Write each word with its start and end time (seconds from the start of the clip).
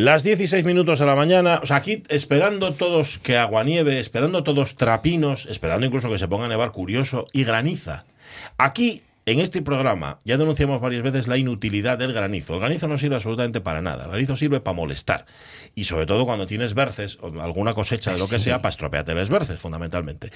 Las 0.00 0.24
16 0.24 0.64
minutos 0.64 0.98
de 0.98 1.04
la 1.04 1.14
mañana, 1.14 1.60
o 1.62 1.66
sea, 1.66 1.76
aquí 1.76 2.04
esperando 2.08 2.72
todos 2.72 3.18
que 3.18 3.36
agua 3.36 3.64
nieve, 3.64 4.00
esperando 4.00 4.42
todos 4.42 4.74
trapinos, 4.76 5.44
esperando 5.44 5.84
incluso 5.84 6.08
que 6.08 6.18
se 6.18 6.26
ponga 6.26 6.46
a 6.46 6.48
nevar 6.48 6.72
curioso 6.72 7.26
y 7.34 7.44
graniza. 7.44 8.06
Aquí 8.56 9.02
en 9.26 9.40
este 9.40 9.60
programa 9.60 10.20
ya 10.24 10.38
denunciamos 10.38 10.80
varias 10.80 11.02
veces 11.02 11.28
la 11.28 11.36
inutilidad 11.36 11.98
del 11.98 12.14
granizo. 12.14 12.54
El 12.54 12.60
granizo 12.60 12.88
no 12.88 12.96
sirve 12.96 13.16
absolutamente 13.16 13.60
para 13.60 13.82
nada. 13.82 14.04
El 14.04 14.10
granizo 14.12 14.36
sirve 14.36 14.60
para 14.60 14.74
molestar. 14.74 15.26
Y 15.74 15.84
sobre 15.84 16.06
todo 16.06 16.24
cuando 16.24 16.46
tienes 16.46 16.72
verces 16.72 17.18
o 17.20 17.38
alguna 17.42 17.74
cosecha 17.74 18.14
de 18.14 18.20
lo 18.20 18.26
que 18.26 18.38
sea, 18.38 18.62
para 18.62 18.70
estropearte 18.70 19.14
los 19.14 19.28
verces, 19.28 19.60
fundamentalmente. 19.60 20.30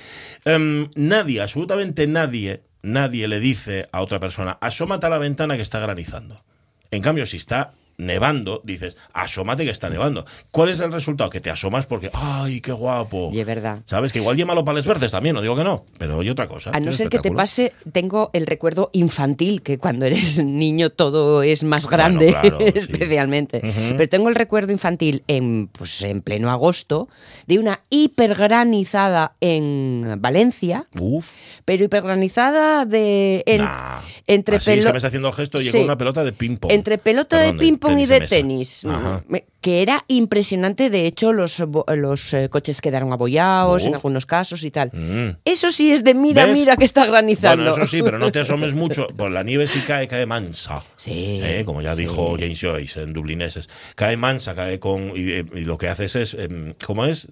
Em, 0.45 0.91
nadie, 0.95 1.41
absolutamente 1.41 2.07
nadie, 2.07 2.65
nadie 2.83 3.29
le 3.29 3.41
dice 3.41 3.89
a 3.93 4.03
otra 4.03 4.21
persona, 4.21 4.59
asómate 4.61 5.07
a 5.07 5.09
la 5.09 5.17
ventana 5.17 5.57
que 5.57 5.63
está 5.63 5.81
granizando. 5.81 6.45
En 6.91 7.01
cambio, 7.01 7.25
si 7.25 7.39
está 7.39 7.73
nevando, 7.97 8.61
dices, 8.65 8.97
asómate 9.13 9.65
que 9.65 9.71
está 9.71 9.89
nevando. 9.89 10.25
¿Cuál 10.51 10.71
es 10.71 10.81
el 10.81 10.93
resultado? 10.93 11.31
Que 11.31 11.41
te 11.41 11.51
asomas 11.51 11.87
porque, 11.87 12.11
¡ay, 12.13 12.61
qué 12.61 12.73
guapo! 12.73 13.31
Y 13.33 13.41
es 13.41 13.47
verdad. 13.47 13.83
¿Sabes? 13.87 14.13
Que 14.13 14.19
igual 14.19 14.37
llémalo 14.37 14.65
para 14.65 14.77
los 14.77 14.87
verdes 14.87 15.13
también, 15.13 15.35
no 15.35 15.43
digo 15.43 15.57
que 15.57 15.65
no, 15.65 15.85
pero 15.99 16.21
hay 16.21 16.29
otra 16.29 16.49
cosa. 16.49 16.71
A 16.73 16.81
no 16.81 16.93
ser 16.93 17.09
que 17.09 17.19
te 17.19 17.31
pase, 17.31 17.73
tengo 17.93 18.31
el 18.33 18.47
recuerdo 18.47 18.91
infantil, 18.93 19.63
que 19.63 19.79
cuando 19.79 20.07
eres 20.07 20.43
niño 20.45 20.91
todo 20.91 21.43
es 21.43 21.65
más 21.65 21.89
grande, 21.89 22.35
especialmente. 22.75 23.61
Pero 23.97 24.09
tengo 24.09 24.29
el 24.29 24.35
recuerdo 24.35 24.73
infantil 24.73 25.23
en, 25.29 25.69
pues, 25.69 26.03
en 26.03 26.23
pleno 26.23 26.51
agosto 26.51 27.09
de 27.47 27.59
una 27.59 27.81
hipergranizada 27.91 29.35
en 29.41 30.17
Valencia, 30.19 30.87
Uf. 30.99 31.33
pero 31.65 31.85
hipergranizada 31.85 32.85
de... 32.85 33.45
entre 34.27 34.57
Así 34.57 34.73
es 34.73 34.85
que 34.85 34.93
me 34.93 34.99
está 34.99 35.09
haciendo 35.09 35.29
el 35.29 35.35
gesto 35.35 35.61
y 35.61 35.71
con 35.71 35.83
una 35.83 35.99
pelota 35.99 36.25
de 36.25 36.33
ping-pong. 36.33 36.73
Entre 36.73 36.99
pelota 36.99 37.39
de 37.39 37.53
ping-pong 37.85 38.01
y 38.01 38.07
de 38.07 38.21
tenis 38.21 38.85
que 39.65 39.81
era 39.81 40.05
impresionante. 40.09 40.91
De 40.91 41.07
hecho, 41.07 41.33
los, 41.33 41.65
los 41.97 42.35
eh, 42.35 42.51
coches 42.51 42.83
quedaron 42.83 43.15
abollados 43.15 43.87
en 43.87 43.95
algunos 43.95 44.27
casos 44.27 44.63
y 44.63 44.71
tal. 44.71 44.91
Mm. 44.93 45.39
Eso 45.43 45.73
sí 45.73 45.91
es 45.91 46.05
de 46.05 46.13
mira, 46.13 46.47
mira 46.47 46.77
que 46.77 46.85
está 46.85 47.07
granizando. 47.07 47.65
Bueno, 47.65 47.83
eso 47.83 47.91
sí, 47.91 48.03
pero 48.03 48.19
no 48.19 48.31
te 48.31 48.41
asomes 48.41 48.75
mucho. 48.85 49.09
Por 49.17 49.31
la 49.31 49.43
nieve 49.43 49.67
sí 49.67 49.81
cae, 49.87 50.07
cae 50.07 50.27
mansa. 50.27 50.85
Sí. 50.97 51.41
¿Eh? 51.43 51.63
Como 51.65 51.81
ya 51.81 51.97
dijo 51.97 52.37
James 52.39 52.61
Joyce 52.61 53.05
en 53.05 53.15
Dublineses. 53.15 53.71
Cae 53.95 54.19
mansa, 54.19 54.55
cae 54.55 54.79
con. 54.79 55.17
Y, 55.17 55.43
lo 55.65 55.79
que 55.79 55.89
haces 55.89 56.15
es. 56.15 56.35
Em, 56.35 56.75
¿Cómo 56.85 57.07
es? 57.07 57.27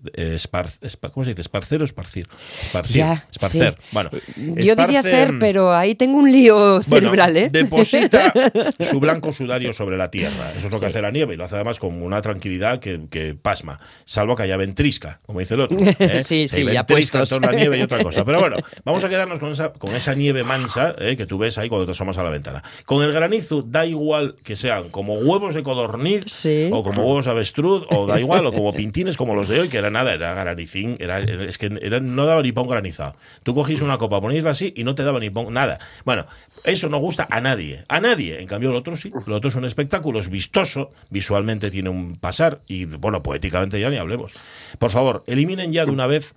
¿Cómo 1.12 1.24
se 1.24 1.32
dice? 1.32 1.42
¿Esparcer 1.42 1.82
o 1.82 1.84
esparcir? 1.84 2.28
Esparcir. 2.62 3.04
esparcer. 3.30 3.76
Bueno. 3.90 4.08
Yo 4.38 4.74
diría 4.74 5.00
hacer, 5.00 5.34
pero 5.38 5.74
ahí 5.74 5.94
tengo 5.96 6.16
un 6.16 6.32
lío 6.32 6.80
cerebral, 6.80 7.36
¿eh? 7.36 7.50
Deposita 7.50 8.32
su 8.90 9.00
blanco 9.00 9.34
sudario 9.34 9.74
sobre 9.74 9.98
la 9.98 10.10
tierra. 10.10 10.41
Eso 10.50 10.66
es 10.66 10.72
lo 10.72 10.80
que 10.80 10.86
hace 10.86 11.02
la 11.02 11.10
nieve 11.10 11.34
y 11.34 11.36
lo 11.36 11.44
hace 11.44 11.54
además 11.56 11.78
con 11.78 12.02
una 12.02 12.20
tranquilidad 12.22 12.80
que, 12.80 13.36
pasma, 13.40 13.78
salvo 14.04 14.36
que 14.36 14.42
haya 14.44 14.56
ventrisca, 14.56 15.20
como 15.26 15.40
dice 15.40 15.54
el 15.54 15.60
otro. 15.60 15.76
¿eh? 15.98 16.22
sí, 16.24 16.48
sí, 16.48 16.64
ya 16.64 16.86
puestos. 16.86 17.30
la 17.40 17.52
nieve 17.52 17.78
y 17.78 17.82
otra 17.82 18.02
cosa. 18.02 18.24
Pero 18.26 18.40
bueno, 18.40 18.56
vamos 18.84 19.04
a 19.04 19.08
quedarnos 19.08 19.40
con 19.40 19.52
esa, 19.52 19.72
con 19.72 19.94
esa 19.94 20.14
nieve 20.14 20.44
mansa 20.44 20.94
¿eh? 20.98 21.16
que 21.16 21.26
tú 21.26 21.38
ves 21.38 21.58
ahí 21.58 21.68
cuando 21.68 21.86
te 21.86 21.92
asomas 21.92 22.18
a 22.18 22.22
la 22.22 22.30
ventana. 22.30 22.62
Con 22.84 23.02
el 23.02 23.12
granizo 23.12 23.62
da 23.62 23.86
igual 23.86 24.36
que 24.42 24.56
sean 24.56 24.90
como 24.90 25.14
huevos 25.14 25.54
de 25.54 25.62
codorniz 25.62 26.24
o 26.70 26.82
como 26.82 27.02
huevos 27.02 27.24
de 27.24 27.30
avestruz 27.30 27.86
o 27.90 28.06
da 28.06 28.20
igual, 28.20 28.46
o 28.46 28.52
como 28.52 28.72
pintines 28.72 29.16
como 29.16 29.34
los 29.34 29.48
de 29.48 29.60
hoy, 29.60 29.68
que 29.68 29.78
era 29.78 29.90
nada, 29.90 30.14
era 30.14 30.34
granicín, 30.34 30.96
era, 30.98 31.20
es 31.20 31.58
que 31.58 31.78
era, 31.80 32.00
no 32.00 32.26
daba 32.26 32.42
ni 32.42 32.52
pon 32.52 32.68
granizado. 32.68 33.16
Tú 33.42 33.54
cogís 33.54 33.80
una 33.80 33.98
copa, 33.98 34.20
ponéisla 34.20 34.50
así 34.50 34.72
y 34.76 34.84
no 34.84 34.94
te 34.94 35.02
daba 35.02 35.20
ni 35.20 35.30
pon 35.30 35.52
nada. 35.52 35.78
Bueno, 36.04 36.26
eso 36.64 36.88
no 36.88 36.98
gusta 36.98 37.26
a 37.30 37.40
nadie, 37.40 37.84
a 37.88 38.00
nadie. 38.00 38.40
En 38.40 38.46
cambio, 38.46 38.70
el 38.70 38.76
otro 38.76 38.96
sí. 38.96 39.12
El 39.26 39.32
otro 39.32 39.50
es 39.50 39.56
un 39.56 39.64
espectáculo, 39.64 40.20
es 40.20 40.28
vistoso, 40.28 40.90
visualmente 41.10 41.70
tiene 41.70 41.90
un 41.90 42.16
pasar 42.16 42.60
y, 42.66 42.84
bueno, 42.84 43.22
poéticamente 43.22 43.80
ya 43.80 43.90
ni 43.90 43.96
hablemos. 43.96 44.32
Por 44.78 44.90
favor, 44.90 45.24
eliminen 45.26 45.72
ya 45.72 45.84
de 45.84 45.90
una 45.90 46.06
vez 46.06 46.34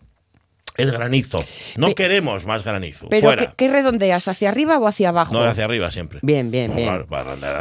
el 0.78 0.92
granizo. 0.92 1.44
No 1.78 1.96
queremos 1.96 2.46
más 2.46 2.64
granizo. 2.64 3.08
Pero 3.10 3.28
Fuera. 3.28 3.54
¿qué, 3.56 3.70
redondeas? 3.70 4.28
¿Hacia 4.28 4.50
arriba 4.50 4.78
o 4.78 4.88
hacia 4.88 5.10
abajo? 5.10 5.34
No, 5.34 5.44
hacia 5.44 5.64
arriba 5.64 5.90
siempre. 5.92 6.20
Bien, 6.22 6.52
bien, 6.52 6.76
bien. 6.76 7.06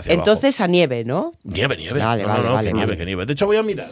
Entonces 0.07 0.61
a 0.61 0.67
nieve, 0.67 1.05
¿no? 1.05 1.33
Nieve, 1.45 1.77
nieve. 1.77 2.01
Vale, 2.01 2.25
vale, 2.25 2.49
vale, 2.49 2.69
que 2.69 2.75
nieve, 2.75 2.97
que 2.97 3.05
nieve. 3.05 3.27
De 3.27 3.35
hecho, 3.35 3.47
voy 3.47 3.57
a 3.57 3.63
mirar. 3.63 3.91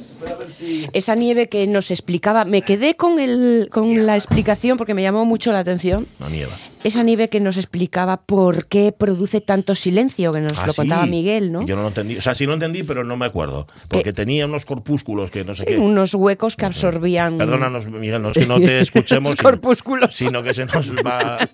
Esa 0.92 1.14
nieve 1.14 1.48
que 1.48 1.66
nos 1.66 1.90
explicaba, 1.90 2.44
me 2.44 2.62
quedé 2.62 2.96
con, 2.96 3.20
el, 3.20 3.68
con 3.70 4.06
la 4.06 4.16
explicación 4.16 4.76
porque 4.76 4.94
me 4.94 5.02
llamó 5.02 5.24
mucho 5.24 5.52
la 5.52 5.60
atención. 5.60 6.08
No 6.18 6.28
nieva 6.28 6.56
esa 6.84 7.02
nieve 7.02 7.28
que 7.28 7.40
nos 7.40 7.56
explicaba 7.56 8.22
por 8.22 8.66
qué 8.66 8.92
produce 8.96 9.40
tanto 9.40 9.74
silencio, 9.74 10.32
que 10.32 10.40
nos 10.40 10.58
ah, 10.58 10.66
lo 10.66 10.74
contaba 10.74 11.06
Miguel, 11.06 11.52
¿no? 11.52 11.64
Yo 11.64 11.76
no 11.76 11.82
lo 11.82 11.88
entendí, 11.88 12.16
o 12.16 12.22
sea, 12.22 12.34
sí 12.34 12.46
lo 12.46 12.54
entendí, 12.54 12.82
pero 12.82 13.04
no 13.04 13.16
me 13.16 13.26
acuerdo, 13.26 13.68
porque 13.88 14.12
tenía 14.12 14.46
unos 14.46 14.64
corpúsculos 14.64 15.30
que 15.30 15.44
no 15.44 15.54
sé 15.54 15.64
qué. 15.64 15.78
Unos 15.78 16.14
huecos 16.14 16.56
que 16.56 16.66
absorbían. 16.66 17.38
Perdónanos, 17.38 17.88
Miguel, 17.88 18.22
no 18.22 18.30
es 18.30 18.38
que 18.38 18.46
no 18.46 18.60
te 18.60 18.80
escuchemos, 18.80 19.36
corpúsculos. 19.36 20.14
sino 20.14 20.42
que 20.42 20.54
se 20.54 20.64
nos 20.64 20.90
va. 20.96 21.48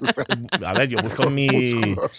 A 0.64 0.74
ver, 0.74 0.88
yo 0.88 1.02
busco 1.02 1.28
mi 1.30 1.48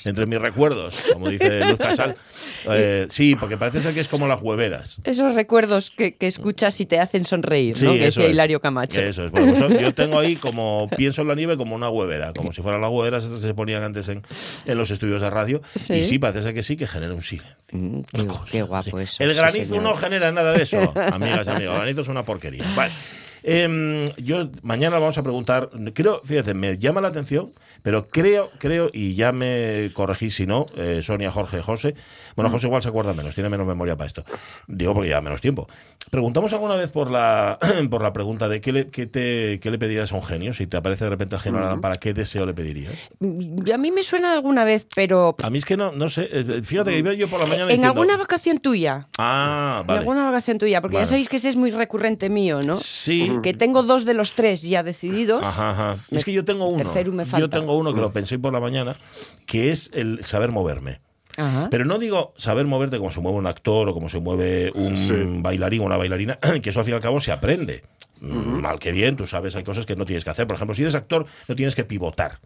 entre 0.06 0.26
mis 0.26 0.40
recuerdos, 0.40 1.08
como 1.14 1.30
dice 1.30 1.66
Luz 1.66 1.80
Casal. 1.80 2.16
Eh, 2.70 3.08
sí, 3.10 3.36
porque 3.40 3.58
parece 3.58 3.82
ser 3.82 3.94
que 3.94 4.02
es 4.02 4.10
como 4.10 4.28
las 4.28 4.42
hueveras. 4.42 4.98
Esos 5.06 5.34
recuerdos 5.34 5.90
que, 5.90 6.16
escuchas 6.20 6.80
y 6.82 6.86
te 6.86 7.00
hacen 7.00 7.24
sonreír, 7.24 7.82
¿no? 7.82 7.94
Que 7.94 8.00
decía 8.00 8.28
Hilario 8.28 8.60
Camacho. 8.60 9.00
Eso 9.00 9.26
es. 9.26 9.32
Bueno, 9.32 9.54
pues 9.54 9.82
yo 9.82 9.94
tengo 9.94 10.20
ahí 10.20 10.36
como 10.36 10.90
pienso 10.96 11.22
en 11.22 11.30
la 11.30 11.36
nieve 11.36 11.56
como 11.56 11.76
una 11.76 11.90
huevera, 11.90 12.34
como 12.34 12.52
si 12.52 12.62
fuera 12.62 12.78
la 12.78 12.90
huevera 12.90 12.99
estas 13.06 13.26
que 13.26 13.48
se 13.48 13.54
ponían 13.54 13.84
antes 13.84 14.08
en, 14.08 14.24
en 14.66 14.78
los 14.78 14.92
estudios 14.92 15.22
de 15.22 15.30
radio. 15.30 15.62
Y 15.76 16.04
sí, 16.04 16.20
parece 16.20 16.54
que 16.54 16.64
sí, 16.64 16.76
que 16.78 16.88
genera 16.88 17.14
un 17.14 17.22
silencio. 17.22 17.56
Mm, 17.72 18.02
qué, 18.52 18.64
guapo 18.64 19.00
eso. 19.00 19.24
El 19.24 19.34
granizo 19.34 19.80
no 19.82 19.96
genera 19.96 20.32
nada 20.32 20.54
de 20.54 20.64
eso, 20.64 20.94
amigas 21.12 21.48
y 21.48 21.50
amigos. 21.50 21.74
El 21.74 21.82
granizo 21.82 22.02
es 22.02 22.08
una 22.08 22.24
porquería. 22.24 22.66
Vale. 22.76 22.92
Em, 23.44 24.08
yo 24.18 24.50
mañana 24.64 25.00
vamos 25.00 25.18
a 25.18 25.24
preguntar, 25.24 25.70
creo, 25.94 26.22
fíjate, 26.24 26.54
me 26.54 26.78
llama 26.78 27.02
la 27.02 27.08
atención, 27.08 27.52
pero 27.82 28.08
creo, 28.08 28.52
creo, 28.58 28.90
y 28.94 29.16
ya 29.16 29.32
me 29.32 29.92
corregí 29.94 30.32
si 30.32 30.46
no, 30.46 30.66
eh, 30.76 31.02
Sonia, 31.04 31.32
Jorge, 31.32 31.62
José, 31.62 31.96
bueno, 32.36 32.50
José 32.50 32.68
igual 32.68 32.82
se 32.82 32.90
acuerda 32.90 33.14
menos, 33.14 33.36
tiene 33.36 33.50
menos 33.50 33.68
memoria 33.68 33.96
para 33.96 34.08
esto, 34.08 34.24
digo 34.68 34.94
porque 34.94 35.10
ya 35.10 35.22
menos 35.22 35.42
tiempo. 35.42 35.68
Preguntamos 36.10 36.54
alguna 36.54 36.76
vez 36.76 36.92
por 36.92 37.12
la, 37.12 37.60
por 37.90 38.02
la 38.02 38.14
pregunta 38.14 38.48
de 38.48 38.62
qué 38.62 38.72
le, 38.72 38.88
qué 38.88 39.06
te, 39.06 39.60
qué 39.60 39.72
le 39.72 39.78
pedirías 39.78 40.12
a 40.12 40.16
un 40.16 40.24
genio, 40.24 40.54
si 40.54 40.68
te 40.68 40.78
aparece 40.78 41.04
de 41.04 41.10
repente 41.12 41.36
el 41.36 41.42
genio 41.42 41.80
¿para 41.82 41.96
qué 41.96 42.14
deseo 42.14 42.46
le 42.46 42.54
pedirías? 42.54 42.96
A 43.22 43.78
mí 43.78 43.92
me 43.92 44.04
suena 44.04 44.34
alguna 44.34 44.64
vez, 44.64 44.88
pero... 44.96 45.36
A 45.42 45.50
mí 45.50 45.58
es 45.58 45.66
que 45.66 45.78
no, 45.78 45.92
no 45.92 46.10
sé, 46.10 46.30
eh, 46.32 46.62
fíjate 46.64 47.04
que 47.04 47.18
yo 47.18 47.28
por 47.28 47.40
la 47.40 47.46
mañana 47.46 47.72
En 47.72 47.86
alguna 47.86 48.18
vacación 48.18 48.60
tuya. 48.60 49.08
Ah, 49.18 49.84
vale. 49.86 49.98
En 49.98 50.00
alguna 50.00 50.26
vacación 50.26 50.58
tuya, 50.58 50.82
porque 50.82 50.98
ya 50.98 51.06
sabéis 51.06 51.30
que 51.30 51.38
ese 51.38 51.50
es 51.50 51.56
muy 51.56 51.72
recurrente 51.72 52.30
mío, 52.30 52.62
¿no? 52.62 52.76
Sí, 52.78 53.32
que 53.44 53.54
tengo 53.54 53.84
dos 53.84 54.06
de 54.06 54.14
los 54.14 54.34
tres 54.34 54.62
ya 54.62 54.84
decididos. 54.84 55.46
Ajá, 55.46 55.98
Es 56.12 56.26
que 56.26 56.34
yo 56.34 56.46
tengo 56.46 56.68
uno. 56.68 56.84
Yo 57.38 57.50
tengo 57.50 57.69
uno 57.74 57.94
que 57.94 58.02
lo 58.02 58.12
pensé 58.12 58.40
por 58.40 58.54
la 58.54 58.60
mañana, 58.60 58.98
que 59.46 59.72
es 59.72 59.90
el 59.94 60.24
saber 60.24 60.52
moverme. 60.52 61.02
Pero 61.72 61.86
no 61.86 62.00
digo 62.00 62.34
saber 62.36 62.66
moverte 62.66 62.98
como 62.98 63.12
se 63.12 63.22
mueve 63.22 63.38
un 63.38 63.48
actor 63.48 63.88
o 63.88 63.94
como 63.94 64.10
se 64.10 64.20
mueve 64.20 64.72
un 64.74 65.42
bailarín 65.42 65.82
o 65.82 65.86
una 65.86 65.98
bailarina, 65.98 66.38
que 66.62 66.70
eso 66.70 66.80
al 66.80 66.86
fin 66.86 66.94
y 66.94 66.96
al 66.96 67.02
cabo 67.02 67.20
se 67.20 67.32
aprende. 67.32 67.84
Mal 68.22 68.80
que 68.80 68.92
bien, 68.92 69.16
tú 69.16 69.26
sabes, 69.28 69.56
hay 69.56 69.64
cosas 69.64 69.86
que 69.86 69.96
no 69.96 70.06
tienes 70.06 70.26
que 70.26 70.30
hacer. 70.30 70.46
Por 70.46 70.56
ejemplo, 70.56 70.76
si 70.76 70.82
eres 70.82 70.96
actor, 70.96 71.26
no 71.48 71.56
tienes 71.56 71.76
que 71.76 71.86
pivotar. 71.86 72.40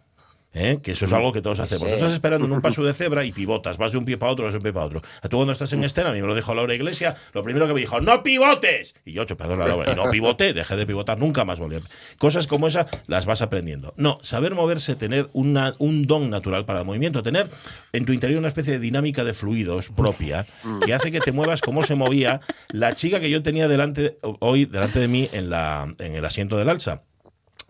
¿Eh? 0.53 0.79
que 0.81 0.91
eso 0.91 1.05
es 1.05 1.13
algo 1.13 1.31
que 1.31 1.41
todos 1.41 1.59
hacemos. 1.59 1.87
Tú 1.87 1.93
estás 1.93 2.13
esperando 2.13 2.45
en 2.45 2.53
un 2.53 2.61
paso 2.61 2.83
de 2.83 2.93
cebra 2.93 3.25
y 3.25 3.31
pivotas, 3.31 3.77
vas 3.77 3.91
de 3.91 3.97
un 3.97 4.05
pie 4.05 4.17
para 4.17 4.31
otro, 4.31 4.45
vas 4.45 4.53
de 4.53 4.57
un 4.57 4.63
pie 4.63 4.73
para 4.73 4.85
otro. 4.85 5.01
A 5.21 5.29
tú 5.29 5.37
cuando 5.37 5.53
estás 5.53 5.73
en 5.73 5.83
escena, 5.83 6.09
a 6.09 6.13
mí 6.13 6.21
me 6.21 6.27
lo 6.27 6.35
dijo 6.35 6.53
Laura 6.53 6.73
Iglesia, 6.73 7.15
lo 7.33 7.43
primero 7.43 7.67
que 7.67 7.73
me 7.73 7.79
dijo, 7.79 7.99
no 8.01 8.23
pivotes. 8.23 8.95
Y 9.05 9.13
yo, 9.13 9.25
perdón, 9.25 9.59
Laura, 9.59 9.91
y 9.91 9.95
no 9.95 10.09
pivote, 10.09 10.53
dejé 10.53 10.75
de 10.75 10.85
pivotar, 10.85 11.17
nunca 11.17 11.45
más 11.45 11.59
volví. 11.59 11.73
Cosas 12.17 12.47
como 12.47 12.67
esa 12.67 12.87
las 13.07 13.25
vas 13.25 13.41
aprendiendo. 13.41 13.93
No, 13.97 14.19
saber 14.21 14.53
moverse, 14.53 14.95
tener 14.95 15.29
una, 15.33 15.73
un 15.79 16.05
don 16.05 16.29
natural 16.29 16.65
para 16.65 16.79
el 16.79 16.85
movimiento, 16.85 17.23
tener 17.23 17.49
en 17.91 18.05
tu 18.05 18.13
interior 18.13 18.39
una 18.39 18.47
especie 18.47 18.73
de 18.73 18.79
dinámica 18.79 19.23
de 19.23 19.33
fluidos 19.33 19.89
propia 19.89 20.45
que 20.85 20.93
hace 20.93 21.11
que 21.11 21.19
te 21.19 21.31
muevas 21.31 21.61
como 21.61 21.83
se 21.83 21.95
movía 21.95 22.41
la 22.69 22.93
chica 22.93 23.19
que 23.19 23.29
yo 23.29 23.41
tenía 23.41 23.67
delante 23.67 24.17
hoy 24.21 24.65
delante 24.65 24.99
de 24.99 25.07
mí 25.07 25.29
en, 25.33 25.49
la, 25.49 25.93
en 25.99 26.15
el 26.15 26.25
asiento 26.25 26.57
del 26.57 26.69
alza 26.69 27.03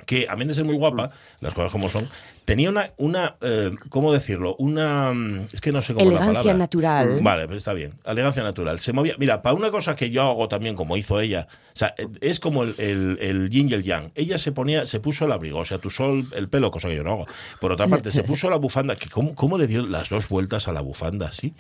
que 0.06 0.27
a 0.30 0.35
mí 0.35 0.45
de 0.45 0.53
ser 0.53 0.65
muy 0.65 0.75
guapa, 0.75 1.12
las 1.39 1.53
cosas 1.53 1.71
como 1.71 1.89
son, 1.89 2.09
tenía 2.45 2.69
una, 2.69 2.92
una 2.98 3.36
eh, 3.42 3.72
¿cómo 3.90 4.13
decirlo? 4.13 4.56
Una, 4.60 5.13
mm, 5.13 5.48
es 5.54 5.62
que 5.62 5.72
no 5.72 5.81
sé 5.81 5.94
cómo 5.94 6.06
Elegancia 6.06 6.28
la 6.28 6.40
palabra. 6.40 6.54
natural. 6.54 7.19
Vale, 7.22 7.45
pues 7.48 7.57
está 7.57 7.74
bien. 7.74 7.94
Elegancia 8.06 8.44
natural. 8.44 8.80
Se 8.80 8.94
movía, 8.94 9.16
mira, 9.18 9.42
para 9.42 9.56
una 9.56 9.72
cosa 9.72 9.95
que 9.95 10.10
yo 10.10 10.24
hago 10.24 10.48
también, 10.48 10.75
como 10.75 10.98
hizo 10.98 11.19
ella, 11.19 11.48
o 11.75 11.78
sea, 11.78 11.95
es 12.22 12.40
como 12.40 12.63
el, 12.63 12.75
el, 12.78 13.18
el 13.19 13.50
yin 13.50 13.69
y 13.69 13.74
el 13.74 13.84
yang. 13.84 14.12
Ella 14.16 14.38
se 14.38 14.51
ponía, 14.51 14.86
se 14.86 15.00
puso 15.00 15.25
el 15.25 15.31
abrigo, 15.31 15.60
o 15.60 15.66
sea, 15.66 15.80
tu 15.80 15.90
sol, 15.90 16.28
el 16.36 16.48
pelo, 16.48 16.69
cosa 16.69 16.88
que 16.88 16.95
yo 16.95 17.04
no 17.04 17.12
hago. 17.12 17.28
Por 17.60 17.72
otra 17.72 17.88
parte, 17.88 18.12
se 18.12 18.24
puso 18.24 18.50
la 18.50 18.57
bufanda, 18.57 18.95
que 18.95 19.10
cómo, 19.10 19.34
cómo 19.34 19.57
le 19.57 19.66
dio 19.66 19.86
las 19.86 20.10
dos 20.10 20.30
vueltas 20.30 20.68
a 20.68 20.72
la 20.72 20.81
bufanda, 20.81 21.28
así, 21.28 21.54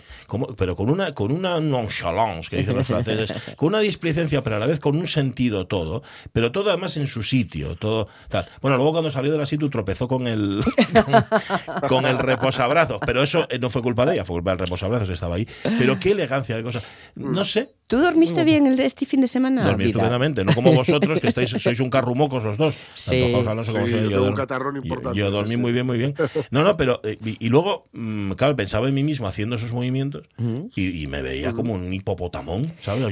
pero 0.57 0.75
con 0.75 0.89
una, 0.89 1.13
con 1.13 1.31
una 1.31 1.59
nonchalance, 1.59 2.49
que 2.49 2.57
dicen 2.57 2.75
los 2.75 2.87
franceses, 2.87 3.33
con 3.55 3.69
una 3.69 3.79
displicencia, 3.79 4.43
pero 4.43 4.57
a 4.57 4.59
la 4.59 4.67
vez 4.67 4.79
con 4.79 4.95
un 4.95 5.07
sentido 5.07 5.65
todo, 5.65 6.03
pero 6.31 6.51
todo 6.51 6.69
además 6.69 6.95
en 6.97 7.07
su 7.07 7.23
sitio, 7.23 7.75
todo 7.75 8.07
tal. 8.29 8.47
Bueno, 8.61 8.77
luego 8.77 8.91
cuando 8.91 9.09
salió 9.09 9.31
de 9.31 9.37
la 9.39 9.45
sitio 9.45 9.69
tropezó 9.69 10.07
con 10.07 10.27
el 10.27 10.63
con, 11.87 12.05
el 12.05 12.19
reposabrazos. 12.19 12.99
Pero 13.05 13.23
eso 13.23 13.47
eh, 13.49 13.59
no 13.59 13.69
fue 13.69 13.81
culpa 13.81 14.05
de 14.05 14.13
ella, 14.13 14.25
fue 14.25 14.35
culpa 14.35 14.51
del 14.51 14.59
reposabrazos 14.59 15.07
que 15.07 15.13
estaba 15.13 15.35
ahí. 15.35 15.47
Pero 15.63 15.99
qué 15.99 16.11
elegancia 16.11 16.55
de 16.55 16.63
cosas. 16.63 16.83
No 17.15 17.43
sé, 17.43 17.75
¿Tú 17.87 17.99
dormiste 17.99 18.43
bien 18.43 18.65
el, 18.65 18.79
este 18.79 19.05
fin 19.05 19.21
de 19.21 19.27
semana? 19.27 19.63
Dormí 19.63 19.85
estupendamente, 19.85 20.43
no 20.43 20.53
como 20.53 20.73
vosotros, 20.73 21.19
que 21.19 21.27
estáis, 21.27 21.49
sois 21.49 21.79
un 21.79 21.89
carrumocos 21.89 22.43
los 22.43 22.57
dos. 22.57 22.77
Sí, 22.93 23.33
no 23.33 23.63
sé 23.63 23.87
yo, 23.87 24.09
yo, 24.09 24.23
un 24.23 24.35
catarrón 24.35 24.77
importante. 24.77 25.17
Yo, 25.17 25.29
dormí 25.29 25.57
muy 25.57 25.71
bien, 25.71 25.85
muy 25.85 25.97
bien. 25.97 26.15
No, 26.49 26.63
no, 26.63 26.77
pero. 26.77 27.01
Eh, 27.03 27.17
y, 27.21 27.49
luego, 27.49 27.87
mm, 27.91 28.31
claro, 28.31 28.55
pensaba 28.55 28.87
en 28.87 28.93
mí 28.93 29.03
mismo 29.03 29.27
haciendo 29.27 29.55
esos 29.55 29.73
movimientos 29.73 30.27
y, 30.75 31.07
me 31.07 31.21
veía 31.21 31.53
como 31.53 31.73
un 31.73 31.93
hipopotamón, 31.93 32.73
¿sabes? 32.79 33.03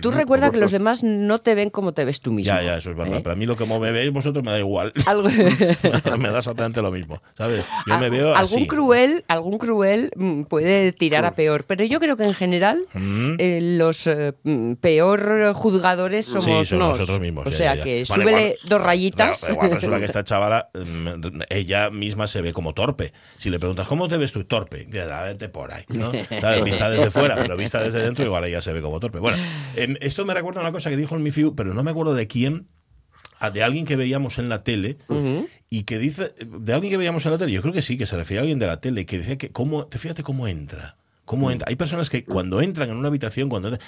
Tú 0.00 0.10
recuerdas 0.10 0.50
que 0.50 0.58
los 0.58 0.72
demás 0.72 1.02
no 1.02 1.40
te 1.40 1.54
ven 1.54 1.70
como 1.70 1.92
te 1.92 2.04
ves 2.04 2.20
tú 2.20 2.32
mismo. 2.32 2.54
Ya, 2.54 2.62
ya, 2.62 2.78
eso 2.78 2.90
es 2.90 2.96
verdad. 2.96 3.18
¿eh? 3.18 3.20
Pero 3.22 3.32
a 3.32 3.36
mí 3.36 3.46
lo 3.46 3.56
que 3.56 3.66
me 3.66 3.92
veis 3.92 4.12
vosotros 4.12 4.44
me 4.44 4.52
da 4.52 4.58
igual. 4.58 4.92
me 6.18 6.30
da 6.30 6.38
exactamente 6.38 6.80
lo 6.80 6.90
mismo, 6.90 7.20
¿sabes? 7.36 7.64
Yo 7.86 7.98
me 7.98 8.08
veo 8.08 8.34
algún 8.34 8.58
así. 8.58 8.66
Cruel, 8.66 9.24
algún 9.28 9.58
cruel 9.58 10.10
mm, 10.16 10.42
puede 10.42 10.92
tirar 10.92 11.24
a 11.24 11.34
peor, 11.34 11.64
pero 11.64 11.84
yo 11.84 12.00
creo 12.00 12.16
que 12.16 12.24
en 12.24 12.34
general 12.34 12.86
eh, 13.38 13.60
los 13.60 14.03
Mm, 14.42 14.74
peor 14.74 15.52
juzgadores 15.54 16.26
somos 16.26 16.72
nosotros 16.72 17.20
mismos. 17.20 17.46
O 17.46 17.52
sea 17.52 17.82
que 17.82 18.04
súbele 18.04 18.56
dos 18.68 18.80
rayitas. 18.80 19.48
igual 19.48 19.72
resulta 19.72 19.98
que 19.98 20.04
esta 20.06 20.24
chavala, 20.24 20.70
mm, 20.74 21.42
ella 21.50 21.90
misma 21.90 22.26
se 22.26 22.42
ve 22.42 22.52
como 22.52 22.74
torpe. 22.74 23.12
Si 23.38 23.50
le 23.50 23.58
preguntas, 23.58 23.86
¿cómo 23.86 24.08
te 24.08 24.16
ves 24.16 24.32
tú? 24.32 24.44
Torpe. 24.44 24.86
Vete 24.90 25.48
por 25.48 25.72
ahí. 25.72 25.84
¿no? 25.88 26.12
Vista 26.64 26.90
desde 26.90 27.10
fuera, 27.10 27.36
pero 27.36 27.56
vista 27.56 27.82
desde 27.82 28.00
dentro, 28.02 28.24
igual 28.24 28.44
ella 28.44 28.60
se 28.60 28.72
ve 28.72 28.80
como 28.80 29.00
torpe. 29.00 29.18
Bueno, 29.18 29.38
em, 29.76 29.96
esto 30.00 30.24
me 30.24 30.34
recuerda 30.34 30.60
a 30.60 30.62
una 30.62 30.72
cosa 30.72 30.90
que 30.90 30.96
dijo 30.96 31.14
el 31.14 31.20
Mifiu, 31.20 31.54
pero 31.54 31.74
no 31.74 31.82
me 31.82 31.90
acuerdo 31.90 32.14
de 32.14 32.26
quién 32.26 32.68
de 33.52 33.62
alguien 33.62 33.84
que 33.84 33.96
veíamos 33.96 34.38
en 34.38 34.48
la 34.48 34.62
tele 34.62 34.98
y 35.68 35.82
que 35.82 35.98
dice 35.98 36.34
de 36.38 36.72
alguien 36.72 36.90
que 36.90 36.96
veíamos 36.96 37.26
en 37.26 37.32
la 37.32 37.38
tele 37.38 37.52
yo 37.52 37.62
creo 37.62 37.74
que 37.74 37.82
sí 37.82 37.98
que 37.98 38.06
se 38.06 38.16
refiere 38.16 38.38
a 38.38 38.42
alguien 38.42 38.58
de 38.58 38.66
la 38.66 38.80
tele 38.80 39.06
que 39.06 39.18
decía 39.18 39.36
que 39.36 39.50
cómo 39.50 39.88
fíjate 39.90 40.22
cómo 40.22 40.48
entra 40.48 40.96
¿Cómo 41.24 41.50
entra? 41.50 41.66
Hay 41.68 41.76
personas 41.76 42.10
que 42.10 42.24
cuando 42.24 42.60
entran 42.60 42.90
en 42.90 42.96
una 42.96 43.08
habitación, 43.08 43.48
cuando 43.48 43.78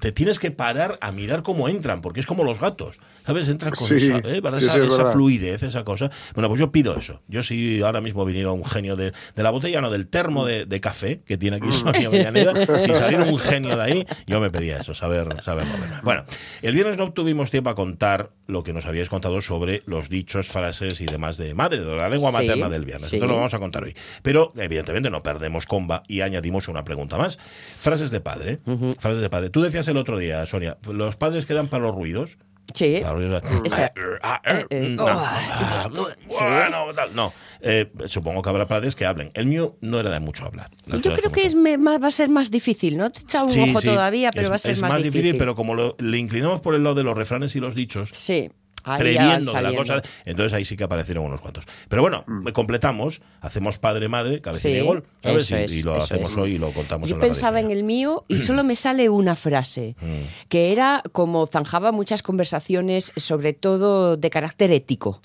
te 0.00 0.12
tienes 0.12 0.38
que 0.38 0.50
parar 0.50 0.98
a 1.02 1.12
mirar 1.12 1.42
cómo 1.42 1.68
entran, 1.68 2.00
porque 2.00 2.20
es 2.20 2.26
como 2.26 2.44
los 2.44 2.60
gatos, 2.60 2.98
¿sabes? 3.26 3.48
Entran 3.48 3.74
con 3.74 3.84
esa, 3.94 4.18
¿eh? 4.18 4.40
esa, 4.42 5.12
fluidez, 5.12 5.62
esa 5.62 5.84
cosa. 5.84 6.10
Bueno, 6.34 6.48
pues 6.48 6.60
yo 6.60 6.72
pido 6.72 6.96
eso. 6.96 7.20
Yo 7.28 7.42
si 7.42 7.82
ahora 7.82 8.00
mismo 8.00 8.24
viniera 8.24 8.52
un 8.52 8.64
genio 8.64 8.96
de, 8.96 9.12
la 9.36 9.50
botella, 9.50 9.82
no, 9.82 9.90
del 9.90 10.06
termo 10.06 10.46
de, 10.46 10.80
café 10.80 11.20
que 11.24 11.36
tiene 11.36 11.58
aquí 11.58 11.70
Sonia 11.70 12.08
Villaneda, 12.08 12.80
si 12.80 12.90
saliera 12.94 13.24
un 13.24 13.38
genio 13.38 13.76
de 13.76 13.82
ahí, 13.82 14.06
yo 14.26 14.40
me 14.40 14.50
pedía 14.50 14.78
eso, 14.78 14.94
saber, 14.94 15.42
saber 15.42 15.66
moverme. 15.66 15.96
Bueno, 16.02 16.24
el 16.62 16.74
viernes 16.74 16.96
no 16.96 17.12
tuvimos 17.12 17.50
tiempo 17.50 17.70
a 17.70 17.74
contar 17.74 18.30
lo 18.46 18.62
que 18.62 18.72
nos 18.72 18.86
habíais 18.86 19.08
contado 19.08 19.40
sobre 19.40 19.82
los 19.86 20.08
dichos, 20.08 20.48
frases 20.48 21.00
y 21.00 21.06
demás 21.06 21.36
de 21.36 21.54
madre, 21.54 21.84
de 21.84 21.96
la 21.96 22.08
lengua 22.08 22.32
materna 22.32 22.68
del 22.68 22.84
viernes. 22.84 23.12
Entonces 23.12 23.28
lo 23.28 23.36
vamos 23.36 23.54
a 23.54 23.58
contar 23.58 23.84
hoy. 23.84 23.94
Pero, 24.22 24.52
evidentemente, 24.56 25.10
no 25.10 25.22
perdemos 25.22 25.66
comba 25.66 26.02
y 26.08 26.22
añadimos 26.22 26.61
una 26.68 26.84
pregunta 26.84 27.16
más. 27.18 27.38
Frases 27.76 28.10
de 28.10 28.20
padre. 28.20 28.60
Frases 28.98 29.20
de 29.20 29.30
padre. 29.30 29.50
Tú 29.50 29.62
decías 29.62 29.86
el 29.88 29.96
otro 29.96 30.18
día, 30.18 30.44
Sonia, 30.46 30.78
los 30.90 31.16
padres 31.16 31.46
quedan 31.46 31.68
para 31.68 31.84
los 31.84 31.94
ruidos. 31.94 32.38
Sí. 32.74 33.02
Bueno, 33.02 33.40
no. 37.14 37.32
Eh, 37.60 37.92
supongo 38.06 38.42
que 38.42 38.48
habrá 38.48 38.66
padres 38.66 38.94
que 38.94 39.04
hablen. 39.04 39.30
El 39.34 39.46
mío 39.46 39.76
no 39.80 40.00
era 40.00 40.10
de 40.10 40.20
mucho 40.20 40.44
hablar. 40.44 40.70
Yo 40.86 41.14
creo 41.14 41.30
que 41.30 41.44
es 41.44 41.54
va 41.56 42.06
a 42.06 42.10
ser 42.10 42.28
más 42.28 42.50
difícil, 42.50 42.96
¿no? 42.96 43.10
Te 43.10 43.20
he 43.20 43.22
echado 43.22 43.46
un 43.46 43.70
ojo 43.70 43.80
todavía, 43.82 44.30
pero 44.32 44.48
va 44.48 44.56
a 44.56 44.58
ser 44.58 44.72
es 44.72 44.80
más, 44.80 45.02
difícil. 45.02 45.36
pero 45.36 45.54
como 45.54 45.74
le 45.74 46.18
inclinamos 46.18 46.60
por 46.60 46.74
el 46.74 46.82
lado 46.82 46.94
de 46.94 47.02
los 47.02 47.16
refranes 47.16 47.54
y 47.56 47.60
los 47.60 47.74
dichos, 47.74 48.10
sí 48.12 48.50
previendo 48.98 49.52
de 49.52 49.62
la 49.62 49.72
cosa. 49.74 50.02
Entonces 50.24 50.52
ahí 50.52 50.64
sí 50.64 50.76
que 50.76 50.84
aparecieron 50.84 51.24
unos 51.24 51.40
cuantos. 51.40 51.64
Pero 51.88 52.02
bueno, 52.02 52.24
mm. 52.26 52.48
completamos, 52.48 53.22
hacemos 53.40 53.78
padre, 53.78 54.08
madre, 54.08 54.40
cabecilla 54.40 54.78
y 54.78 54.82
gol, 54.82 55.04
y, 55.22 55.82
lo 55.82 55.94
hacemos 55.94 56.36
hoy 56.36 56.54
y 56.54 56.58
lo 56.58 56.70
contamos 56.70 57.08
Yo 57.08 57.16
en 57.16 57.20
la 57.20 57.26
pensaba 57.26 57.60
en 57.60 57.70
el 57.70 57.82
mío 57.82 58.24
y 58.28 58.38
solo 58.38 58.64
me 58.64 58.76
sale 58.76 59.08
una 59.08 59.36
frase, 59.36 59.96
mm. 60.00 60.48
que 60.48 60.72
era 60.72 61.02
como 61.12 61.46
zanjaba 61.46 61.92
muchas 61.92 62.22
conversaciones, 62.22 63.12
sobre 63.16 63.52
todo 63.52 64.16
de 64.16 64.30
carácter 64.30 64.70
ético, 64.72 65.20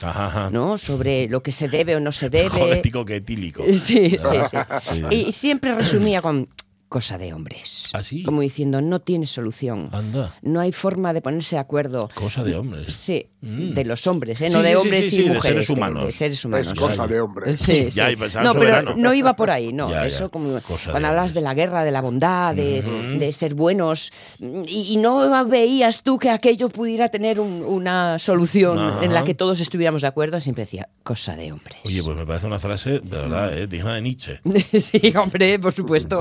¿no? 0.51 0.77
Sobre 0.77 1.27
lo 1.27 1.44
que 1.44 1.51
se 1.51 1.68
debe 1.68 1.95
o 1.95 2.00
no 2.00 2.12
se 2.12 2.30
debe. 2.30 2.50
Mejor 2.50 2.74
ético 2.74 3.06
que 3.06 3.18
etílico. 3.18 3.63
Sí, 3.77 4.18
sí, 4.18 4.38
sí. 4.50 5.03
Y 5.12 5.31
siempre 5.31 5.74
resumía 5.74 6.21
con 6.21 6.50
cosa 6.89 7.18
de 7.18 7.34
hombres. 7.34 7.92
¿Ah, 7.94 8.01
Como 8.25 8.42
diciendo, 8.42 8.81
no 8.81 9.01
tiene 9.01 9.25
solución. 9.25 9.89
Anda. 9.92 10.36
No 10.42 10.60
hay 10.60 10.72
forma 10.72 11.13
de 11.13 11.22
ponerse 11.22 11.56
de 11.56 11.60
acuerdo. 11.60 12.10
Cosa 12.13 12.44
de 12.44 12.56
hombres. 12.56 12.94
Sí, 12.94 13.28
mm. 13.42 13.69
de 13.69 13.86
los 13.86 14.07
hombres, 14.07 14.42
¿eh? 14.42 14.50
no 14.50 14.62
de 14.62 14.75
hombres 14.75 15.12
y 15.13 15.25
mujeres. 15.25 15.44
De 15.44 15.50
seres 15.50 15.69
humanos. 15.69 16.06
De, 16.06 16.12
seres 16.12 16.45
humanos. 16.45 16.68
Es 16.68 16.74
cosa 16.74 17.07
de 17.07 17.19
hombres. 17.19 17.57
Sí, 17.57 17.92
sí. 17.92 18.00
no, 18.42 18.54
pero 18.54 18.95
no 18.95 19.13
iba 19.13 19.36
por 19.36 19.50
ahí, 19.50 19.74
no. 19.74 19.94
Eso 20.04 20.30
como 20.30 20.60
cuando 20.89 21.07
hablas 21.07 21.34
de 21.34 21.42
la 21.42 21.54
guerra, 21.54 21.84
de 21.84 21.92
la 21.92 22.01
bondad, 22.01 22.56
de, 22.56 23.31
ser 23.31 23.54
buenos, 23.54 24.12
y, 24.39 24.98
no 24.98 25.45
veías 25.45 26.01
tú 26.01 26.18
que 26.18 26.30
aquello 26.30 26.69
pudiera 26.69 27.10
tener 27.10 27.39
una 27.39 28.18
solución 28.19 29.04
en 29.04 29.13
la 29.13 29.24
que 29.24 29.34
todos 29.34 29.60
estuviéramos 29.60 30.01
de 30.01 30.07
acuerdo, 30.07 30.39
siempre 30.42 30.63
decía, 30.63 30.89
cosa 31.04 31.36
de 31.36 31.51
hombres. 31.51 31.78
Oye, 31.86 32.01
pues 32.01 32.16
me 32.16 32.25
parece 32.25 32.48
una 32.48 32.60
frase, 32.60 33.00
de 33.00 33.18
verdad, 33.18 33.57
¿eh? 33.57 33.68
digna 33.68 33.95
de 33.95 34.01
Nietzsche. 34.01 34.39
sí, 34.80 35.13
hombre, 35.16 35.60
por 35.60 35.74
supuesto. 35.74 36.19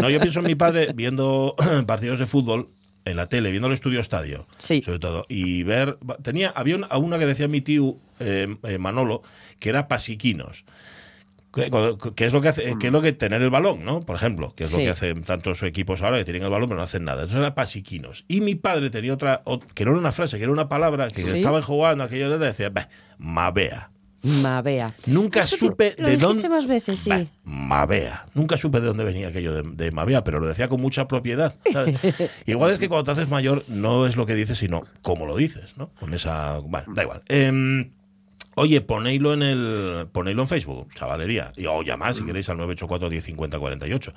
No, 0.00 0.10
yo 0.10 0.20
pienso 0.20 0.40
en 0.40 0.46
mi 0.46 0.54
padre 0.54 0.92
viendo 0.94 1.54
partidos 1.86 2.18
de 2.18 2.26
fútbol 2.26 2.68
en 3.04 3.16
la 3.16 3.28
tele, 3.28 3.50
viendo 3.50 3.68
el 3.68 3.74
estudio 3.74 4.00
estadio, 4.00 4.46
sí. 4.58 4.82
sobre 4.82 4.98
todo, 4.98 5.24
y 5.28 5.62
ver, 5.62 5.96
tenía, 6.22 6.50
había 6.50 6.76
una, 6.76 6.96
una 6.98 7.18
que 7.18 7.26
decía 7.26 7.46
mi 7.46 7.60
tío 7.60 7.96
eh, 8.18 8.56
eh, 8.64 8.78
Manolo, 8.78 9.22
que 9.58 9.68
era 9.68 9.88
pasiquinos. 9.88 10.64
Que, 11.52 11.70
es 12.26 12.32
lo 12.34 12.42
que 12.42 12.48
hace, 12.48 12.76
que 12.78 12.88
es 12.88 12.92
lo 12.92 13.00
que 13.00 13.12
tener 13.14 13.40
el 13.40 13.48
balón, 13.48 13.82
¿no? 13.82 14.00
Por 14.00 14.14
ejemplo, 14.16 14.50
que 14.54 14.64
es 14.64 14.72
lo 14.72 14.78
que 14.78 14.90
hacen 14.90 15.22
tantos 15.22 15.62
equipos 15.62 16.02
ahora 16.02 16.18
que 16.18 16.24
tienen 16.26 16.42
el 16.42 16.50
balón 16.50 16.68
pero 16.68 16.76
no 16.76 16.84
hacen 16.84 17.04
nada. 17.04 17.22
Entonces 17.22 17.38
era 17.38 17.54
pasiquinos. 17.54 18.26
Y 18.28 18.42
mi 18.42 18.56
padre 18.56 18.90
tenía 18.90 19.14
otra, 19.14 19.42
que 19.72 19.86
no 19.86 19.92
era 19.92 20.00
una 20.00 20.12
frase, 20.12 20.36
que 20.36 20.42
era 20.42 20.52
una 20.52 20.68
palabra 20.68 21.08
que 21.08 21.22
estaba 21.22 21.62
jugando 21.62 22.04
aquello 22.04 22.38
decía, 22.38 22.70
mabea. 23.16 23.90
Mabea. 24.26 24.94
Nunca 25.06 25.42
supe 25.42 25.94
de 25.96 26.16
dónde. 26.16 26.48
más 26.48 26.66
veces, 26.66 27.00
sí. 27.00 27.10
Mabea. 27.44 28.26
Nunca 28.34 28.56
supe 28.56 28.80
de 28.80 28.86
dónde 28.88 29.04
venía 29.04 29.28
aquello 29.28 29.54
de, 29.54 29.62
de 29.62 29.90
Mabea, 29.92 30.24
pero 30.24 30.40
lo 30.40 30.46
decía 30.46 30.68
con 30.68 30.80
mucha 30.80 31.06
propiedad. 31.06 31.54
igual 32.46 32.72
es 32.72 32.78
que 32.78 32.88
cuando 32.88 33.04
te 33.04 33.10
haces 33.12 33.28
mayor 33.28 33.64
no 33.68 34.06
es 34.06 34.16
lo 34.16 34.26
que 34.26 34.34
dices, 34.34 34.58
sino 34.58 34.82
cómo 35.02 35.26
lo 35.26 35.36
dices, 35.36 35.76
¿no? 35.76 35.90
Con 36.00 36.12
esa. 36.12 36.58
Bueno, 36.58 36.92
da 36.92 37.02
igual. 37.04 37.22
Em, 37.28 37.92
oye, 38.56 38.80
ponéislo 38.80 39.32
en 39.32 39.42
el. 39.42 40.08
Ponéislo 40.10 40.42
en 40.42 40.48
Facebook, 40.48 40.88
chavalería. 40.94 41.52
Y 41.56 41.66
o 41.66 41.82
llamad 41.82 42.14
si 42.14 42.24
queréis 42.24 42.48
al 42.48 42.56
984 42.56 43.08
1050 43.08 43.58
48. 43.58 44.14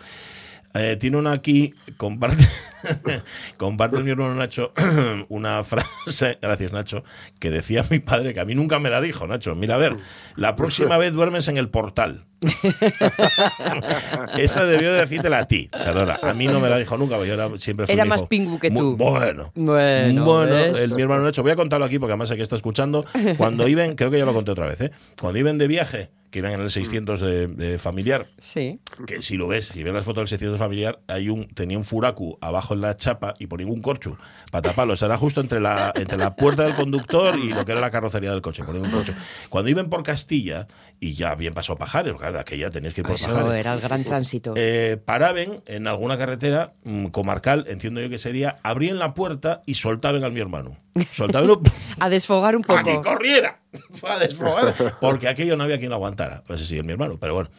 Eh, 0.75 0.97
tiene 0.99 1.17
una 1.17 1.31
aquí, 1.31 1.73
comparte, 1.97 2.45
comparte 3.57 3.97
el 3.97 4.03
mi 4.03 4.11
hermano 4.11 4.35
Nacho 4.35 4.71
una 5.29 5.63
frase, 5.63 6.37
gracias 6.41 6.71
Nacho, 6.71 7.03
que 7.39 7.49
decía 7.49 7.83
mi 7.89 7.97
padre, 7.97 8.35
que 8.35 8.39
a 8.39 8.45
mí 8.45 8.53
nunca 8.53 8.77
me 8.77 8.91
la 8.91 9.01
dijo, 9.01 9.25
Nacho. 9.25 9.55
Mira, 9.55 9.75
a 9.75 9.77
ver, 9.79 9.97
la 10.35 10.55
próxima 10.55 10.97
vez 10.97 11.13
duermes 11.13 11.47
en 11.47 11.57
el 11.57 11.69
portal. 11.69 12.25
Esa 14.37 14.65
debió 14.65 14.93
de 14.93 14.99
decírtela 14.99 15.39
a 15.39 15.47
ti, 15.47 15.69
perdona. 15.71 16.19
A 16.21 16.33
mí 16.35 16.47
no 16.47 16.59
me 16.59 16.69
la 16.69 16.77
dijo 16.77 16.97
nunca, 16.97 17.17
yo 17.25 17.33
era, 17.33 17.49
siempre 17.57 17.85
Era 17.89 18.05
más 18.05 18.23
pingu 18.23 18.59
que 18.59 18.69
tú. 18.69 18.95
bueno. 18.95 19.51
Bueno, 19.55 20.23
bueno 20.23 20.55
el, 20.55 20.93
mi 20.93 21.01
hermano 21.01 21.23
Nacho, 21.23 21.41
voy 21.41 21.51
a 21.51 21.55
contarlo 21.55 21.85
aquí 21.85 21.97
porque 21.97 22.11
además 22.13 22.29
aquí 22.29 22.41
está 22.41 22.55
escuchando. 22.55 23.05
Cuando 23.37 23.67
iban, 23.67 23.95
creo 23.95 24.11
que 24.11 24.19
ya 24.19 24.25
lo 24.25 24.33
conté 24.33 24.51
otra 24.51 24.67
vez, 24.67 24.79
¿eh? 24.81 24.91
cuando 25.19 25.39
iban 25.39 25.57
de 25.57 25.67
viaje 25.67 26.11
que 26.29 26.39
iban 26.39 26.53
en 26.53 26.61
el 26.61 26.71
600 26.71 27.19
de, 27.21 27.79
familiar. 27.79 28.27
Sí. 28.37 28.79
Que 29.07 29.21
si 29.21 29.37
lo 29.37 29.47
ves, 29.47 29.67
si 29.67 29.83
ves 29.83 29.93
las 29.93 30.05
fotos 30.05 30.21
del 30.21 30.27
600 30.27 30.59
familiar, 30.59 30.99
hay 31.07 31.29
un, 31.29 31.47
tenía 31.47 31.77
un 31.77 31.83
furacu 31.83 32.37
abajo 32.41 32.73
en 32.73 32.81
la 32.81 32.95
chapa 32.95 33.33
y 33.39 33.47
ponía 33.47 33.67
un 33.67 33.81
corcho 33.81 34.17
para 34.51 34.61
taparlo. 34.61 34.93
Era 34.93 35.17
justo 35.17 35.41
entre 35.41 35.59
la, 35.59 35.91
entre 35.95 36.17
la 36.17 36.35
puerta 36.35 36.63
del 36.63 36.75
conductor 36.75 37.37
y 37.39 37.49
lo 37.49 37.65
que 37.65 37.71
era 37.71 37.81
la 37.81 37.91
carrocería 37.91 38.31
del 38.31 38.41
coche. 38.41 38.63
Ponía 38.63 38.81
un 38.81 38.91
corcho. 38.91 39.13
Cuando 39.49 39.69
iban 39.69 39.89
por 39.89 40.03
Castilla, 40.03 40.67
y 40.99 41.13
ya 41.13 41.35
bien 41.35 41.53
pasó 41.53 41.77
Pajares, 41.77 42.13
claro, 42.15 42.39
aquella 42.39 42.69
tenías 42.69 42.93
que 42.93 43.01
ir 43.01 43.07
por 43.07 43.15
Eso 43.15 43.53
era 43.53 43.73
el 43.73 43.79
gran 43.79 44.03
tránsito. 44.03 44.53
Eh, 44.55 44.97
paraban 45.03 45.61
en 45.65 45.87
alguna 45.87 46.17
carretera 46.17 46.73
mm, 46.83 47.07
comarcal, 47.07 47.65
entiendo 47.67 48.01
yo 48.01 48.09
que 48.09 48.19
sería, 48.19 48.57
abrían 48.63 48.99
la 48.99 49.13
puerta 49.13 49.61
y 49.65 49.75
soltaban 49.75 50.23
al 50.23 50.31
mi 50.31 50.41
hermano. 50.41 50.75
Soltaban 51.11 51.49
a 51.99 52.09
desfogar 52.09 52.55
un 52.55 52.61
poco. 52.63 52.79
A 52.79 52.83
que 52.83 52.99
corriera. 53.01 53.59
A 54.07 54.17
desfogar. 54.17 54.97
Porque 54.99 55.27
aquello 55.27 55.55
no 55.55 55.63
había 55.63 55.77
quien 55.77 55.89
lo 55.89 55.95
aguantara. 55.95 56.43
Pues 56.47 56.65
sí, 56.65 56.77
es 56.77 56.83
mi 56.83 56.91
hermano, 56.91 57.17
pero 57.19 57.35
bueno. 57.35 57.49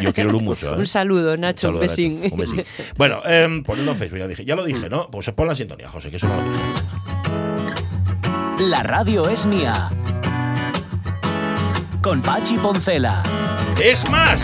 Yo 0.00 0.14
quiero 0.14 0.38
mucho. 0.40 0.74
¿eh? 0.74 0.78
Un 0.78 0.86
saludo, 0.86 1.36
Nacho, 1.36 1.68
un, 1.68 1.80
besín. 1.80 2.20
un 2.30 2.38
besín. 2.38 2.64
Bueno, 2.96 3.20
eh, 3.26 3.62
ponedlo 3.64 3.92
en 3.92 3.98
Facebook, 3.98 4.18
ya 4.18 4.26
dije. 4.26 4.44
Ya 4.44 4.56
lo 4.56 4.64
dije, 4.64 4.88
¿no? 4.88 5.10
Pues 5.10 5.30
pon 5.30 5.48
la 5.48 5.54
sintonía, 5.54 5.88
José, 5.88 6.10
que 6.10 6.16
eso 6.16 6.28
no 6.28 6.36
lo 6.36 6.42
dije. 6.42 6.58
La 8.68 8.82
radio 8.82 9.28
es 9.28 9.46
mía 9.46 9.90
con 12.02 12.22
Pachi 12.22 12.56
Poncela. 12.56 13.22
Es 13.82 14.08
más, 14.10 14.42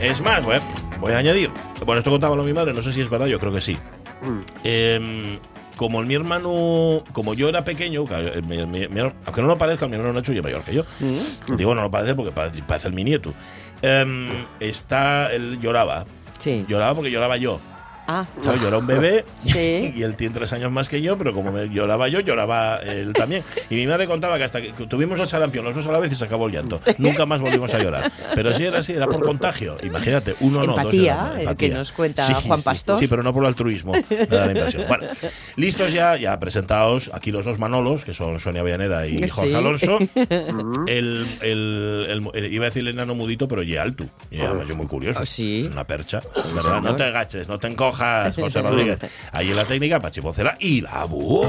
es 0.00 0.20
más, 0.20 0.44
voy 0.44 1.12
a, 1.12 1.18
añadir. 1.18 1.50
Bueno, 1.84 2.00
esto 2.00 2.10
contaba 2.10 2.36
mi 2.36 2.52
madre, 2.52 2.74
no 2.74 2.82
sé 2.82 2.92
si 2.92 3.00
es 3.00 3.08
verdad, 3.08 3.26
yo 3.26 3.38
creo 3.38 3.52
que 3.52 3.60
sí. 3.60 3.76
Mm. 4.22 4.40
Em, 4.64 5.38
como 5.80 6.02
mi 6.02 6.12
hermano, 6.12 7.02
como 7.14 7.32
yo 7.32 7.48
era 7.48 7.64
pequeño, 7.64 8.04
aunque 8.04 9.40
no 9.40 9.46
lo 9.46 9.56
parezca, 9.56 9.88
mi 9.88 9.94
hermano 9.94 10.12
Nacho 10.12 10.30
es 10.30 10.42
mayor 10.42 10.62
que 10.62 10.74
yo. 10.74 10.84
Mm. 11.00 11.56
Digo, 11.56 11.74
no 11.74 11.80
lo 11.80 11.90
parece 11.90 12.14
porque 12.14 12.32
parece, 12.32 12.86
el 12.86 12.92
mi 12.92 13.02
nieto. 13.02 13.32
Em, 13.80 14.28
está, 14.60 15.32
él 15.32 15.58
lloraba. 15.58 16.04
Sí. 16.38 16.66
Lloraba 16.68 16.94
porque 16.94 17.10
lloraba 17.10 17.38
yo. 17.38 17.60
Ah. 18.12 18.26
Yo 18.60 18.66
era 18.66 18.78
un 18.78 18.88
bebé 18.88 19.24
y 19.54 20.02
él 20.02 20.16
tiene 20.16 20.34
tres 20.34 20.52
años 20.52 20.72
más 20.72 20.88
que 20.88 21.00
yo, 21.00 21.16
pero 21.16 21.32
como 21.32 21.52
me 21.52 21.68
lloraba 21.68 22.08
yo, 22.08 22.18
lloraba 22.18 22.78
él 22.78 23.12
también. 23.12 23.44
Y 23.68 23.76
mi 23.76 23.86
madre 23.86 24.08
contaba 24.08 24.36
que 24.36 24.42
hasta 24.42 24.60
que 24.60 24.72
tuvimos 24.72 25.20
el 25.20 25.28
sarampión 25.28 25.64
los 25.64 25.76
dos 25.76 25.86
a 25.86 25.92
la 25.92 26.00
vez 26.00 26.12
y 26.12 26.16
se 26.16 26.24
acabó 26.24 26.48
el 26.48 26.54
llanto. 26.54 26.80
Nunca 26.98 27.24
más 27.24 27.40
volvimos 27.40 27.72
a 27.72 27.78
llorar. 27.78 28.10
Pero 28.34 28.52
sí 28.52 28.64
era 28.64 28.78
así, 28.78 28.94
era 28.94 29.06
por 29.06 29.22
contagio. 29.22 29.76
Imagínate, 29.84 30.34
uno 30.40 30.60
no, 30.60 30.66
dos. 30.66 30.78
Empatía, 30.78 31.34
el 31.38 31.56
que 31.56 31.68
nos 31.68 31.92
cuenta 31.92 32.26
Juan 32.34 32.60
Pastor. 32.62 32.98
Sí, 32.98 33.06
pero 33.06 33.22
no 33.22 33.32
por 33.32 33.44
el 33.44 33.48
altruismo. 33.48 33.92
Bueno, 33.92 35.04
listos 35.56 35.92
ya, 35.92 36.16
ya 36.16 36.40
presentados 36.40 37.12
aquí 37.14 37.30
los 37.30 37.44
dos 37.44 37.60
Manolos, 37.60 38.04
que 38.04 38.12
son 38.12 38.40
Sonia 38.40 38.64
Villaneda 38.64 39.06
y 39.06 39.28
Jorge 39.28 39.54
Alonso. 39.54 39.98
el, 40.88 41.26
iba 42.50 42.64
a 42.64 42.68
decir 42.68 42.82
el 42.82 42.88
enano 42.88 43.14
mudito, 43.14 43.46
pero 43.46 43.62
ya 43.62 43.82
alto. 43.82 44.04
Ya, 44.32 44.52
yo 44.68 44.74
muy 44.74 44.86
curioso. 44.86 45.24
Sí. 45.24 45.68
Una 45.70 45.84
percha. 45.84 46.20
No 46.82 46.96
te 46.96 47.04
agaches, 47.04 47.46
no 47.46 47.58
te 47.60 47.68
encojas, 47.68 47.99
José 48.34 48.62
Rodríguez. 48.62 48.98
Ahí 49.32 49.50
en 49.50 49.56
la 49.56 49.64
técnica, 49.64 50.00
Pachi 50.00 50.20
Pocela 50.20 50.56
y 50.58 50.80
la 50.80 51.04
bu. 51.04 51.42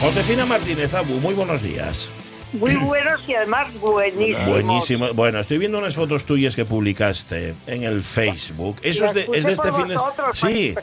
Josefina 0.00 0.46
Martínez 0.46 0.94
Abu, 0.94 1.20
muy 1.20 1.34
buenos 1.34 1.60
días. 1.60 2.10
Muy 2.52 2.76
buenos 2.76 3.22
y 3.28 3.34
además 3.34 3.72
buenísimos. 3.80 4.48
Buenísimo. 4.48 5.12
Bueno, 5.14 5.40
estoy 5.40 5.58
viendo 5.58 5.78
unas 5.78 5.94
fotos 5.94 6.24
tuyas 6.24 6.56
que 6.56 6.64
publicaste 6.64 7.54
en 7.66 7.84
el 7.84 8.02
Facebook. 8.02 8.76
Eso 8.82 9.06
es 9.06 9.14
de, 9.14 9.28
es 9.32 9.46
de 9.46 9.52
este 9.52 9.72
fin 9.72 9.88
de 9.88 9.94
semana. 9.94 10.34
Sí. 10.34 10.74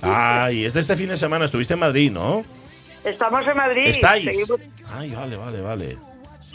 Ay, 0.00 0.64
es 0.64 0.74
de 0.74 0.80
este 0.80 0.96
fin 0.96 1.08
de 1.08 1.16
semana. 1.16 1.44
Estuviste 1.44 1.74
en 1.74 1.80
Madrid, 1.80 2.10
¿no? 2.10 2.44
Estamos 3.04 3.46
en 3.46 3.56
Madrid. 3.56 3.86
¿Estáis? 3.86 4.50
Ay, 4.90 5.10
vale, 5.10 5.36
vale, 5.36 5.60
vale. 5.60 5.96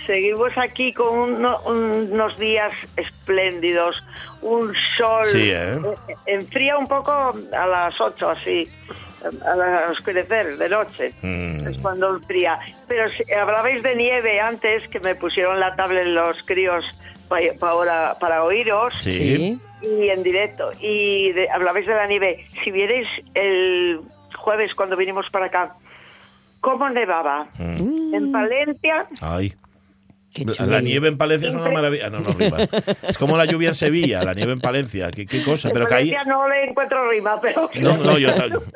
Seguimos 0.06 0.52
aquí 0.58 0.92
con 0.92 1.46
unos 1.46 2.38
días 2.38 2.74
espléndidos, 2.98 4.04
un 4.42 4.74
sol. 4.98 5.26
Sí, 5.32 5.50
¿eh? 5.50 5.76
¿eh? 5.76 6.16
Enfría 6.26 6.78
un 6.78 6.88
poco 6.88 7.12
a 7.12 7.68
las 7.68 8.02
8 8.02 8.30
así 8.30 8.70
al 9.24 9.92
oscurecer 9.92 10.58
de 10.58 10.70
noche, 10.70 11.14
mm. 11.22 11.68
es 11.68 11.78
cuando 11.80 12.20
fría. 12.22 12.60
Pero 12.88 13.10
si 13.12 13.32
hablabais 13.34 13.84
de 13.84 13.96
nieve 13.96 14.40
antes, 14.40 14.88
que 14.90 15.00
me 15.00 15.16
pusieron 15.16 15.60
la 15.60 15.76
tablet 15.76 16.08
los 16.08 16.38
críos 16.44 16.86
para, 17.60 18.16
para 18.20 18.44
oíros. 18.44 18.94
Sí. 19.00 19.60
Y 19.82 20.10
en 20.10 20.24
directo. 20.24 20.72
Y 20.80 21.34
hablabais 21.48 21.86
de 21.86 21.94
la 21.94 22.08
nieve. 22.08 22.46
Si 22.64 22.72
vierais 22.72 23.08
el 23.34 24.02
jueves 24.36 24.74
cuando 24.76 24.96
vinimos 24.96 25.30
para 25.30 25.48
acá, 25.48 25.76
¿cómo 26.62 26.90
nevaba? 26.90 27.48
Mm. 27.58 28.14
En 28.14 28.32
Palencia. 28.32 29.08
Ay. 29.22 29.54
La 30.68 30.82
nieve 30.82 31.08
en 31.08 31.18
Palencia 31.18 31.50
es 31.50 31.56
una 31.56 31.70
maravilla. 31.70 32.10
No, 32.10 32.20
no, 32.20 32.32
rima. 32.32 32.58
Es 33.08 33.18
como 33.18 33.38
la 33.38 33.46
lluvia 33.46 33.70
en 33.70 33.76
Sevilla, 33.76 34.24
la 34.24 34.34
nieve 34.34 34.54
en 34.54 34.62
Palencia. 34.62 35.12
¿Qué, 35.12 35.26
qué 35.26 35.44
cosa? 35.44 35.68
En 35.68 35.74
pero 35.74 35.88
Palencia 35.88 36.24
no 36.24 36.48
le 36.48 36.66
encuentro 36.66 37.10
rima, 37.10 37.40
pero... 37.42 37.70
No, 37.84 37.98
no 37.98 38.18
yo, 38.18 38.30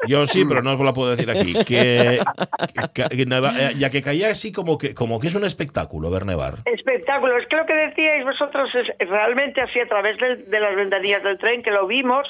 yo, 0.07 0.25
sí, 0.25 0.43
pero 0.47 0.61
no 0.61 0.73
os 0.73 0.79
la 0.81 0.93
puedo 0.93 1.15
decir 1.15 1.29
aquí. 1.31 1.53
Que, 1.65 2.19
eh, 2.19 3.73
ya 3.77 3.89
que 3.89 4.01
caía 4.01 4.29
así 4.29 4.51
como 4.51 4.77
que, 4.77 4.93
como 4.93 5.19
que 5.19 5.27
es 5.27 5.35
un 5.35 5.45
espectáculo 5.45 6.11
ver 6.11 6.25
nevar. 6.25 6.59
Espectáculo. 6.65 7.37
Es 7.37 7.47
que 7.47 7.55
lo 7.55 7.65
que 7.65 7.73
decíais 7.73 8.25
vosotros 8.25 8.69
es 8.75 9.09
realmente 9.09 9.61
así 9.61 9.79
a 9.79 9.87
través 9.87 10.17
de, 10.17 10.37
de 10.37 10.59
las 10.59 10.75
ventanillas 10.75 11.23
del 11.23 11.37
tren, 11.37 11.63
que 11.63 11.71
lo 11.71 11.87
vimos 11.87 12.27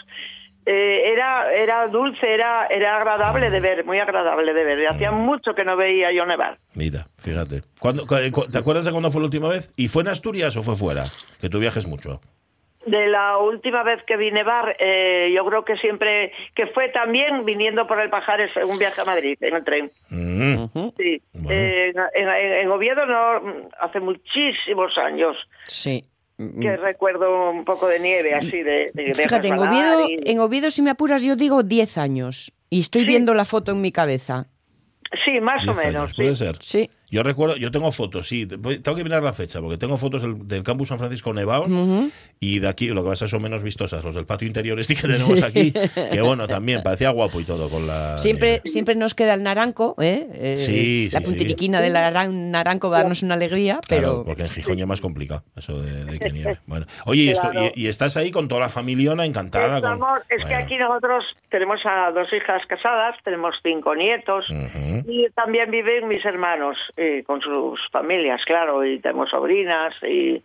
eh, 0.70 1.14
era, 1.14 1.54
era 1.54 1.88
dulce, 1.88 2.34
era, 2.34 2.68
era 2.68 2.98
agradable 2.98 3.50
de 3.50 3.62
ver, 3.62 3.86
muy 3.86 4.00
agradable 4.00 4.54
de 4.54 4.66
ver. 4.66 4.86
Hacía 4.90 5.12
mucho 5.12 5.56
que 5.56 5.64
no 5.64 5.78
veía 5.78 6.12
yo 6.12 6.26
nevar. 6.26 6.58
Mira, 6.76 7.06
fíjate. 7.22 7.62
¿Te 8.52 8.58
acuerdas 8.58 8.84
de 8.84 8.92
cuándo 8.92 9.10
fue 9.10 9.22
la 9.22 9.28
última 9.28 9.48
vez? 9.48 9.72
¿Y 9.78 9.88
fue 9.88 10.02
en 10.02 10.10
Asturias 10.10 10.58
o 10.58 10.64
fue 10.64 10.76
fuera? 10.76 11.06
Que 11.40 11.50
tú 11.50 11.60
viajes 11.60 11.88
mucho. 11.88 12.20
De 12.86 13.08
la 13.08 13.38
última 13.38 13.84
vez 13.84 14.04
que 14.04 14.18
vi 14.18 14.30
nevar, 14.30 14.76
eh, 14.80 15.32
yo 15.34 15.46
creo 15.46 15.64
que 15.64 15.78
siempre, 15.78 16.34
que 16.54 16.68
fue 16.68 16.90
también 16.90 17.46
viniendo 17.46 17.88
por 17.88 18.02
el 18.02 18.10
Pajares, 18.10 18.52
un 18.66 18.78
viaje 18.78 19.00
a 19.00 19.06
Madrid, 19.06 19.38
en 19.40 19.56
el 19.56 19.64
tren. 19.64 19.92
Mm. 20.10 20.66
Sí. 20.98 21.22
Eh, 21.50 21.94
en, 22.14 22.30
en 22.30 22.72
Oviedo 22.72 23.06
no, 23.06 23.70
hace 23.80 24.02
muchísimos 24.02 24.98
años. 24.98 25.38
Sí 25.64 26.04
que 26.38 26.78
recuerdo 26.78 27.50
un 27.50 27.66
poco 27.66 27.88
de 27.88 28.00
nieve 28.00 28.36
así 28.36 28.62
de, 28.62 28.92
Fíjate, 29.16 29.48
en 29.48 29.56
Oviedo, 29.56 30.08
en 30.08 30.40
Oviedo, 30.40 30.70
si 30.70 30.82
me 30.82 30.92
apuras, 30.92 31.24
yo 31.24 31.36
digo 31.36 31.64
10 31.64 31.98
años. 31.98 32.54
Y 32.70 32.82
estoy 32.82 33.06
viendo 33.06 33.34
la 33.34 33.46
foto 33.46 33.72
en 33.72 33.82
mi 33.82 33.92
cabeza. 33.92 34.48
Sí, 35.24 35.40
más 35.40 35.68
o 35.68 35.74
menos. 35.74 36.14
Puede 36.14 36.36
ser. 36.36 36.58
Sí. 36.62 36.90
Yo 37.10 37.24
recuerdo, 37.24 37.56
yo 37.56 37.72
tengo 37.72 37.90
fotos, 37.94 38.28
sí, 38.28 38.46
tengo 38.46 38.96
que 38.96 39.04
mirar 39.04 39.24
la 39.24 39.32
fecha, 39.32 39.62
porque 39.62 39.78
tengo 39.78 39.98
fotos 39.98 40.24
del, 40.24 40.64
campus 40.64 40.90
San 40.90 41.00
Francisco 41.00 41.34
Nevados 41.34 41.70
y 42.42 42.60
de 42.60 42.68
aquí, 42.68 42.90
lo 42.90 43.02
que 43.04 43.10
pasa 43.12 43.28
son 43.30 43.42
menos 43.42 43.64
vistosas, 43.64 44.04
los 44.04 44.14
del 44.14 44.26
patio 44.26 44.46
interior 44.46 44.78
este 44.78 44.96
que 44.96 45.08
tenemos 45.08 45.42
aquí, 45.42 45.72
que 45.72 46.22
bueno, 46.22 46.48
también 46.48 46.84
parecía 46.84 47.12
guapo 47.12 47.40
y 47.40 47.46
todo 47.46 47.70
con 47.70 47.88
la... 47.88 48.18
Siempre, 48.18 48.62
siempre 48.66 48.96
nos 48.96 49.16
queda 49.16 49.36
el 49.36 49.44
naranco, 49.44 49.96
¿eh? 50.02 50.28
eh 50.34 50.58
sí, 50.58 51.10
La 51.14 51.22
puntiriquina 51.22 51.80
del 51.80 51.94
naranco 52.52 52.90
va 52.90 52.98
a 52.98 53.00
darnos 53.02 53.24
una 53.24 53.36
alegría, 53.36 53.80
pero... 53.88 54.26
porque 54.26 54.44
en 54.44 54.50
Gijón 54.50 54.76
ya 54.76 54.84
es 54.84 54.88
más 54.88 55.00
complicado, 55.00 55.44
eso 55.56 55.82
de, 55.82 56.20
que 56.20 56.32
nieve. 56.32 56.58
Bueno. 56.68 56.86
Oye, 57.06 57.24
y, 57.24 57.30
esto, 57.30 57.50
y, 57.76 57.88
estás 57.88 58.18
ahí 58.18 58.32
con 58.32 58.50
toda 58.50 58.62
la 58.62 58.70
familiona 58.70 59.26
encantada. 59.26 59.78
Es 60.28 60.44
que 60.44 60.56
aquí 60.56 60.78
nosotros 60.78 61.38
tenemos 61.50 61.80
a 61.86 62.12
dos 62.12 62.32
hijas 62.34 62.66
casadas, 62.68 63.16
tenemos 63.24 63.56
cinco 63.64 63.96
nietos 63.96 64.46
y 65.08 65.30
también 65.30 65.72
viven 65.72 66.08
mis 66.10 66.26
hermanos 66.26 66.78
con 67.26 67.42
sus 67.42 67.80
familias, 67.92 68.44
claro, 68.46 68.84
y 68.84 69.00
tenemos 69.00 69.30
sobrinas 69.30 69.94
y, 70.04 70.42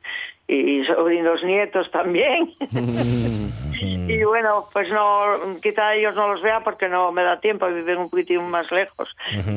y 0.49 0.85
sobrinos 0.85 1.43
nietos 1.43 1.91
también. 1.91 2.53
y 3.81 4.23
bueno, 4.25 4.67
pues 4.73 4.91
no, 4.91 5.59
quizá 5.63 5.95
ellos 5.95 6.15
no 6.15 6.29
los 6.29 6.43
vea 6.43 6.61
porque 6.63 6.89
no 6.89 7.13
me 7.13 7.23
da 7.23 7.41
tiempo, 7.41 7.67
viven 7.69 7.99
un 7.99 8.11
poquitín 8.11 8.43
más 8.49 8.71
lejos, 8.71 9.09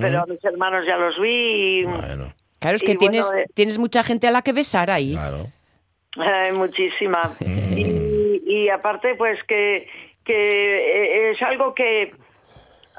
pero 0.02 0.22
a 0.22 0.26
mis 0.26 0.44
hermanos 0.44 0.86
ya 0.86 0.98
los 0.98 1.20
vi. 1.20 1.82
Y, 1.82 1.86
claro, 1.86 2.76
es 2.76 2.84
que 2.84 2.96
tienes, 2.96 3.30
eh, 3.32 3.46
tienes 3.54 3.78
mucha 3.78 4.04
gente 4.04 4.28
a 4.28 4.32
la 4.32 4.42
que 4.42 4.54
besar 4.54 4.90
ahí. 4.90 5.14
Claro. 5.14 5.48
muchísima. 6.54 7.32
y, 7.42 8.42
y 8.46 8.70
aparte, 8.70 9.16
pues 9.16 9.44
que, 9.44 9.88
que 10.24 11.32
es 11.32 11.42
algo 11.42 11.74
que 11.76 12.14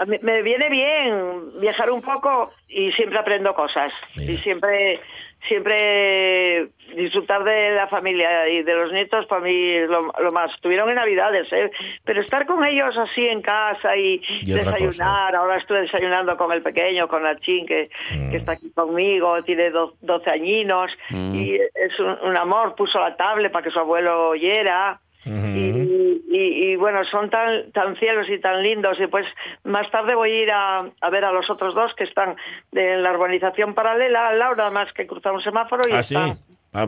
me 0.05 0.43
viene 0.43 0.69
bien 0.69 1.61
viajar 1.61 1.91
un 1.91 2.03
poco 2.03 2.53
y 2.69 2.93
siempre 2.93 3.19
aprendo 3.19 3.55
cosas. 3.55 3.93
Y 4.17 4.37
siempre 4.39 5.01
siempre 5.49 6.69
disfrutar 6.97 7.45
de 7.45 7.73
la 7.73 7.87
familia 7.89 8.49
y 8.49 8.63
de 8.63 8.75
los 8.75 8.93
nietos 8.93 9.27
para 9.27 9.43
mí 9.43 9.71
es 9.71 9.89
lo, 9.89 10.33
más. 10.33 10.53
Estuvieron 10.55 10.89
en 10.89 10.97
navidades 10.97 11.53
¿eh? 11.53 11.71
pero 12.05 12.21
estar 12.21 12.47
con 12.47 12.65
ellos 12.65 12.97
así 12.97 13.27
en 13.27 13.43
casa 13.43 13.97
y, 13.97 14.21
desayunar. 14.45 15.35
Ahora 15.35 15.57
estoy 15.59 15.83
desayunando 15.83 16.37
con 16.37 16.53
el 16.53 16.63
pequeño 16.63 17.09
con 17.09 17.23
la 17.23 17.39
chin 17.39 17.67
que, 17.67 17.91
mm. 18.11 18.35
está 18.35 18.53
aquí 18.53 18.71
conmigo 18.71 19.43
tiene 19.43 19.71
12 19.71 20.31
añinos. 20.31 20.91
Mm. 21.11 21.35
y 21.35 21.55
es 21.55 21.99
un, 22.01 22.17
un, 22.23 22.37
amor 22.37 22.75
puso 22.75 22.99
la 22.99 23.17
tablet 23.17 23.53
para 23.53 23.65
que 23.65 23.71
su 23.71 23.79
abuelo 23.79 24.31
oyera 24.31 25.01
y, 25.27 26.77
bueno, 26.77 27.05
son 27.05 27.31
tan, 27.31 27.73
tan 27.73 27.97
cielos 27.97 28.29
y 28.29 28.39
tan 28.39 28.63
lindos. 28.63 28.99
Y 29.01 29.07
pues 29.09 29.27
más 29.65 29.91
tarde 29.91 30.15
voy 30.15 30.31
a 30.31 30.43
ir 30.43 30.51
a, 30.53 31.11
ver 31.11 31.25
a 31.25 31.33
los 31.33 31.51
otros 31.51 31.75
dos 31.75 31.95
que 31.95 32.05
están 32.05 32.37
en 32.73 33.03
la 33.03 33.13
urbanización 33.13 33.75
paralela 33.75 34.29
al 34.29 34.39
lado, 34.39 34.55
nada 34.57 34.71
más 34.71 34.93
que 34.93 35.07
cruzar 35.07 35.33
un 35.33 35.43
semáforo 35.43 35.83
y 35.89 35.93
¿Ah, 35.93 36.01
están. 36.01 36.39
Ah, 36.77 36.87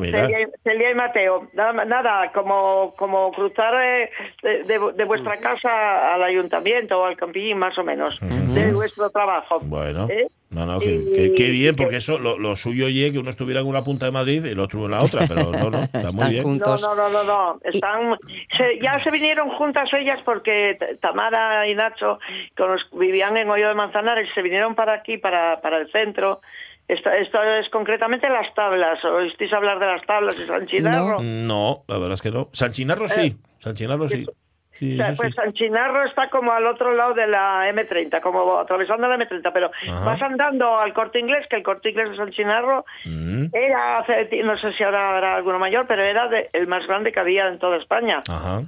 Celia, 0.62 0.90
y 0.90 0.95
Mateo. 0.95 1.49
Nada, 1.54 1.85
nada 1.87 2.30
como, 2.33 2.95
como 2.99 3.33
cruzar 3.33 3.75
eh, 3.83 4.11
de, 4.42 5.04
vuestra 5.04 5.38
casa 5.40 6.14
al 6.14 6.23
ayuntamiento 6.23 7.00
o 7.00 7.04
al 7.04 7.16
campillín, 7.16 7.59
más 7.59 7.78
o 7.78 7.85
menos, 7.85 8.18
de 8.21 8.73
vuestro 8.73 9.09
trabajo. 9.09 9.61
Bueno. 9.61 10.07
¿Eh? 10.11 10.28
No, 10.50 10.64
no, 10.64 10.80
qué 10.80 11.50
bien, 11.50 11.76
porque 11.76 11.97
eso 11.97 12.18
lo, 12.18 12.57
suyo 12.57 12.87
oye 12.87 13.12
que 13.12 13.18
uno 13.18 13.28
estuviera 13.28 13.61
en 13.61 13.66
una 13.66 13.83
punta 13.83 14.07
de 14.07 14.12
Madrid 14.12 14.42
y 14.45 14.49
el 14.50 14.61
otro 14.61 14.87
en 14.87 14.92
la 14.92 15.02
otra, 15.02 15.26
pero 15.28 15.50
no, 15.52 15.71
no, 15.71 15.83
está 15.83 16.09
muy 16.14 16.30
bien. 16.30 16.59
No, 16.59 16.76
no, 16.76 16.95
no, 16.95 17.09
no, 17.11 17.25
no. 17.25 17.61
Están, 17.64 18.18
ya 18.80 19.02
se 19.02 19.11
vinieron 19.11 19.50
juntas 19.50 19.92
ellas 19.92 20.21
porque 20.25 20.78
Tamara 21.02 21.68
y 21.68 21.75
Nacho, 21.75 22.18
que 22.57 22.64
vivían 22.92 23.37
en 23.37 23.50
Hoyo 23.50 23.68
de 23.68 23.75
Manzanares, 23.75 24.28
se 24.35 24.40
vinieron 24.40 24.75
para 24.75 24.95
aquí, 24.95 25.18
para, 25.18 25.61
para 25.61 25.78
el 25.78 25.92
centro, 25.92 26.40
esto, 26.88 27.11
esto, 27.11 27.42
es 27.42 27.68
concretamente 27.68 28.28
las 28.30 28.52
tablas. 28.54 29.04
¿Oísteis 29.04 29.52
hablar 29.52 29.78
de 29.78 29.87
las 29.87 30.02
tablas 30.07 30.38
de 30.38 30.47
San 30.47 30.66
Chinarro? 30.66 31.18
No, 31.21 31.85
la 31.87 31.99
verdad 31.99 32.14
es 32.14 32.23
que 32.23 32.30
no. 32.30 32.49
San 32.52 32.73
Chinarro 32.73 33.07
sí. 33.07 33.26
Eh, 33.26 33.37
San 33.59 33.75
Chinarro 33.75 34.09
sí. 34.09 34.26
pues 35.16 35.35
San 35.35 35.52
Chinarro 35.52 36.04
está 36.04 36.30
como 36.30 36.52
al 36.52 36.66
otro 36.66 36.95
lado 36.95 37.12
de 37.12 37.26
la 37.26 37.71
M30, 37.71 38.23
como 38.23 38.59
atravesando 38.59 39.07
la 39.07 39.18
M30, 39.18 39.50
pero 39.52 39.71
vas 40.04 40.23
andando 40.23 40.78
al 40.78 40.95
corte 40.95 41.18
inglés, 41.18 41.47
que 41.50 41.57
el 41.57 41.62
corte 41.62 41.90
inglés 41.90 42.11
de 42.11 42.16
San 42.16 42.30
Chinarro 42.30 42.87
mm. 43.04 43.47
era, 43.52 44.04
no 44.45 44.57
sé 44.57 44.73
si 44.73 44.83
ahora 44.83 45.11
habrá 45.11 45.37
alguno 45.37 45.59
mayor, 45.59 45.87
pero 45.87 46.02
era 46.02 46.30
el 46.54 46.66
más 46.68 46.87
grande 46.87 47.12
que 47.12 47.21
había 47.21 47.49
en 47.49 47.59
toda 47.59 47.76
España. 47.76 48.23
Ajá. 48.28 48.62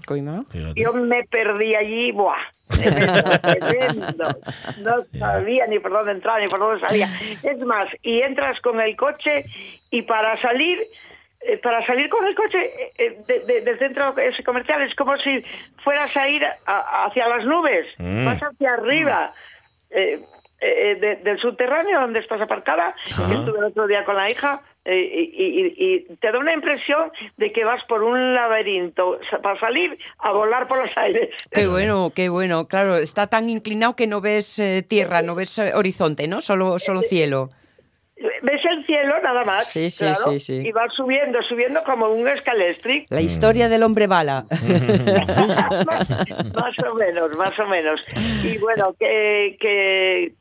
Yo 0.75 0.93
me 0.93 1.25
perdí 1.25 1.75
allí, 1.75 2.13
¡buah! 2.13 2.37
No 4.79 5.05
sabía 5.19 5.67
ni 5.67 5.79
por 5.79 5.93
dónde 5.93 6.13
entrar 6.13 6.41
ni 6.41 6.49
por 6.49 6.59
dónde 6.59 6.81
salía. 6.81 7.09
Es 7.43 7.59
más, 7.59 7.87
y 8.03 8.21
entras 8.23 8.61
con 8.61 8.81
el 8.81 8.97
coche 8.97 9.45
y 9.91 10.03
para 10.03 10.41
salir 10.41 10.79
eh, 11.43 11.57
para 11.57 11.85
salir 11.87 12.11
con 12.11 12.27
el 12.27 12.35
coche 12.35 12.71
eh, 12.99 13.23
eh, 13.27 13.63
del 13.65 13.79
centro 13.79 14.15
comercial 14.45 14.83
es 14.83 14.95
como 14.95 15.17
si 15.17 15.43
fueras 15.83 16.15
a 16.15 16.29
ir 16.29 16.47
hacia 16.67 17.29
las 17.29 17.47
nubes, 17.47 17.87
mm. 17.97 18.27
vas 18.27 18.41
hacia 18.43 18.75
arriba. 18.75 19.33
del 19.91 21.39
subterráneo 21.41 22.01
donde 22.01 22.21
estás 22.21 22.41
aparcada, 22.43 22.95
estuve 23.05 23.59
el 23.59 23.65
otro 23.65 23.87
día 23.87 24.05
con 24.05 24.17
la 24.17 24.31
hija, 24.31 24.61
y, 24.85 26.07
te 26.21 26.33
da 26.33 26.39
una 26.39 26.55
impresión 26.55 27.13
de 27.37 27.53
que 27.53 27.65
vas 27.65 27.85
por 27.85 28.03
un 28.03 28.35
laberinto 28.35 29.21
para 29.43 29.59
salir 29.61 29.99
a 30.19 30.33
volar 30.33 30.69
por 30.69 30.79
los 30.79 30.97
aires. 30.97 31.31
Qué 31.51 31.67
bueno, 31.67 32.13
qué 32.15 32.29
bueno. 32.29 32.67
Claro, 32.67 32.97
está 32.97 33.27
tan 33.27 33.51
inclinado 33.51 33.97
que 33.97 34.07
no 34.07 34.21
ves 34.21 34.63
tierra, 34.89 35.23
no 35.23 35.35
ves 35.35 35.59
horizonte, 35.59 36.27
¿no? 36.29 36.41
Solo, 36.41 36.79
solo 36.79 37.03
cielo 37.03 37.51
ves 38.43 38.61
el 38.65 38.85
cielo 38.87 39.15
nada 39.23 39.45
más. 39.45 39.69
Sí, 39.69 39.91
sí, 39.91 40.07
sí, 40.15 40.41
sí, 40.41 40.63
Y 40.65 40.73
vas 40.73 40.93
subiendo, 40.95 41.41
subiendo 41.43 41.83
como 41.85 42.09
un 42.09 42.29
escalestri. 42.29 43.07
La 43.09 43.21
historia 43.21 43.69
del 43.69 43.83
hombre 43.83 44.07
bala. 44.07 44.47
más, 46.55 46.79
o 46.85 46.95
menos, 46.95 47.37
más 47.37 47.59
o 47.59 47.67
menos. 47.67 48.01
Y 48.45 48.59
bueno, 48.59 48.95
que, 48.99 49.57
que, 49.61 50.33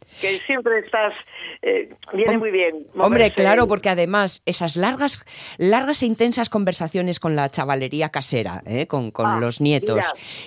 siempre 0.46 0.80
estás, 0.80 1.14
eh, 1.62 1.90
viene 2.14 2.38
muy 2.38 2.52
bien. 2.52 2.86
Hombre, 2.98 3.32
claro, 3.32 3.68
porque 3.68 3.90
además 3.90 4.42
esas 4.46 4.76
largas, 4.76 5.22
largas 5.58 6.04
e 6.04 6.06
intensas 6.06 6.50
conversaciones 6.50 7.20
con 7.20 7.36
la 7.36 7.50
chavalería 7.50 8.10
casera, 8.10 8.62
¿eh? 8.66 8.88
con, 8.88 9.12
con 9.12 9.26
ah, 9.26 9.40
los 9.40 9.62
nietos, 9.62 10.04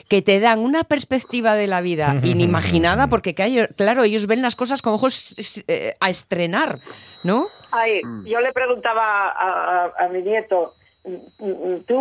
que 0.09 0.23
te 0.23 0.41
dan 0.41 0.59
una 0.59 0.85
perspectiva 0.85 1.55
de 1.55 1.67
la 1.67 1.81
vida 1.81 2.17
inimaginada, 2.25 3.07
porque 3.07 3.35
claro, 3.35 4.05
ellos 4.05 4.27
ven 4.27 4.43
las 4.43 4.57
cosas 4.57 4.83
con 4.83 4.95
ojos 4.95 5.35
eh, 5.67 5.95
a 6.01 6.11
estrenar. 6.11 6.81
¿No? 7.23 7.49
Ay, 7.71 8.03
mm. 8.05 8.25
yo 8.27 8.41
le 8.41 8.53
preguntaba 8.53 9.33
a, 9.33 10.09
mi 10.09 10.23
nieto, 10.23 10.75
¿tú 11.87 12.01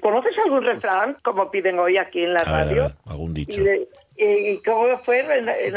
conoces 0.00 0.38
algún 0.44 0.64
refrán 0.64 1.16
como 1.22 1.50
piden 1.50 1.78
hoy 1.78 1.96
aquí 1.96 2.22
en 2.22 2.34
la 2.34 2.44
radio? 2.44 2.92
algún 3.06 3.34
dicho. 3.34 3.60
¿Y, 4.16 4.58
cómo 4.64 4.98
fue 5.04 5.20
en, 5.20 5.48
en 5.48 5.76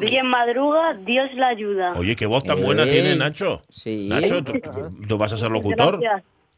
Día 0.00 0.20
en 0.20 0.26
madruga, 0.26 0.94
Dios 0.94 1.34
la 1.34 1.48
ayuda. 1.48 1.92
Oye, 1.96 2.16
qué 2.16 2.26
voz 2.26 2.44
tan 2.44 2.62
buena 2.62 2.84
tiene 2.84 3.14
Nacho. 3.16 3.62
Sí. 3.68 4.08
Nacho, 4.08 4.42
¿tú, 4.42 5.18
vas 5.18 5.32
a 5.32 5.36
ser 5.36 5.50
locutor? 5.50 6.00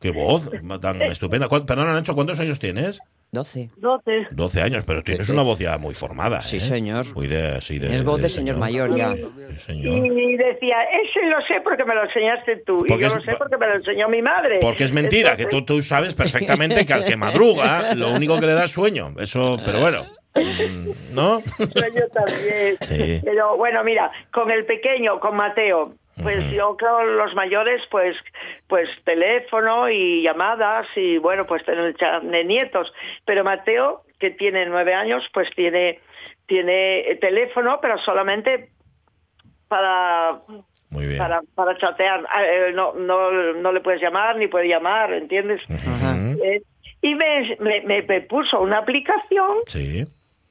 Qué 0.00 0.11
voz 0.11 0.50
tan 0.81 1.02
estupenda. 1.02 1.49
Perdona, 1.49 1.93
Nacho, 1.93 2.14
¿cuántos 2.14 2.38
años 2.40 2.59
tienes? 2.59 3.00
12. 3.35 3.71
12. 3.76 4.29
12 4.31 4.62
años, 4.62 4.85
pero 4.87 5.03
tienes 5.03 5.29
una 5.29 5.43
voz 5.43 5.59
ya 5.59 5.76
muy 5.79 5.95
formada. 5.95 6.41
Sí, 6.41 6.57
¿eh? 6.57 6.61
señor. 6.61 7.07
Muy 7.14 7.26
de, 7.26 7.61
sí, 7.61 7.79
de, 7.79 7.95
es 7.95 8.05
voz 8.05 8.23
de, 8.23 8.29
señor, 8.29 8.57
mayor 8.57 8.97
ya. 8.97 9.14
Y 9.14 10.37
decía, 10.37 10.76
ese 10.85 11.26
lo 11.29 11.41
sé 11.43 11.61
porque 11.62 11.85
me 11.85 11.95
lo 11.95 12.05
enseñaste 12.05 12.62
tú. 12.64 12.85
y 12.87 12.88
yo 12.88 13.09
lo 13.09 13.21
sé 13.21 13.35
porque 13.37 13.57
me 13.59 13.67
lo 13.67 13.75
enseñó 13.76 14.09
mi 14.09 14.23
madre. 14.23 14.59
Porque 14.61 14.85
es 14.85 14.93
mentira, 14.93 15.37
que 15.37 15.47
tú, 15.47 15.64
tú 15.64 15.83
sabes 15.83 16.14
perfectamente 16.14 16.87
que 16.87 16.93
al 16.93 17.05
que 17.05 17.17
madruga, 17.17 17.95
lo 17.95 18.12
único 18.12 18.38
que 18.41 18.47
le 18.47 18.55
da 18.55 18.64
es 18.64 18.73
sueño. 18.73 19.14
Eso, 19.19 19.59
pero 19.64 19.81
bueno. 19.81 20.07
Mm, 20.35 21.14
¿No? 21.14 21.43
Sueño 21.57 22.07
también. 22.12 22.76
Sí. 22.81 23.21
Pero 23.25 23.57
bueno, 23.57 23.85
mira, 23.85 24.11
con 24.33 24.50
el 24.50 24.64
pequeño, 24.64 25.21
con 25.21 25.37
Mateo, 25.37 25.95
pues 26.23 26.50
yo 26.52 26.76
creo 26.76 27.04
los 27.04 27.35
mayores, 27.35 27.83
pues, 27.90 28.16
pues 28.68 28.88
teléfono 29.04 29.88
y 29.88 30.23
llamadas 30.23 30.87
y 30.97 31.18
bueno, 31.18 31.47
pues 31.47 31.64
tener 31.64 31.94
de 31.97 32.44
nietos. 32.44 32.92
Pero 33.25 33.44
Mateo, 33.44 34.04
que 34.18 34.30
tiene 34.30 34.66
nueve 34.66 34.94
años, 34.94 35.25
pues 35.33 35.49
tiene, 35.54 36.00
tiene 36.47 37.18
teléfono, 37.21 37.78
pero 37.80 37.99
solamente 37.99 38.71
para 39.68 40.42
Para, 41.18 41.42
para 41.54 41.76
chatear. 41.78 42.25
Ah, 42.30 42.44
eh, 42.44 42.73
no, 42.73 42.92
no, 42.94 43.30
no 43.54 43.73
le 43.73 43.80
puedes 43.80 44.00
llamar 44.00 44.36
ni 44.36 44.47
puede 44.47 44.69
llamar, 44.69 45.12
¿entiendes? 45.12 45.62
Eh, 45.69 46.62
y 47.02 47.15
me, 47.17 47.56
me, 47.58 48.02
me, 48.02 48.21
puso 48.23 48.60
una 48.60 48.78
aplicación 48.78 49.58
sí 49.67 50.06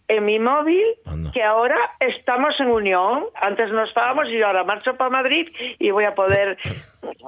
en 0.07 0.25
mi 0.25 0.39
móvil 0.39 0.85
que 1.33 1.43
ahora 1.43 1.77
estamos 1.99 2.59
en 2.59 2.67
unión. 2.67 3.25
Antes 3.35 3.71
no 3.71 3.83
estábamos 3.83 4.29
y 4.29 4.41
ahora 4.41 4.63
marcho 4.63 4.95
para 4.95 5.09
Madrid 5.09 5.47
y 5.79 5.91
voy 5.91 6.05
a 6.05 6.15
poder 6.15 6.57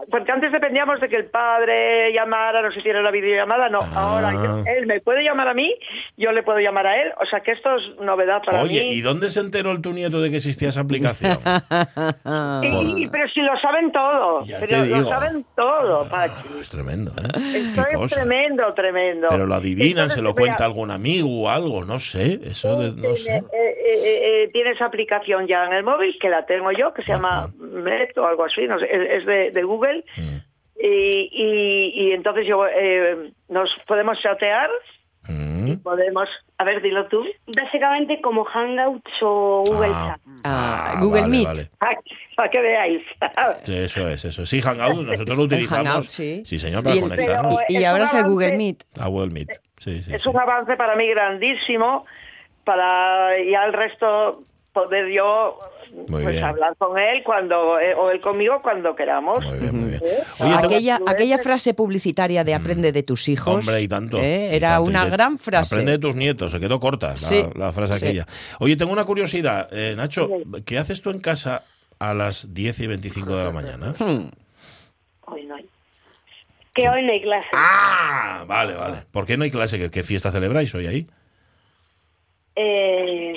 porque 0.09 0.31
antes 0.31 0.51
dependíamos 0.51 0.99
de 0.99 1.09
que 1.09 1.15
el 1.15 1.25
padre 1.25 2.13
llamara, 2.13 2.61
no 2.61 2.71
se 2.71 2.79
hiciera 2.79 3.01
la 3.01 3.11
videollamada, 3.11 3.69
no. 3.69 3.79
Ahora 3.95 4.29
ah. 4.29 4.63
él 4.65 4.85
me 4.85 5.01
puede 5.01 5.23
llamar 5.23 5.47
a 5.47 5.53
mí, 5.53 5.75
yo 6.17 6.31
le 6.31 6.43
puedo 6.43 6.59
llamar 6.59 6.87
a 6.87 7.01
él, 7.01 7.11
o 7.19 7.25
sea 7.25 7.41
que 7.41 7.51
esto 7.51 7.75
es 7.75 7.95
novedad 7.99 8.41
para 8.43 8.63
mí. 8.63 8.69
Oye, 8.69 8.85
¿y 8.85 9.01
dónde 9.01 9.29
se 9.29 9.39
enteró 9.39 9.71
el 9.71 9.81
tu 9.81 9.93
nieto 9.93 10.21
de 10.21 10.29
que 10.29 10.37
existía 10.37 10.69
esa 10.69 10.81
aplicación? 10.81 11.37
pero 11.43 13.27
si 13.33 13.41
lo 13.41 13.57
saben 13.59 13.91
todo, 13.91 14.45
pero 14.59 14.85
lo 14.85 15.09
saben 15.09 15.45
todo, 15.55 16.07
Pachi. 16.07 16.59
Es 16.59 16.69
tremendo, 16.69 17.11
¿eh? 17.11 17.57
Esto 17.57 18.05
es 18.05 18.11
tremendo, 18.11 18.73
tremendo. 18.73 19.27
Pero 19.29 19.45
lo 19.45 19.55
adivinan, 19.55 20.09
se 20.09 20.21
lo 20.21 20.33
cuenta 20.33 20.65
algún 20.65 20.91
amigo 20.91 21.43
o 21.43 21.49
algo, 21.49 21.83
no 21.83 21.99
sé, 21.99 22.39
eso 22.43 22.77
no 22.77 23.15
sé. 23.15 23.37
Eh, 23.37 23.43
eh, 23.53 24.43
eh, 24.43 24.49
tiene 24.51 24.71
esa 24.71 24.85
aplicación 24.85 25.47
ya 25.47 25.65
en 25.65 25.73
el 25.73 25.83
móvil, 25.83 26.17
que 26.19 26.29
la 26.29 26.45
tengo 26.45 26.71
yo, 26.71 26.93
que 26.93 27.03
se 27.03 27.11
llama 27.11 27.49
Met 27.57 28.17
o 28.17 28.25
algo 28.25 28.45
así, 28.45 28.67
no 28.67 28.79
sé, 28.79 28.87
es 28.91 29.25
de 29.25 29.64
Google. 29.65 30.03
Mm. 30.17 30.37
Y, 30.77 31.29
y, 31.93 32.11
entonces 32.11 32.45
yo 32.47 32.67
eh, 32.67 33.31
nos 33.47 33.69
podemos 33.87 34.19
chatear 34.19 34.69
mm. 35.27 35.67
y 35.67 35.77
podemos 35.77 36.29
a 36.57 36.63
ver 36.63 36.81
dilo 36.81 37.07
tú. 37.07 37.25
Básicamente 37.55 38.19
como 38.21 38.43
Hangouts 38.43 39.11
o 39.21 39.63
Google 39.65 39.91
ah. 39.93 40.07
Chat. 40.09 40.21
Ah, 40.43 40.93
ah, 40.93 40.99
Google 41.01 41.27
Meet. 41.27 41.69
Para 42.35 42.49
que 42.49 42.61
veáis. 42.61 43.01
Eso 43.67 44.07
es 44.09 44.25
eso 44.25 44.45
sí 44.45 44.61
Hangouts 44.61 45.07
nosotros 45.07 45.37
lo 45.37 45.43
utilizamos. 45.45 46.05
Sí. 46.07 46.43
señor 46.45 46.83
para 46.83 46.99
conectarnos. 46.99 47.55
y, 47.69 47.83
ahora 47.83 48.03
es 48.03 48.13
el 48.13 48.25
Google 48.25 48.57
Meet. 48.57 48.83
Google 49.07 49.31
Meet. 49.31 49.61
Sí, 49.77 50.01
sí, 50.01 50.13
es 50.13 50.25
un 50.25 50.37
avance 50.37 50.75
para 50.77 50.95
mí 50.95 51.07
grandísimo 51.07 52.05
para 52.63 53.39
y 53.39 53.53
al 53.55 53.73
resto 53.73 54.43
poder 54.75 55.09
yo 55.09 55.57
pues 56.07 56.43
hablar 56.43 56.75
con 56.77 56.99
él 56.99 57.23
cuando 57.23 57.79
eh, 57.79 57.95
o 57.95 58.11
él 58.11 58.19
conmigo 58.19 58.61
cuando 58.61 58.93
queramos. 58.93 59.43
aquella, 60.39 60.99
aquella 61.07 61.37
frase 61.37 61.73
publicitaria 61.73 62.43
de 62.43 62.53
aprende 62.53 62.91
de 62.91 63.01
tus 63.01 63.29
hijos. 63.29 63.65
Hombre, 63.65 63.81
y 63.81 63.87
tanto. 63.87 64.17
¿eh? 64.17 64.53
Era 64.53 64.81
una 64.81 65.05
gran 65.05 65.37
frase. 65.37 65.75
Aprende 65.75 65.93
de 65.93 65.99
tus 65.99 66.15
nietos, 66.15 66.51
se 66.51 66.59
quedó 66.59 66.79
corta 66.81 67.15
la, 67.55 67.71
frase 67.71 67.93
aquella. 67.95 68.25
Oye, 68.59 68.75
tengo 68.75 68.91
una 68.91 69.05
curiosidad, 69.05 69.69
eh, 69.71 69.95
Nacho, 69.95 70.29
¿qué 70.65 70.77
haces 70.77 71.01
tú 71.01 71.09
en 71.09 71.19
casa 71.19 71.63
a 71.97 72.13
las 72.13 72.53
10 72.53 72.81
y 72.81 72.87
25 72.87 73.33
de 73.33 73.43
la 73.45 73.51
mañana? 73.51 73.93
Hmm. 73.97 74.29
Hoy 75.27 75.45
no 75.45 75.55
hay. 75.55 75.65
Que 76.73 76.89
hoy 76.89 77.03
no 77.03 77.13
hay 77.13 77.21
clase. 77.21 77.47
Ah, 77.53 78.43
vale, 78.45 78.73
vale. 78.73 78.97
¿Por 79.09 79.25
qué 79.25 79.37
no 79.37 79.45
hay 79.45 79.51
clase? 79.51 79.89
¿Qué, 79.89 80.03
fiesta 80.03 80.33
celebráis 80.33 80.75
hoy 80.75 80.87
ahí? 80.87 81.07
Eh, 82.57 83.35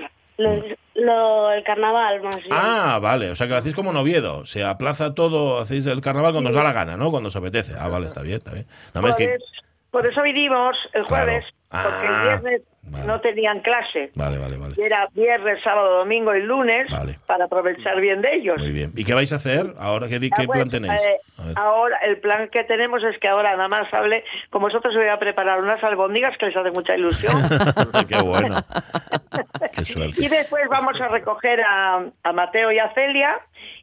lo, 0.99 1.51
el 1.53 1.63
carnaval, 1.65 2.23
más 2.23 2.37
bien. 2.37 2.49
Ah, 2.51 2.99
vale. 3.01 3.31
O 3.31 3.37
sea, 3.37 3.47
que 3.47 3.53
lo 3.53 3.59
hacéis 3.59 3.75
como 3.75 3.93
noviedo. 3.93 4.45
Se 4.47 4.65
aplaza 4.65 5.15
todo, 5.15 5.59
hacéis 5.59 5.87
el 5.87 6.01
carnaval 6.01 6.33
cuando 6.33 6.51
os 6.51 6.57
da 6.57 6.65
la 6.65 6.73
gana, 6.73 6.97
¿no? 6.97 7.11
Cuando 7.11 7.29
os 7.29 7.37
apetece. 7.37 7.75
Ah, 7.79 7.89
vale, 7.89 8.07
está 8.07 8.23
bien, 8.23 8.39
está 8.39 8.53
bien. 8.53 8.67
por, 9.91 10.07
eso 10.07 10.23
vinimos 10.23 10.77
el 10.93 11.05
jueves, 11.05 11.45
porque 11.71 12.07
el 12.07 12.13
ah, 12.13 12.43
no 13.07 13.21
tenían 13.21 13.61
clase. 13.61 14.11
Vale, 14.15 14.39
vale, 14.39 14.57
vale. 14.57 14.75
era 14.79 15.09
viernes, 15.13 15.63
sábado, 15.63 15.99
domingo 15.99 16.35
y 16.35 16.43
lunes 16.43 16.93
para 17.27 17.45
aprovechar 17.45 18.01
bien 18.01 18.21
de 18.21 18.37
ellos. 18.37 18.59
Muy 18.59 18.73
bien. 18.73 18.93
¿Y 18.97 19.05
qué 19.05 19.15
vais 19.15 19.33
a 19.33 19.37
hacer 19.37 19.75
ahora? 19.79 20.09
¿Qué, 20.09 20.21
qué 20.21 20.31
ah, 20.33 20.53
plan 20.53 20.71
tenéis? 20.71 20.93
Eh, 21.03 21.53
ahora, 21.55 21.99
el 21.99 22.19
plan 22.19 22.49
que 22.49 22.65
tenemos 22.65 23.03
es 23.05 23.19
que 23.19 23.29
ahora 23.29 23.57
nada 23.57 23.69
más 23.69 23.93
hable, 23.93 24.25
como 24.51 24.67
vosotros 24.67 24.95
voy 24.95 25.09
a 25.09 25.19
preparar 25.19 25.61
unas 25.61 25.83
albóndigas 25.83 26.37
que 26.39 26.47
les 26.47 26.57
hace 26.57 26.71
mucha 26.71 26.97
ilusión. 26.97 27.35
qué 28.09 28.21
bueno. 28.21 28.57
qué 29.73 29.85
suerte. 29.85 30.23
Y 30.23 30.29
después 30.29 30.65
vamos 30.69 31.01
a 31.01 31.09
recoger 31.09 31.61
a, 31.61 32.05
a 32.23 32.33
Mateo 32.33 32.73
y 32.73 32.79
a 32.79 32.93
Celia 32.95 33.41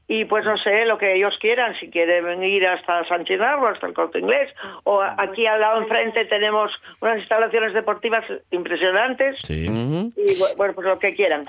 y 0.07 0.25
pues 0.25 0.45
no 0.45 0.55
sé, 0.57 0.85
lo 0.85 0.97
que 0.97 1.15
ellos 1.15 1.35
quieran, 1.39 1.75
si 1.79 1.89
quieren 1.89 2.43
ir 2.43 2.67
hasta 2.67 3.05
San 3.05 3.25
Chinarro, 3.25 3.67
hasta 3.67 3.87
el 3.87 3.93
Corte 3.93 4.19
Inglés, 4.19 4.53
o 4.83 5.01
aquí 5.01 5.47
al 5.47 5.59
lado 5.59 5.81
enfrente 5.81 6.25
tenemos 6.25 6.71
unas 7.01 7.17
instalaciones 7.17 7.73
deportivas 7.73 8.23
impresionantes, 8.51 8.94
sí. 9.43 9.65
y 9.65 10.37
bueno, 10.57 10.73
pues 10.73 10.87
lo 10.87 10.99
que 10.99 11.15
quieran. 11.15 11.45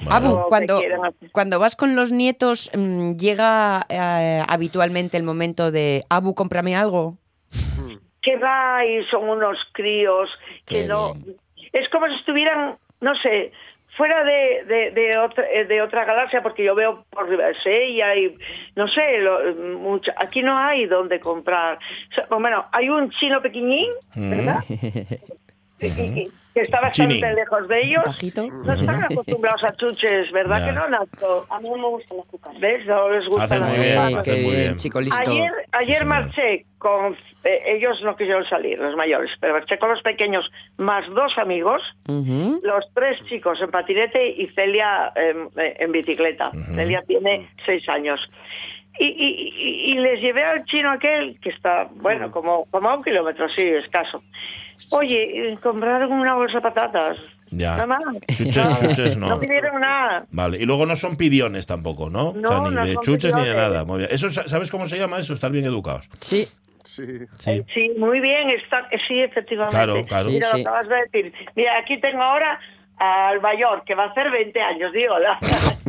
cuando, 0.49 0.49
cuando 1.33 1.59
vas 1.59 1.77
con 1.77 1.97
los 1.97 2.13
nietos, 2.13 2.71
mm, 2.75 3.17
¿llega 3.17 3.87
eh, 3.89 4.43
habitualmente 4.49 5.17
el 5.17 5.23
momento 5.23 5.71
de, 5.71 6.05
Abu, 6.09 6.35
cómprame 6.35 6.77
algo? 6.77 7.17
Que 8.23 8.37
va 8.37 8.85
y 8.85 9.05
son 9.05 9.29
unos 9.29 9.59
críos 9.73 10.31
que 10.65 10.87
no... 10.87 11.15
es 11.73 11.89
como 11.91 12.09
si 12.09 12.15
estuvieran, 12.15 12.77
no 13.01 13.15
sé, 13.17 13.53
fuera 13.97 14.25
de, 14.25 14.65
de, 14.67 14.91
de, 14.91 15.19
otra, 15.19 15.45
de 15.45 15.83
otra 15.83 16.05
galaxia, 16.05 16.43
porque 16.43 16.65
yo 16.65 16.75
veo 16.75 17.05
por 17.11 17.29
Sella 17.63 18.15
y 18.15 18.37
no 18.75 18.89
sé, 18.89 19.19
lo, 19.19 19.39
aquí 20.17 20.43
no 20.43 20.57
hay 20.57 20.87
donde 20.87 21.19
comprar. 21.19 21.79
bueno, 22.29 22.67
hay 22.73 22.89
un 22.89 23.11
chino 23.11 23.41
pequeñín, 23.41 23.91
¿verdad? 24.15 24.63
que 26.57 26.63
está 26.63 26.81
bastante 26.81 27.35
lejos 27.35 27.69
de 27.69 27.83
ellos. 27.83 28.03
No 28.65 28.73
están 28.73 29.05
acostumbrados 29.05 29.63
a 29.63 29.77
chuches, 29.77 30.33
¿verdad 30.33 30.65
que 30.65 30.73
no, 30.73 30.89
Nacho? 30.89 31.47
A 31.51 31.61
mí 31.61 31.69
no 31.69 31.77
me 31.77 31.89
gusta 31.89 32.15
el 32.15 32.21
azúcar. 32.21 32.55
¿Ves? 32.59 32.87
No 32.87 33.11
les 33.11 33.29
gusta 33.29 33.61
muy 33.61 33.77
bien, 33.77 34.43
muy 34.43 34.57
bien. 34.57 34.77
Chico 34.79 34.99
listo. 35.03 35.31
Ayer, 35.31 35.53
ayer 35.73 36.07
marché 36.07 36.65
con... 36.79 37.15
Eh, 37.45 37.75
ellos 37.77 38.01
no 38.03 38.17
quisieron 38.17 38.47
salir, 38.47 38.79
los 38.79 38.97
mayores, 38.97 39.31
pero 39.39 39.53
marché 39.53 39.79
con 39.79 39.91
los 39.91 40.01
pequeños 40.01 40.51
más 40.79 41.07
dos 41.11 41.37
amigos, 41.37 41.83
los 42.07 42.91
tres 42.95 43.23
chicos 43.27 43.61
en 43.61 43.71
patinete 43.71 44.27
y 44.27 44.47
Celia 44.55 45.13
en 45.15 45.93
bicicleta. 45.93 46.53
Celia 46.75 47.05
tiene 47.07 47.51
seis 47.67 47.87
años. 47.91 48.19
Y, 48.99 49.05
y, 49.05 49.93
y, 49.93 49.95
les 49.99 50.23
llevé 50.23 50.43
al 50.43 50.65
chino 50.65 50.91
aquel, 50.91 51.39
que 51.41 51.51
está, 51.51 51.87
bueno, 51.97 52.31
como, 52.31 52.65
como 52.71 52.89
a 52.89 52.97
un 52.97 53.05
kilómetro, 53.05 53.47
sí, 53.51 53.61
escaso. 53.61 54.23
Oye, 54.91 55.59
compraron 55.63 56.13
una 56.13 56.35
bolsa 56.35 56.59
de 56.59 56.63
patatas. 56.63 57.19
Ya. 57.51 57.73
Nada 57.73 57.87
más. 57.87 58.03
Chuches, 58.37 58.81
chuches 58.81 59.17
no. 59.17 59.29
No 59.29 59.41
pidieron 59.41 59.81
nada. 59.81 60.27
Vale, 60.31 60.59
y 60.59 60.67
luego 60.67 60.85
no 60.87 60.97
son 60.97 61.17
pidiones 61.17 61.67
tampoco, 61.67 62.11
¿no? 62.11 62.33
No, 62.35 62.49
o 62.49 62.53
sea, 62.53 62.61
ni 62.71 62.75
no 62.75 62.85
de 62.87 62.97
chuches 62.97 63.33
ni 63.35 63.41
de 63.43 63.47
pidiones. 63.53 63.71
nada. 63.73 63.85
Muy 63.85 63.99
bien. 63.99 64.11
Eso, 64.13 64.31
¿Sabes 64.31 64.71
cómo 64.71 64.87
se 64.89 64.99
llama 64.99 65.19
eso? 65.19 65.33
Estar 65.33 65.51
bien 65.51 65.65
educados. 65.65 66.09
Sí. 66.21 66.49
Sí. 66.85 67.05
Sí. 67.37 67.65
Sí, 67.75 67.91
muy 67.99 68.21
bien, 68.21 68.49
está, 68.51 68.89
sí, 69.09 69.21
efectivamente. 69.21 69.77
Claro, 69.77 70.05
claro. 70.07 70.31
Mira, 70.31 70.47
Sí, 70.49 70.63
lo 70.63 70.71
acabas 70.71 70.89
de 70.89 70.97
decir. 71.21 71.33
Mira, 71.57 71.79
aquí 71.79 72.01
tengo 72.01 72.23
ahora 72.23 72.61
al 72.99 73.41
mayor, 73.43 73.83
que 73.85 73.95
va 73.95 74.05
a 74.05 74.07
hacer 74.09 74.31
20 74.31 74.61
años, 74.61 74.93
digo. 74.93 75.19
la- 75.19 75.39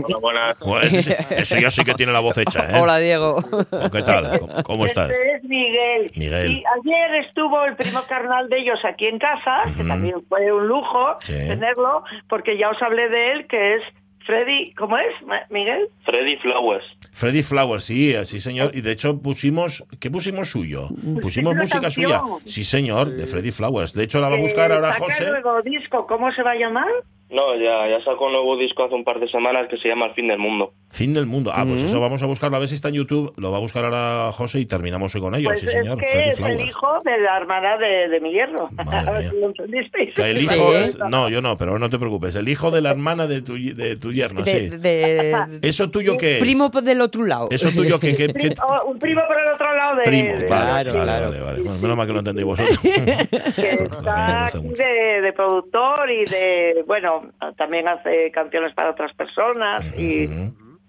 Hola, 0.04 0.18
buenas. 0.20 0.58
Pues 0.60 0.94
ese, 0.94 1.18
ese 1.30 1.62
ya 1.62 1.72
sí 1.72 1.84
que 1.84 1.94
tiene 1.96 2.12
la 2.12 2.20
voz 2.20 2.38
hecha, 2.38 2.66
¿eh? 2.70 2.80
Hola, 2.82 2.98
Diego. 2.98 3.38
¿O 3.38 3.90
¿Qué 3.90 4.02
tal? 4.04 4.40
¿Cómo, 4.40 4.64
cómo 4.64 4.86
estás? 4.86 5.10
Este 5.10 5.36
es 5.38 5.44
Miguel. 5.44 6.12
Miguel. 6.16 6.52
Y 6.52 6.64
ayer 6.82 7.16
estuvo 7.26 7.64
el 7.64 7.76
primo 7.76 8.04
carnal 8.08 8.50
de 8.50 8.60
ellos 8.60 8.80
aquí 8.86 9.08
en 9.08 9.18
casa, 9.20 9.64
que 9.76 9.84
también 9.84 10.16
fue 10.30 10.52
un 10.52 10.68
lujo 10.68 11.16
Sí. 11.22 11.34
tenerlo, 11.34 12.04
porque 12.30 12.58
ya 12.58 12.70
os 12.70 12.82
hablé 12.82 13.10
de 13.10 13.32
él, 13.32 13.48
que 13.48 13.76
es 13.76 13.84
Freddy, 14.28 14.74
¿cómo 14.74 14.98
es, 14.98 15.16
Miguel? 15.50 15.88
Freddy 16.04 16.36
Flowers. 16.36 16.84
Freddy 17.14 17.44
Flowers, 17.44 17.86
sí, 17.86 18.14
sí, 18.26 18.42
señor. 18.42 18.72
Y 18.74 18.82
de 18.82 18.92
hecho 18.92 19.22
pusimos, 19.22 19.86
¿qué 20.02 20.12
pusimos 20.12 20.50
suyo? 20.50 20.90
Pusimos 21.22 21.54
una 21.54 21.62
música 21.62 21.80
canción. 21.80 22.12
suya. 22.12 22.24
Sí, 22.46 22.66
señor, 22.66 23.10
de 23.10 23.26
Freddy 23.26 23.52
Flowers. 23.52 23.94
De 23.94 24.04
hecho, 24.04 24.20
la 24.20 24.28
va 24.28 24.36
a 24.36 24.40
buscar 24.40 24.70
ahora 24.74 24.94
José. 24.96 25.24
el 25.24 25.32
nuevo 25.32 25.62
disco, 25.62 26.06
¿cómo 26.08 26.30
se 26.34 26.44
va 26.44 26.52
a 26.52 26.56
llamar? 26.56 26.92
No, 27.30 27.56
ya, 27.56 27.90
ya 27.90 28.02
sacó 28.06 28.28
un 28.28 28.32
nuevo 28.32 28.56
disco 28.56 28.86
hace 28.86 28.96
un 28.96 29.04
par 29.04 29.20
de 29.20 29.28
semanas 29.28 29.68
que 29.70 29.76
se 29.78 29.90
llama 29.90 30.06
El 30.06 30.14
fin 30.14 30.30
del 30.30 30.38
mundo. 30.40 30.72
Fin 30.90 31.14
del 31.14 31.26
mundo. 31.26 31.52
Ah, 31.54 31.66
pues 31.68 31.82
eso 31.82 32.00
vamos 32.00 32.24
a 32.24 32.26
buscarlo 32.26 32.56
a 32.56 32.60
ver 32.62 32.70
si 32.70 32.76
está 32.76 32.88
en 32.88 32.94
YouTube. 32.96 33.34
Lo 33.36 33.52
va 33.52 33.58
a 33.58 33.60
buscar 33.60 33.84
ahora 33.84 34.32
José 34.32 34.62
y 34.62 34.66
terminamos 34.66 35.14
hoy 35.14 35.20
con 35.20 35.36
ello. 35.36 35.50
Pues 35.50 35.60
sí, 35.60 35.68
señor. 35.68 36.02
es 36.02 36.10
que 36.14 36.30
es 36.30 36.40
el 36.40 36.62
hijo 36.66 36.88
de 37.04 37.20
la 37.20 37.36
hermana 37.36 37.78
de, 37.78 38.08
de 38.08 38.20
mi 38.22 38.32
yerno. 38.32 38.70
Madre 38.78 38.98
A 39.10 39.12
ver 39.12 39.22
mía. 39.24 39.30
si 39.32 39.40
lo 39.42 39.46
entendisteis. 39.48 40.18
El 40.18 40.40
Sí. 40.40 40.56
hijo 40.56 40.74
es- 40.74 40.98
no, 40.98 41.28
yo 41.28 41.42
no, 41.42 41.58
pero 41.58 41.78
no 41.78 41.90
te 41.90 42.00
preocupes. 42.00 42.34
El 42.36 42.48
hijo 42.48 42.72
de 42.72 42.80
la 42.82 42.92
hermana 42.92 43.28
de 43.28 43.42
tu, 43.42 43.56
de 43.56 43.98
tu 43.98 44.14
yerno, 44.14 44.44
De- 44.44 44.70
sí. 44.72 44.78
de- 44.78 45.60
¿Eso 45.64 45.90
tuyo 45.90 46.16
qué 46.18 46.36
es? 46.38 46.40
primo 46.40 46.70
del 46.70 47.02
otro 47.02 47.26
lado. 47.26 47.50
¿Eso 47.52 47.70
tuyo 47.72 48.00
qué? 48.00 48.16
qué- 48.16 48.34
qué- 48.34 48.54
Oh, 48.66 48.86
un 48.90 48.98
primo 49.00 49.22
por 49.28 49.38
el 49.38 49.52
otro 49.54 49.76
lado 49.76 49.98
de... 49.98 50.04
Primo, 50.04 50.30
de- 50.38 50.46
vale, 50.46 50.48
Claro, 50.48 50.94
vale, 50.94 51.04
claro. 51.04 51.30
vale, 51.30 51.42
vale. 51.42 51.62
Bueno, 51.64 51.80
menos 51.82 51.98
mal 51.98 52.08
que 52.08 52.14
lo 52.14 52.20
entendéis 52.20 52.46
vosotros. 52.48 52.80
que 52.80 52.90
está 53.84 54.46
aquí 54.46 54.60
de 54.70 55.34
productor 55.36 56.10
y 56.12 56.24
de, 56.26 56.84
bueno, 56.88 57.17
también 57.58 57.88
hace 57.88 58.32
canciones 58.32 58.74
para 58.74 58.92
otras 58.92 59.14
personas 59.14 59.86
y, 59.98 60.28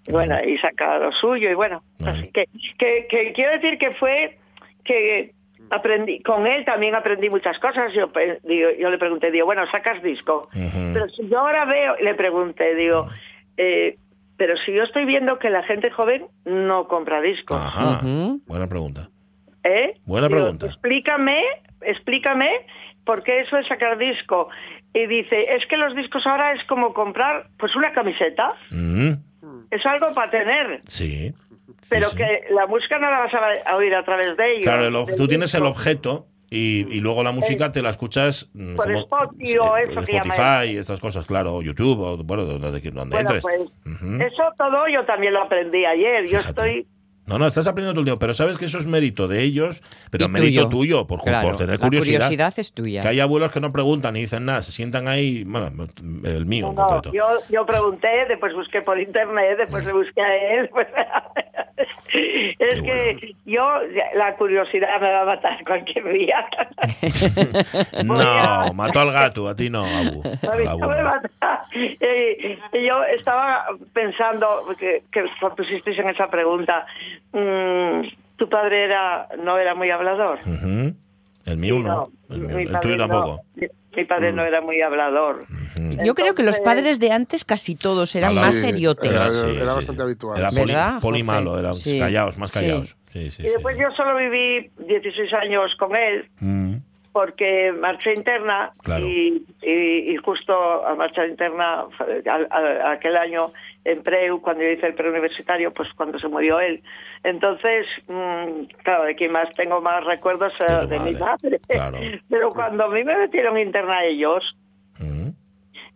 bueno, 0.09 0.37
y 0.43 0.57
saca 0.57 0.97
lo 0.99 1.11
suyo 1.11 1.49
y 1.49 1.53
bueno, 1.53 1.83
así 2.05 2.29
que, 2.31 2.47
que, 2.77 3.07
que 3.09 3.33
quiero 3.33 3.53
decir 3.53 3.77
que 3.77 3.91
fue 3.91 4.37
que 4.83 5.33
aprendí, 5.69 6.21
con 6.21 6.47
él 6.47 6.65
también 6.65 6.95
aprendí 6.95 7.29
muchas 7.29 7.59
cosas, 7.59 7.93
yo, 7.93 8.11
digo, 8.43 8.69
yo 8.79 8.89
le 8.89 8.97
pregunté, 8.97 9.31
digo, 9.31 9.45
bueno, 9.45 9.65
sacas 9.71 10.01
disco, 10.01 10.49
pero 10.93 11.07
si 11.09 11.27
yo 11.27 11.39
ahora 11.39 11.65
veo, 11.65 11.95
le 11.97 12.15
pregunté, 12.15 12.75
digo, 12.75 13.07
eh, 13.57 13.97
pero 14.37 14.55
si 14.57 14.73
yo 14.73 14.83
estoy 14.83 15.05
viendo 15.05 15.37
que 15.37 15.49
la 15.49 15.63
gente 15.63 15.91
joven 15.91 16.25
no 16.45 16.87
compra 16.87 17.21
discos, 17.21 17.57
Ajá. 17.57 17.99
Buena 18.47 18.67
pregunta. 18.67 19.09
¿Eh? 19.63 19.95
Buena 20.05 20.27
Digo, 20.27 20.39
pregunta. 20.39 20.65
Explícame, 20.67 21.43
explícame 21.81 22.49
por 23.03 23.23
qué 23.23 23.41
eso 23.41 23.57
es 23.57 23.67
sacar 23.67 23.97
disco. 23.97 24.49
Y 24.93 25.05
dice, 25.07 25.55
es 25.55 25.65
que 25.67 25.77
los 25.77 25.95
discos 25.95 26.25
ahora 26.25 26.53
es 26.53 26.63
como 26.65 26.93
comprar 26.93 27.47
pues 27.57 27.75
una 27.75 27.91
camiseta. 27.93 28.49
Mm, 28.71 29.11
Es 29.71 29.85
algo 29.85 30.13
para 30.15 30.31
tener, 30.31 30.81
Sí. 30.87 31.31
pero 31.89 32.07
Sí, 32.07 32.11
sí. 32.11 32.17
que 32.17 32.53
la 32.53 32.65
música 32.65 32.97
no 32.97 33.09
la 33.11 33.19
vas 33.19 33.33
a, 33.65 33.75
oír 33.75 33.93
a 33.93 34.03
través 34.03 34.35
de 34.35 34.51
ellos. 34.53 34.63
Claro, 34.63 34.85
el 34.87 35.15
tú 35.15 35.27
tienes 35.27 35.53
el 35.53 35.61
disco. 35.61 35.71
objeto 35.77 36.27
y, 36.49 36.87
y 36.89 36.99
luego 37.01 37.23
la 37.23 37.31
música 37.31 37.71
te 37.71 37.83
la 37.83 37.91
escuchas 37.91 38.49
mm, 38.53 38.75
Por 38.75 38.85
como- 38.85 38.99
Spotify 38.99 39.57
o 39.59 39.77
eso 39.77 40.01
que 40.01 40.17
Spotify 40.17 40.77
estas 40.77 40.99
cosas, 40.99 41.27
claro, 41.27 41.53
o 41.55 41.61
YouTube, 41.61 41.99
o 41.99 42.17
bueno, 42.17 42.45
donde, 42.45 42.71
donde 42.71 42.91
Bueno, 42.91 43.19
entres. 43.19 43.43
pues 43.43 43.61
eso 44.33 44.43
todo 44.57 44.87
yo 44.87 45.05
también 45.05 45.33
lo 45.33 45.43
aprendí 45.43 45.85
ayer. 45.85 46.25
Yo 46.27 46.39
estoy... 46.39 46.87
No, 47.29 47.37
no, 47.39 47.47
estás 47.47 47.67
aprendiendo 47.67 47.93
todo 47.93 48.01
el 48.01 48.05
tiempo, 48.05 48.19
pero 48.19 48.33
sabes 48.33 48.57
que 48.57 48.65
eso 48.65 48.79
es 48.79 48.87
mérito 48.87 49.27
de 49.27 49.43
ellos, 49.43 49.81
pero 50.11 50.25
Y 50.25 50.29
mérito 50.29 50.63
tuyo. 50.67 50.69
tuyo, 50.69 51.07
por, 51.07 51.21
Claro, 51.21 51.49
por 51.49 51.57
tener 51.57 51.79
la 51.79 51.85
curiosidad. 51.85 52.17
curiosidad 52.25 52.53
es 52.57 52.73
tuya. 52.73 53.01
Que 53.01 53.07
hay 53.09 53.19
abuelos 53.19 53.51
que 53.51 53.59
no 53.59 53.71
preguntan 53.71 54.15
ni 54.15 54.21
dicen 54.21 54.45
nada, 54.45 54.61
se 54.63 54.71
sientan 54.71 55.07
ahí, 55.07 55.43
bueno, 55.45 55.71
el 56.25 56.45
mío 56.45 56.69
en 56.69 56.75
No, 56.75 56.87
concreto. 56.87 57.11
yo, 57.15 57.25
yo 57.49 57.65
pregunté, 57.65 58.09
después 58.27 58.53
busqué 58.53 58.81
por 58.81 58.99
internet, 58.99 59.57
después 59.57 59.85
le 59.85 59.93
busqué 59.93 60.21
a 60.21 60.35
él. 60.55 60.69
pues, 60.73 60.87
es 62.59 62.81
que 62.81 63.35
yo, 63.45 63.63
la 64.15 64.35
curiosidad 64.35 64.99
me 64.99 65.11
va 65.11 65.21
a 65.21 65.25
matar 65.25 65.63
cualquier 65.65 66.11
día. 66.11 66.45
No, 68.03 68.73
mató 68.73 69.01
al 69.01 69.11
gato, 69.11 69.47
a 69.47 69.55
ti 69.55 69.69
no, 69.69 69.85
Abu. 69.85 70.23
Y- 71.71 71.97
y 72.77 72.87
yo 72.87 73.03
estaba 73.05 73.65
pensando 73.93 74.65
que, 74.79 75.03
que 75.11 75.25
cuando 75.39 75.57
pusisteis 75.57 75.97
en 75.99 76.09
esa 76.09 76.27
pregunta, 76.29 76.85
mm, 77.33 78.01
tu 78.37 78.49
padre 78.49 78.85
era 78.85 79.27
no 79.43 79.57
era 79.57 79.75
muy 79.75 79.89
hablador. 79.89 80.39
El 81.45 81.57
mío 81.57 81.75
Sí, 81.77 81.81
no, 81.83 82.11
el, 82.29 82.39
mío- 82.41 82.55
mi 82.55 82.61
el 82.63 82.67
padre 82.71 82.81
tuyo 82.81 82.97
tampoco. 82.97 83.41
Mi, 83.55 83.67
mi 83.95 84.05
padre 84.05 84.31
no 84.33 84.43
era 84.43 84.61
muy 84.61 84.81
hablador. 84.81 85.45
Yo 86.03 86.13
creo 86.13 86.35
que 86.35 86.43
los 86.43 86.59
padres 86.59 86.99
de 86.99 87.11
antes 87.11 87.45
casi 87.45 87.75
todos 87.75 88.13
eran 88.15 88.35
más 88.35 88.55
seriotes. 88.55 89.09
Era- 89.11 89.29
sí, 89.29 89.45
era 89.55 89.69
sí. 89.71 89.75
bastante 89.77 90.01
habitual. 90.01 90.37
Era 90.37 90.49
poli, 90.49 90.65
¿Verdad, 90.73 90.99
poli 91.01 91.23
malo, 91.23 91.57
eran 91.57 91.75
Sí. 91.75 91.97
callados, 91.97 92.37
más 92.37 92.51
callados. 92.51 92.97
Sí, 93.13 93.31
sí, 93.31 93.41
Y 93.41 93.45
después 93.49 93.75
sí. 93.75 93.81
yo 93.81 93.89
solo 93.95 94.15
viví 94.17 94.69
16 94.87 95.33
años 95.33 95.75
con 95.79 95.95
él 95.95 96.29
Mm, 96.39 96.68
porque 97.11 97.71
marché 97.71 98.13
interna 98.13 98.71
Claro. 98.83 99.05
y, 99.07 99.45
y- 99.61 100.11
y 100.13 100.15
justo 100.17 100.85
al 100.85 100.97
marchar 100.97 101.27
interna, 101.29 101.85
aquel 102.85 103.17
año 103.17 103.51
en 103.85 104.03
Preu, 104.03 104.41
cuando 104.41 104.63
yo 104.63 104.69
hice 104.69 104.87
el 104.87 104.93
preuniversitario, 104.93 105.73
pues 105.73 105.89
cuando 105.93 106.19
se 106.19 106.27
murió 106.27 106.59
él. 106.59 106.81
Entonces, 107.23 107.87
mm, 108.07 108.65
claro, 108.83 109.05
de 109.05 109.15
quien 109.15 109.31
más 109.31 109.53
tengo 109.55 109.81
más 109.81 110.03
recuerdos 110.05 110.53
eh, 110.59 110.65
Pero 110.67 110.87
de 110.87 110.99
mi 110.99 111.13
vale, 111.13 111.19
madre. 111.19 111.59
claro. 111.67 111.97
Pero 112.29 112.49
cuando 112.51 112.85
a 112.85 112.89
mí 112.89 113.03
me 113.03 113.17
metieron 113.17 113.57
interna 113.57 114.03
ellos, 114.05 114.55
mm. 114.99 115.29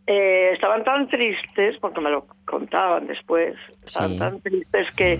eh, 0.07 0.49
estaban 0.53 0.83
tan 0.83 1.07
tristes, 1.07 1.77
porque 1.77 2.01
me 2.01 2.09
lo 2.09 2.25
contaban 2.45 3.07
después, 3.07 3.55
estaban 3.85 4.17
tan 4.17 4.41
tristes 4.41 4.87
que, 4.95 5.19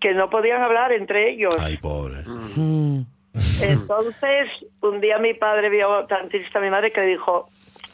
que 0.00 0.12
no 0.14 0.28
podían 0.30 0.62
hablar 0.62 0.92
entre 0.92 1.30
ellos. 1.30 1.56
Ay, 1.58 1.76
pobre. 1.78 2.16
Mm. 2.26 3.06
Entonces, 3.60 4.48
un 4.80 5.00
día 5.00 5.18
mi 5.18 5.34
padre 5.34 5.68
vio 5.70 6.06
tan 6.06 6.28
triste 6.28 6.56
a 6.56 6.60
mi 6.60 6.70
madre 6.70 6.92
que 6.92 7.00
le 7.00 7.06
dijo, 7.06 7.48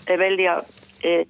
Evelia, 0.06 0.62
eh, 1.02 1.26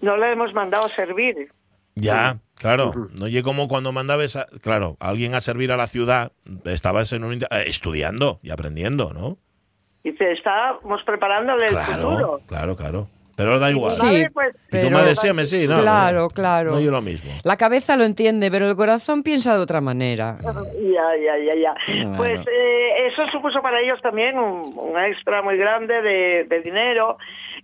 no 0.00 0.16
le 0.16 0.32
hemos 0.32 0.54
mandado 0.54 0.84
a 0.84 0.88
servir. 0.88 1.50
Ya, 1.94 2.38
claro. 2.54 2.92
No 3.12 3.26
llegué 3.26 3.42
como 3.42 3.68
cuando 3.68 3.92
mandabas, 3.92 4.36
a, 4.36 4.46
claro, 4.60 4.96
a 5.00 5.08
alguien 5.08 5.34
a 5.34 5.40
servir 5.40 5.72
a 5.72 5.76
la 5.76 5.86
ciudad, 5.86 6.32
estabas 6.64 7.12
en 7.12 7.24
un, 7.24 7.34
eh, 7.34 7.46
estudiando 7.66 8.38
y 8.42 8.50
aprendiendo, 8.50 9.12
¿no? 9.12 9.38
Dice, 10.04 10.32
estábamos 10.32 11.02
preparándole 11.04 11.66
el 11.66 11.76
futuro. 11.78 12.40
Claro, 12.46 12.76
claro. 12.76 13.08
Pero 13.36 13.58
da 13.58 13.70
igual. 13.70 13.90
Sí, 13.90 14.24
pues, 14.32 14.54
y 14.54 14.58
tu 14.58 14.68
pero- 14.70 14.90
madre 14.90 15.14
sí, 15.14 15.32
me 15.32 15.44
sí, 15.46 15.68
¿no? 15.68 15.80
Claro, 15.82 16.28
claro. 16.30 16.72
No 16.72 16.80
yo 16.80 16.90
lo 16.90 17.02
mismo. 17.02 17.30
La 17.44 17.56
cabeza 17.56 17.96
lo 17.96 18.04
entiende, 18.04 18.50
pero 18.50 18.68
el 18.68 18.76
corazón 18.76 19.22
piensa 19.22 19.54
de 19.54 19.60
otra 19.62 19.80
manera. 19.82 20.36
Ya, 20.42 21.04
ya, 21.22 21.36
ya, 21.38 21.54
ya. 21.54 21.74
Claro. 21.84 22.16
Pues 22.16 22.40
eh, 22.50 23.06
eso 23.08 23.26
supuso 23.30 23.60
para 23.60 23.80
ellos 23.80 24.00
también 24.02 24.38
un, 24.38 24.72
un 24.78 24.98
extra 24.98 25.42
muy 25.42 25.56
grande 25.58 26.00
de, 26.00 26.44
de 26.48 26.60
dinero. 26.62 27.18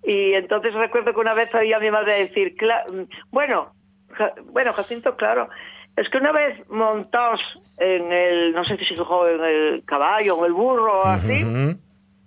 Y 0.05 0.35
entonces 0.35 0.75
recuerdo 0.75 1.13
que 1.13 1.21
una 1.21 1.33
vez 1.35 1.55
oí 1.55 1.73
a 1.73 1.79
mi 1.79 1.91
madre 1.91 2.19
decir, 2.19 2.55
"Cla- 2.57 2.85
bueno, 3.31 3.73
Ja- 4.19 4.35
bueno, 4.53 4.73
Jacinto, 4.75 5.17
claro, 5.17 5.49
es 5.97 6.09
que 6.11 6.19
una 6.19 6.33
vez 6.33 6.69
montados 6.69 7.41
en 7.79 8.13
el, 8.13 8.53
no 8.53 8.63
sé 8.65 8.77
si 8.77 8.85
se 8.85 8.95
en 8.95 9.45
el 9.45 9.83
caballo 9.87 10.37
o 10.37 10.41
en 10.41 10.47
el 10.47 10.53
burro 10.53 11.01
o 11.01 11.05
así, 11.07 11.45
Ujú. 11.45 11.79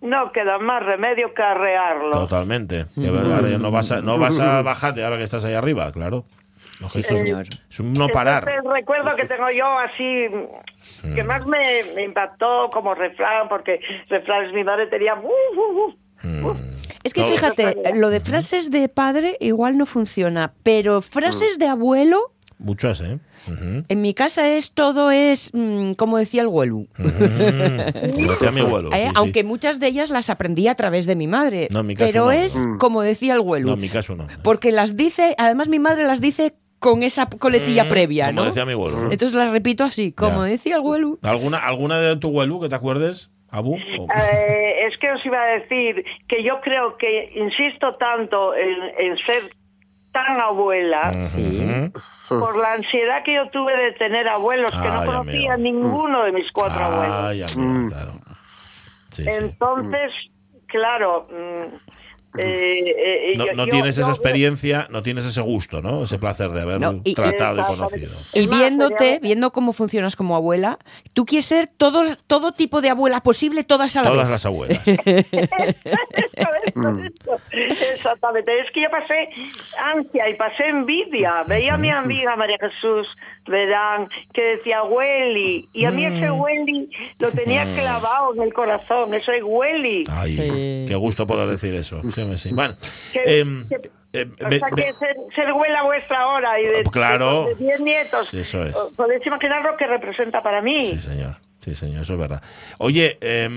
No 0.06 0.32
queda 0.32 0.58
más 0.60 0.84
remedio 0.84 1.34
que 1.34 1.42
arrearlo. 1.42 2.12
Totalmente. 2.12 2.86
no, 2.96 3.72
vas 3.72 3.92
a, 3.92 4.02
no 4.02 4.18
vas 4.18 4.40
a 4.40 4.62
bajarte 4.62 5.04
ahora 5.04 5.18
que 5.18 5.24
estás 5.24 5.44
ahí 5.44 5.54
arriba, 5.54 5.92
claro. 5.92 6.26
sí, 6.90 7.04
señor. 7.04 7.46
Es 7.70 7.80
un 7.80 7.94
no 7.94 8.08
parar. 8.10 8.46
Recuerdo 8.46 9.16
que 9.16 9.26
tengo 9.26 9.50
yo 9.52 9.66
así, 9.80 10.28
que 11.14 11.24
mm. 11.24 11.28
más 11.28 11.46
me, 11.46 12.04
impactó 12.04 12.70
como 12.72 12.94
refrán, 12.94 13.48
porque 13.50 13.80
refranes 14.10 14.54
mi 14.54 14.64
madre 14.64 14.88
tenía... 14.88 15.16
Mm. 15.16 16.50
Es 17.04 17.14
que 17.14 17.24
fíjate, 17.24 17.94
lo 17.96 18.10
de 18.10 18.20
frases 18.20 18.72
de 18.72 18.90
padre 18.90 19.38
igual 19.40 19.78
no 19.78 19.86
funciona, 19.86 20.54
pero 20.64 21.02
frases 21.02 21.60
de 21.60 21.68
abuelo... 21.68 22.32
Muchas, 22.66 23.00
¿eh? 23.00 23.20
En 23.90 24.02
mi 24.02 24.16
casa 24.16 24.50
es 24.50 24.72
todo 24.72 25.12
es 25.12 25.52
mm, 25.54 25.92
como 25.92 26.18
decía 26.18 26.42
el 26.42 26.48
abuelo. 26.48 26.88
como 26.98 28.32
decía 28.32 28.52
mi 28.52 28.62
abuelo. 28.62 28.92
Eh, 28.92 29.12
aunque 29.14 29.44
muchas 29.44 29.80
de 29.80 29.86
ellas 29.86 30.10
las 30.10 30.32
aprendí 30.32 30.68
a 30.68 30.74
través 30.74 31.06
de 31.06 31.16
mi 31.16 31.28
madre. 31.28 31.70
pero 31.96 32.32
es 32.32 32.56
mm. 32.56 32.80
como 32.80 33.04
decía 33.04 33.34
el 33.34 33.42
abuelo. 33.42 33.68
No, 33.68 33.74
en 33.76 33.82
mi 33.82 33.90
caso 33.90 34.16
no. 34.16 34.26
Porque 34.42 34.72
las 34.72 34.98
dice, 34.98 35.36
además 35.38 35.68
mi 35.68 35.78
madre 35.78 36.06
las 36.06 36.22
dice 36.22 36.56
con 36.80 37.04
esa 37.04 37.28
coletilla 37.28 37.84
mm, 37.84 37.90
previa, 37.90 38.26
como 38.28 38.46
decía 38.46 38.66
mi 38.66 38.74
abuelo. 38.74 39.12
Entonces 39.12 39.34
las 39.34 39.52
repito 39.52 39.84
así, 39.84 40.12
como 40.12 40.42
decía 40.42 40.74
el 40.74 40.82
abuelo. 40.82 41.20
¿Alguna, 41.22 41.60
¿Alguna 41.60 42.00
de 42.00 42.16
tu 42.16 42.30
abuelo 42.30 42.60
que 42.60 42.70
te 42.70 42.76
acuerdes? 42.76 43.30
Abu? 43.52 43.78
Eh, 43.78 44.88
es 44.88 44.98
que 44.98 45.12
os 45.12 45.26
iba 45.26 45.42
a 45.42 45.60
decir 45.60 46.04
que 46.28 46.44
yo 46.44 46.60
creo 46.62 46.98
que 46.98 47.32
insisto 47.36 47.96
tanto 47.96 48.54
en, 48.56 49.18
ser 49.18 49.44
tan 50.16 50.40
abuela. 50.40 51.14
Sí 51.22 51.92
por 52.28 52.58
la 52.58 52.74
ansiedad 52.74 53.24
que 53.24 53.36
yo 53.36 53.50
tuve 53.50 53.76
de 53.78 53.92
tener 53.94 54.28
abuelos, 54.28 54.72
que 54.72 54.90
no 54.90 55.06
conocía 55.06 55.58
ninguno 55.58 56.24
de 56.24 56.32
mis 56.32 56.52
cuatro 56.52 56.84
abuelos. 56.84 57.56
Mm. 57.56 57.90
claro. 57.90 58.14
Entonces, 59.18 60.12
claro, 60.68 61.28
mm, 61.30 61.95
eh, 62.38 63.34
eh, 63.34 63.38
no, 63.56 63.68
tienes 63.68 63.98
esa 63.98 64.10
experiencia, 64.10 64.88
no 64.90 65.04
tienes 65.04 65.26
ese 65.26 65.42
gusto, 65.42 65.82
¿no? 65.82 66.04
Ese 66.04 66.18
placer 66.18 66.50
de 66.52 66.62
haber 66.62 66.80
tratado 67.16 67.62
y 67.62 67.64
conocido. 67.64 68.12
Y 68.34 68.48
viéndote, 68.48 69.20
viendo 69.22 69.52
cómo 69.52 69.74
funcionas 69.74 70.16
como 70.16 70.36
abuela, 70.36 70.80
tú 71.14 71.26
quieres 71.26 71.46
ser 71.46 71.68
todo, 71.68 72.04
todo 72.28 72.54
tipo 72.54 72.82
de 72.82 72.90
abuela 72.90 73.22
posible, 73.22 73.64
todas 73.64 73.96
a 73.96 74.04
la 74.04 74.10
Todas 74.10 74.30
las 74.30 74.46
abuelas. 74.46 74.82
Exactamente. 77.96 78.60
Es 78.60 78.72
que 78.72 78.82
yo 78.82 78.90
pasé 78.90 79.30
ansia 79.78 80.30
y 80.30 80.36
pasé 80.36 80.68
envidia. 80.68 81.44
Veía 81.48 81.76
a 81.76 81.78
mi 81.78 81.90
amiga 81.90 82.36
María 82.36 82.58
Jesús 82.60 83.08
verán 83.48 84.10
que 84.34 84.42
decía 84.42 84.84
Welly 84.84 85.70
y 85.74 85.86
a 85.86 85.92
mí 85.92 86.06
ese 86.06 86.30
mm. 86.30 86.40
Welly 86.40 86.90
lo 87.20 87.32
tenía 87.32 87.64
clavado 87.76 88.34
en 88.36 88.42
el 88.42 88.54
corazón, 88.54 89.14
eso 89.14 89.32
es 89.32 89.44
Welly. 89.44 90.04
Ay, 90.10 90.86
qué 90.88 90.96
gusto 90.96 91.28
poder 91.28 91.50
decir 91.50 91.76
eso. 91.76 92.02
Bueno, 92.52 92.76
em, 93.14 93.66
eh, 94.14 94.28
o 94.46 94.50
sea 94.50 94.70
que 94.76 94.94
ser, 95.00 95.16
ser 95.36 95.54
vuestra 95.54 96.22
ahora 96.22 96.60
y 96.60 96.66
de, 96.66 96.84
claro, 96.84 97.48
10 97.58 97.80
nietos, 97.82 98.28
eso 98.34 98.64
es. 98.64 98.76
podéis 98.96 99.26
imaginar 99.26 99.64
lo 99.64 99.76
que 99.78 99.88
representa 99.88 100.42
para 100.42 100.62
mí. 100.62 100.86
Sí, 100.86 101.00
señor. 101.00 101.38
Sí, 101.66 101.74
señor, 101.74 102.04
eso 102.04 102.14
es 102.14 102.20
verdad. 102.20 102.44
Oye, 102.78 103.18
eh, 103.22 103.50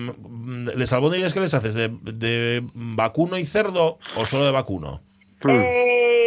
¿les 0.74 0.92
albóndigas 0.94 1.34
qué 1.34 1.40
les 1.40 1.52
haces? 1.52 1.74
¿De, 1.74 1.88
¿De, 1.88 2.62
vacuno 2.72 3.36
y 3.36 3.44
cerdo 3.44 3.98
o 4.16 4.24
solo 4.24 4.46
de 4.46 4.52
vacuno? 4.52 5.02
Eh, 5.46 6.17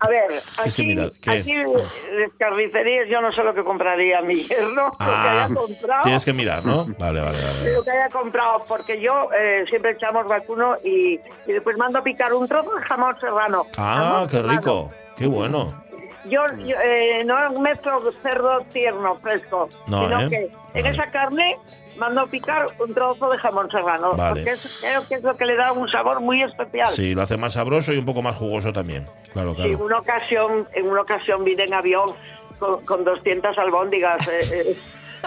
a 0.00 0.08
ver, 0.08 0.42
aquí, 0.58 0.98
aquí 1.26 1.54
de 1.54 2.30
carnicerías 2.38 3.08
yo 3.08 3.20
no 3.20 3.32
sé 3.32 3.42
lo 3.42 3.54
que 3.54 3.62
compraría 3.62 4.20
mi 4.22 4.44
yerno, 4.44 4.86
lo 4.86 4.98
que 4.98 5.04
haya 5.04 5.44
ah, 5.44 5.50
comprado. 5.54 6.02
Tienes 6.04 6.24
que 6.24 6.32
mirar, 6.32 6.64
¿no? 6.64 6.86
Vale, 6.98 7.20
vale, 7.20 7.38
vale. 7.38 7.72
Lo 7.74 7.82
que 7.82 7.90
haya 7.90 8.08
comprado, 8.08 8.64
porque 8.66 9.00
yo 9.00 9.28
eh, 9.38 9.64
siempre 9.68 9.92
echamos 9.92 10.26
vacuno 10.26 10.76
y, 10.84 11.20
y, 11.46 11.52
después 11.52 11.76
mando 11.76 11.98
a 11.98 12.02
picar 12.02 12.32
un 12.32 12.48
trozo 12.48 12.74
de 12.74 12.82
jamón 12.82 13.16
serrano. 13.20 13.66
Ah, 13.76 14.26
qué 14.30 14.42
rico, 14.42 14.90
qué 15.16 15.26
bueno. 15.26 15.84
Yo, 16.28 16.42
eh, 16.46 17.24
no 17.24 17.50
mezclo 17.60 18.00
cerdo 18.22 18.60
tierno, 18.72 19.14
fresco, 19.16 19.68
sino 19.86 20.28
que 20.28 20.50
en 20.74 20.86
esa 20.86 21.06
carne 21.06 21.56
mando 22.00 22.26
picar 22.26 22.66
un 22.80 22.92
trozo 22.94 23.30
de 23.30 23.38
jamón 23.38 23.70
serrano. 23.70 24.10
Porque 24.10 24.56
creo 24.80 25.06
que 25.06 25.14
es 25.14 25.22
lo 25.22 25.36
que 25.36 25.46
le 25.46 25.54
da 25.54 25.72
un 25.72 25.88
sabor 25.88 26.20
muy 26.20 26.42
especial. 26.42 26.88
Sí, 26.88 27.14
lo 27.14 27.22
hace 27.22 27.36
más 27.36 27.52
sabroso 27.52 27.92
y 27.92 27.98
un 27.98 28.06
poco 28.06 28.22
más 28.22 28.36
jugoso 28.36 28.72
también. 28.72 29.06
Claro, 29.32 29.54
claro. 29.54 29.70
en 29.70 29.80
una 29.80 29.98
ocasión, 29.98 30.66
en 30.72 30.88
una 30.88 31.02
ocasión 31.02 31.44
vine 31.44 31.64
en 31.64 31.74
avión 31.74 32.10
con, 32.58 32.84
con 32.84 33.04
200 33.04 33.56
albóndigas. 33.58 34.26
Eh, 34.26 34.40
eh. 34.52 34.76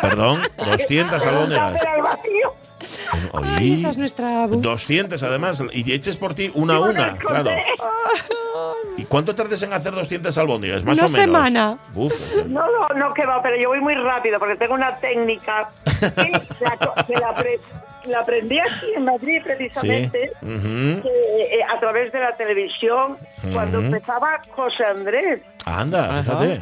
Perdón, 0.01 0.41
200 0.57 1.25
albóndigas. 1.25 1.81
Ay, 3.33 3.73
esa 3.73 3.89
es 3.89 3.97
nuestra 3.97 4.47
200 4.47 5.21
además, 5.23 5.63
y 5.71 5.91
eches 5.93 6.17
por 6.17 6.33
ti 6.33 6.51
una 6.53 6.75
a 6.75 6.79
una, 6.79 7.17
claro. 7.17 7.51
¿Y 8.97 9.05
cuánto 9.05 9.33
tardes 9.33 9.61
en 9.63 9.73
hacer 9.73 9.93
200 9.93 10.37
albóndigas? 10.37 10.83
Más 10.83 10.97
una 10.97 11.07
o 11.07 11.09
menos. 11.09 11.25
semana. 11.25 11.77
No, 12.47 12.65
no, 12.71 12.87
no 12.95 13.13
que 13.13 13.25
va, 13.25 13.41
pero 13.41 13.57
yo 13.59 13.69
voy 13.69 13.81
muy 13.81 13.95
rápido 13.95 14.37
porque 14.37 14.55
tengo 14.55 14.75
una 14.75 14.95
técnica 14.97 15.67
que 16.15 16.31
la, 18.05 18.19
aprendí 18.19 18.59
aquí 18.59 18.93
en 18.95 19.05
Madrid 19.05 19.41
precisamente, 19.43 20.33
eh, 20.43 21.63
a 21.67 21.79
través 21.79 22.11
de 22.11 22.19
la 22.19 22.35
televisión, 22.35 23.17
cuando 23.51 23.79
empezaba 23.79 24.41
José 24.51 24.85
Andrés. 24.85 25.41
Anda, 25.65 26.21
fíjate. 26.21 26.61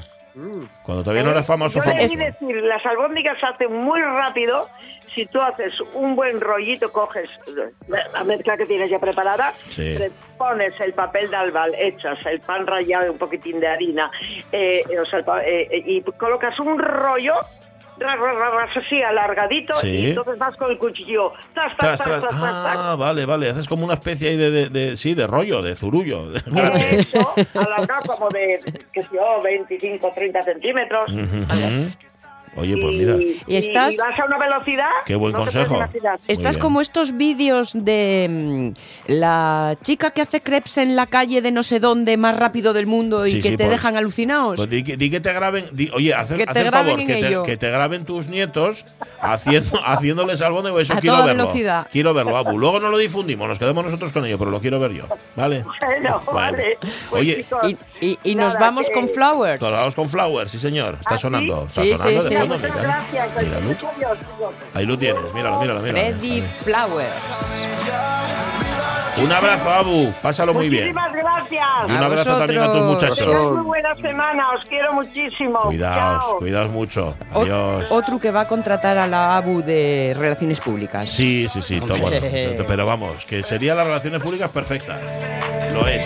Cuando 0.83 1.03
todavía 1.03 1.23
no 1.23 1.31
era 1.31 1.43
famoso. 1.43 1.79
Yo 1.79 1.93
le 1.93 2.07
decir, 2.07 2.63
las 2.63 2.85
albóndigas 2.85 3.39
se 3.39 3.45
hacen 3.45 3.73
muy 3.73 4.01
rápido 4.01 4.67
si 5.13 5.25
tú 5.25 5.41
haces 5.41 5.73
un 5.93 6.15
buen 6.15 6.39
rollito, 6.39 6.91
coges 6.91 7.29
la 7.87 8.23
mezcla 8.23 8.55
que 8.57 8.65
tienes 8.65 8.89
ya 8.89 8.99
preparada, 8.99 9.53
pones 10.37 10.79
el 10.79 10.93
papel 10.93 11.29
de 11.29 11.35
albal, 11.35 11.75
echas 11.77 12.17
el 12.25 12.39
pan 12.39 12.65
rallado 12.65 13.07
y 13.07 13.09
un 13.09 13.17
poquitín 13.17 13.59
de 13.59 13.67
harina, 13.67 14.09
eh, 14.51 14.83
eh, 14.89 15.83
y 15.85 16.01
colocas 16.01 16.59
un 16.59 16.79
rollo 16.79 17.35
así 18.75 19.01
alargadito 19.01 19.73
y 19.85 20.07
entonces 20.07 20.37
vas 20.37 20.55
con 20.57 20.71
el 20.71 20.77
cuchillo. 20.77 21.33
ah, 21.55 22.95
vale, 22.97 23.25
vale. 23.25 23.49
Haces 23.49 23.67
como 23.67 23.85
una 23.85 23.95
especie 23.95 24.37
de, 24.37 24.69
de, 24.69 24.97
sí, 24.97 25.13
de 25.13 25.27
rollo, 25.27 25.61
de 25.61 25.75
zurullo. 25.75 26.33
Eso, 26.35 27.33
alargado 27.55 28.01
como 28.05 28.29
de, 28.29 28.59
qué 28.93 29.01
sé 29.01 29.09
yo, 29.13 29.41
25, 29.43 30.11
30 30.13 30.41
centímetros. 30.41 31.05
Oye, 32.55 32.75
pues 32.77 32.95
mira. 32.95 33.15
Y, 33.47 33.55
estás, 33.55 33.95
vas 33.97 34.19
a 34.19 34.25
una 34.25 34.37
velocidad. 34.37 34.89
Qué 35.05 35.15
buen 35.15 35.33
consejo. 35.33 35.79
Estás 36.27 36.57
como 36.57 36.81
estos 36.81 37.15
vídeos 37.15 37.71
de 37.73 38.27
mm, 38.29 39.11
la 39.11 39.77
chica 39.81 40.11
que 40.11 40.21
hace 40.21 40.41
crepes 40.41 40.77
en 40.77 40.95
la 40.97 41.07
calle 41.07 41.41
de 41.41 41.51
no 41.51 41.63
sé 41.63 41.79
dónde 41.79 42.17
más 42.17 42.37
rápido 42.37 42.73
del 42.73 42.87
mundo 42.87 43.25
y 43.25 43.41
que 43.41 43.51
te 43.51 43.57
pues, 43.57 43.69
dejan 43.69 43.95
alucinados. 43.95 44.57
Pues 44.57 44.69
di, 44.69 44.83
que 44.83 45.19
te 45.19 45.33
graben. 45.33 45.65
oye, 45.93 46.13
haz, 46.13 46.31
el 46.31 46.71
favor, 46.71 46.99
que 46.99 47.05
te, 47.05 47.43
que 47.45 47.57
te, 47.57 47.71
graben 47.71 48.05
tus 48.05 48.27
nietos 48.27 48.85
haciendo, 49.21 49.79
haciéndoles 49.85 50.41
algo 50.41 50.61
de 50.61 50.81
eso. 50.81 50.93
quiero 50.99 51.23
verlo. 51.23 51.43
Velocidad. 51.43 51.87
Quiero 51.91 52.13
verlo, 52.13 52.35
Abu. 52.35 52.57
Luego 52.57 52.79
no 52.81 52.89
lo 52.89 52.97
difundimos, 52.97 53.47
nos 53.47 53.59
quedamos 53.59 53.85
nosotros 53.85 54.11
con 54.11 54.25
ello, 54.25 54.37
pero 54.37 54.51
lo 54.51 54.59
quiero 54.59 54.79
ver 54.79 54.91
yo. 54.93 55.05
¿Vale? 55.35 55.63
Bueno, 56.01 56.21
vale. 56.31 56.77
Pues 57.09 57.21
oye, 57.21 57.45
y, 57.99 58.17
y, 58.23 58.35
nos 58.35 58.57
vamos 58.57 58.89
con 58.91 59.07
Flowers. 59.09 59.61
Nos 59.61 59.71
vamos 59.71 59.95
con 59.95 60.09
Flowers, 60.09 60.49
sí, 60.49 60.57
señor. 60.57 60.97
Está 60.99 61.15
¿Ah, 61.15 61.17
sonando. 61.17 61.65
Está 61.67 61.83
sí, 61.83 61.95
sonando 61.95 62.21
sí, 62.21 62.40
muchas 62.47 62.81
gracias. 62.81 63.37
Ahí 64.73 64.85
lo 64.85 64.97
tienes, 64.97 65.21
míralo, 65.33 65.59
míralo, 65.59 65.81
míralo. 65.81 65.99
Freddy 65.99 66.41
Flowers. 66.63 67.67
Un 69.17 69.31
abrazo, 69.31 69.69
Abu. 69.69 70.11
Pásalo 70.21 70.53
muy 70.53 70.69
bien. 70.69 70.93
Muchísimas 70.93 71.13
gracias. 71.13 71.67
Y 71.87 71.91
un 71.91 71.97
abrazo 71.97 72.37
también 72.37 72.61
a 72.63 72.71
tus 72.71 72.81
muchachos. 72.81 73.51
Muy 73.53 73.65
buena 73.65 73.95
semana. 73.95 74.51
Os 74.51 74.65
quiero 74.65 74.93
muchísimo. 74.93 75.59
Cuidaos, 75.63 76.35
cuidaos 76.39 76.69
mucho. 76.69 77.15
Adiós. 77.31 77.85
Otro 77.89 78.19
que 78.19 78.31
va 78.31 78.41
a 78.41 78.47
contratar 78.47 78.97
a 78.97 79.07
la 79.07 79.35
Abu 79.37 79.61
de 79.61 80.15
Relaciones 80.17 80.59
Públicas. 80.59 81.09
Sí, 81.11 81.47
sí, 81.49 81.61
sí. 81.61 81.79
Todo 81.79 81.97
bueno. 81.97 82.25
Pero 82.67 82.85
vamos, 82.85 83.25
que 83.25 83.43
sería 83.43 83.75
las 83.75 83.85
relaciones 83.85 84.21
públicas 84.21 84.49
perfecta. 84.49 84.97
Lo 85.73 85.87
es, 85.87 86.05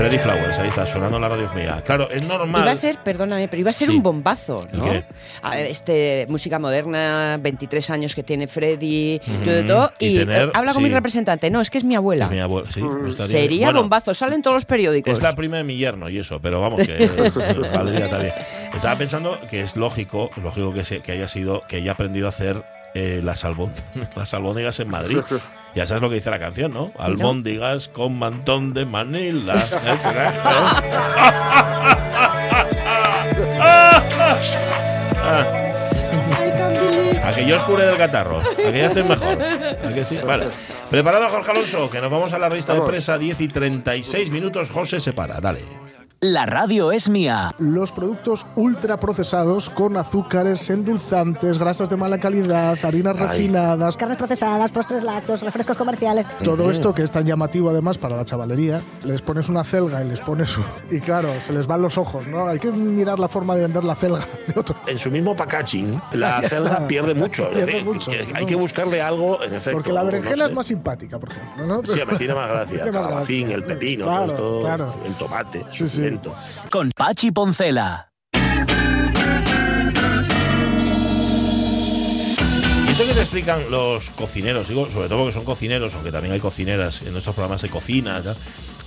Freddy 0.00 0.18
Flowers, 0.18 0.58
ahí 0.58 0.68
está, 0.68 0.86
sonando 0.86 1.18
la 1.18 1.28
radio 1.28 1.46
mía. 1.54 1.82
Claro, 1.84 2.08
es 2.10 2.26
normal. 2.26 2.62
Iba 2.62 2.72
a 2.72 2.74
ser, 2.74 2.96
perdóname, 3.04 3.48
pero 3.48 3.60
iba 3.60 3.68
a 3.68 3.74
ser 3.74 3.90
un 3.90 4.02
bombazo, 4.02 4.66
¿no? 4.72 4.86
este, 5.52 6.24
música 6.30 6.58
moderna, 6.58 7.36
23 7.38 7.90
años 7.90 8.14
que 8.14 8.22
tiene 8.22 8.46
Freddy, 8.46 9.20
todo, 9.68 9.92
y, 9.98 10.20
eh, 10.20 10.50
habla 10.54 10.72
con 10.72 10.82
mi 10.82 10.88
representante. 10.88 11.50
No, 11.50 11.60
es 11.60 11.68
que 11.68 11.76
es 11.76 11.84
mi 11.84 11.96
abuela. 11.96 12.28
mi 12.28 12.38
abuela, 12.38 12.70
sí. 12.70 12.80
Sería 13.14 13.72
bombazo, 13.72 14.14
sale 14.14 14.36
en 14.36 14.42
todos 14.42 14.54
los 14.54 14.64
periódicos. 14.64 15.12
Es 15.12 15.22
la 15.22 15.36
prima 15.36 15.58
de 15.58 15.64
mi 15.64 15.76
yerno 15.76 16.08
y 16.08 16.18
eso, 16.18 16.40
pero 16.40 16.62
vamos, 16.62 16.80
que 16.80 17.06
valdría 17.74 18.08
también. 18.08 18.32
Estaba 18.74 18.96
pensando 18.96 19.38
que 19.50 19.60
es 19.60 19.76
lógico, 19.76 20.30
lógico 20.42 20.72
que, 20.72 21.02
que 21.02 21.12
haya 21.12 21.28
sido, 21.28 21.62
que 21.68 21.76
haya 21.76 21.92
aprendido 21.92 22.24
a 22.24 22.30
hacer 22.30 22.64
eh, 22.94 23.20
las, 23.22 23.44
las 24.16 24.32
albóndigas 24.32 24.80
en 24.80 24.88
Madrid. 24.88 25.18
Ya 25.74 25.86
sabes 25.86 26.02
lo 26.02 26.08
que 26.08 26.16
dice 26.16 26.30
la 26.30 26.38
canción, 26.38 26.72
¿no? 26.72 26.92
Almóndigas 26.98 27.88
con 27.88 28.18
mantón 28.18 28.74
de 28.74 28.84
Manila. 28.84 29.54
¿A 37.22 37.32
que 37.32 37.46
yo 37.46 37.56
os 37.56 37.64
cure 37.64 37.86
del 37.86 37.96
catarro. 37.96 38.40
A 38.40 38.42
que 38.56 38.78
ya 38.78 38.86
estoy 38.86 39.04
mejor. 39.04 39.38
¿A 39.84 39.94
que 39.94 40.04
sí? 40.04 40.18
Vale. 40.18 40.48
Preparado, 40.90 41.28
Jorge 41.28 41.50
Alonso, 41.52 41.90
que 41.90 42.00
nos 42.00 42.10
vamos 42.10 42.34
a 42.34 42.38
la 42.38 42.48
revista 42.48 42.74
de 42.74 42.80
presa 42.80 43.16
10 43.16 43.40
y 43.40 43.48
36 43.48 44.30
minutos. 44.30 44.70
José 44.70 44.98
se 45.00 45.12
para. 45.12 45.40
Dale. 45.40 45.60
La 46.22 46.44
radio 46.44 46.92
es 46.92 47.08
mía. 47.08 47.54
Los 47.56 47.92
productos 47.92 48.46
ultraprocesados 48.54 49.70
con 49.70 49.96
azúcares, 49.96 50.68
endulzantes, 50.68 51.58
grasas 51.58 51.88
de 51.88 51.96
mala 51.96 52.18
calidad, 52.18 52.76
harinas 52.82 53.18
refinadas, 53.18 53.96
carnes 53.96 54.18
procesadas, 54.18 54.70
postres 54.70 55.02
lácteos, 55.02 55.40
refrescos 55.40 55.78
comerciales. 55.78 56.28
Todo 56.44 56.70
esto 56.70 56.92
que 56.94 57.04
es 57.04 57.10
tan 57.10 57.24
llamativo 57.24 57.70
además 57.70 57.96
para 57.96 58.18
la 58.18 58.26
chavalería. 58.26 58.82
Les 59.02 59.22
pones 59.22 59.48
una 59.48 59.64
celga 59.64 60.04
y 60.04 60.08
les 60.08 60.20
pones 60.20 60.54
y 60.90 61.00
claro, 61.00 61.40
se 61.40 61.54
les 61.54 61.66
van 61.66 61.80
los 61.80 61.96
ojos, 61.96 62.26
¿no? 62.26 62.46
Hay 62.46 62.58
que 62.58 62.70
mirar 62.70 63.18
la 63.18 63.28
forma 63.28 63.54
de 63.54 63.62
vender 63.62 63.84
la 63.84 63.94
celga 63.94 64.20
de 64.46 64.60
otro. 64.60 64.76
En 64.86 64.98
su 64.98 65.10
mismo 65.10 65.34
packaging, 65.34 66.02
la 66.12 66.42
celga 66.42 66.86
pierde 66.86 67.14
mucho. 67.14 67.48
Pierde 67.50 67.82
mucho. 67.82 68.10
Hay 68.34 68.44
que 68.44 68.56
buscarle 68.56 69.00
algo, 69.00 69.42
en 69.42 69.54
efecto. 69.54 69.78
Porque 69.78 69.94
la 69.94 70.04
berenjena 70.04 70.44
es 70.44 70.52
más 70.52 70.66
simpática, 70.66 71.18
por 71.18 71.30
ejemplo, 71.30 71.66
¿no? 71.66 71.82
Sí, 71.82 71.98
me 72.06 72.18
tiene 72.18 72.34
más 72.34 72.50
gracia. 72.50 72.84
El 72.90 72.92
calabacín, 72.92 73.50
el 73.52 73.64
pepino, 73.64 74.04
todo 74.04 74.58
esto, 74.68 74.94
el 75.06 75.14
tomate. 75.14 75.64
Sí, 75.70 75.88
sí. 75.88 76.09
Con 76.70 76.90
Pachi 76.96 77.30
Poncela. 77.30 78.12
¿Y 78.32 78.38
esto 82.90 83.06
que 83.06 83.14
te 83.14 83.20
explican 83.20 83.70
los 83.70 84.10
cocineros? 84.10 84.68
Digo, 84.68 84.86
sobre 84.86 85.08
todo 85.08 85.18
porque 85.18 85.32
son 85.34 85.44
cocineros, 85.44 85.94
aunque 85.94 86.10
también 86.10 86.34
hay 86.34 86.40
cocineras 86.40 87.02
en 87.02 87.12
nuestros 87.12 87.34
programas 87.34 87.62
de 87.62 87.68
cocina, 87.68 88.20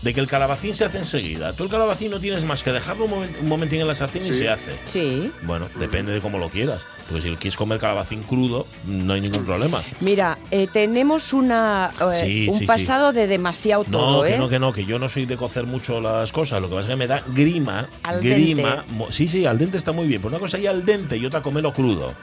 de 0.03 0.13
que 0.13 0.19
el 0.19 0.27
calabacín 0.27 0.73
se 0.73 0.83
hace 0.83 0.97
enseguida. 0.97 1.53
Tú 1.53 1.63
el 1.63 1.69
calabacín 1.69 2.11
no 2.11 2.19
tienes 2.19 2.43
más 2.43 2.61
que 2.61 2.71
dejarlo 2.71 3.05
un, 3.05 3.47
momentín 3.47 3.79
en 3.79 3.87
la 3.87 3.95
sartén 3.95 4.25
y 4.25 4.33
se 4.33 4.49
hace. 4.49 4.77
Sí. 4.83 5.31
Bueno, 5.43 5.69
depende 5.79 6.11
de 6.11 6.19
cómo 6.19 6.37
lo 6.37 6.49
quieras. 6.49 6.81
Porque 7.07 7.21
si 7.21 7.35
quieres 7.35 7.55
comer 7.55 7.79
calabacín 7.79 8.23
crudo, 8.23 8.67
no 8.85 9.13
hay 9.13 9.21
ningún 9.21 9.45
problema. 9.45 9.81
Mira, 10.01 10.37
eh, 10.51 10.67
tenemos 10.71 11.31
una 11.31 11.91
eh, 12.21 12.47
un 12.49 12.65
pasado 12.65 13.13
de 13.13 13.27
demasiado 13.27 13.85
todo, 13.85 14.17
no, 14.17 14.23
que 14.23 14.35
¿eh? 14.35 14.37
no, 14.37 14.49
que 14.49 14.59
no, 14.59 14.73
que 14.73 14.85
yo 14.85 14.99
no 14.99 15.07
soy 15.07 15.25
de 15.25 15.37
cocer 15.37 15.65
mucho 15.65 16.01
las 16.01 16.33
cosas. 16.33 16.61
Lo 16.61 16.67
que 16.67 16.75
pasa 16.75 16.87
es 16.87 16.93
que 16.93 16.97
me 16.97 17.07
da 17.07 17.23
grima. 17.27 17.87
grima. 18.21 18.85
Sí, 19.09 19.29
sí, 19.29 19.45
al 19.45 19.57
dente 19.57 19.77
está 19.77 19.93
muy 19.93 20.07
bien. 20.07 20.21
Pero 20.21 20.29
una 20.29 20.39
cosa 20.39 20.57
ya 20.57 20.71
al 20.71 20.85
dente 20.85 21.15
y 21.15 21.25
otra 21.25 21.41
comerlo 21.41 21.73
crudo. 21.73 22.13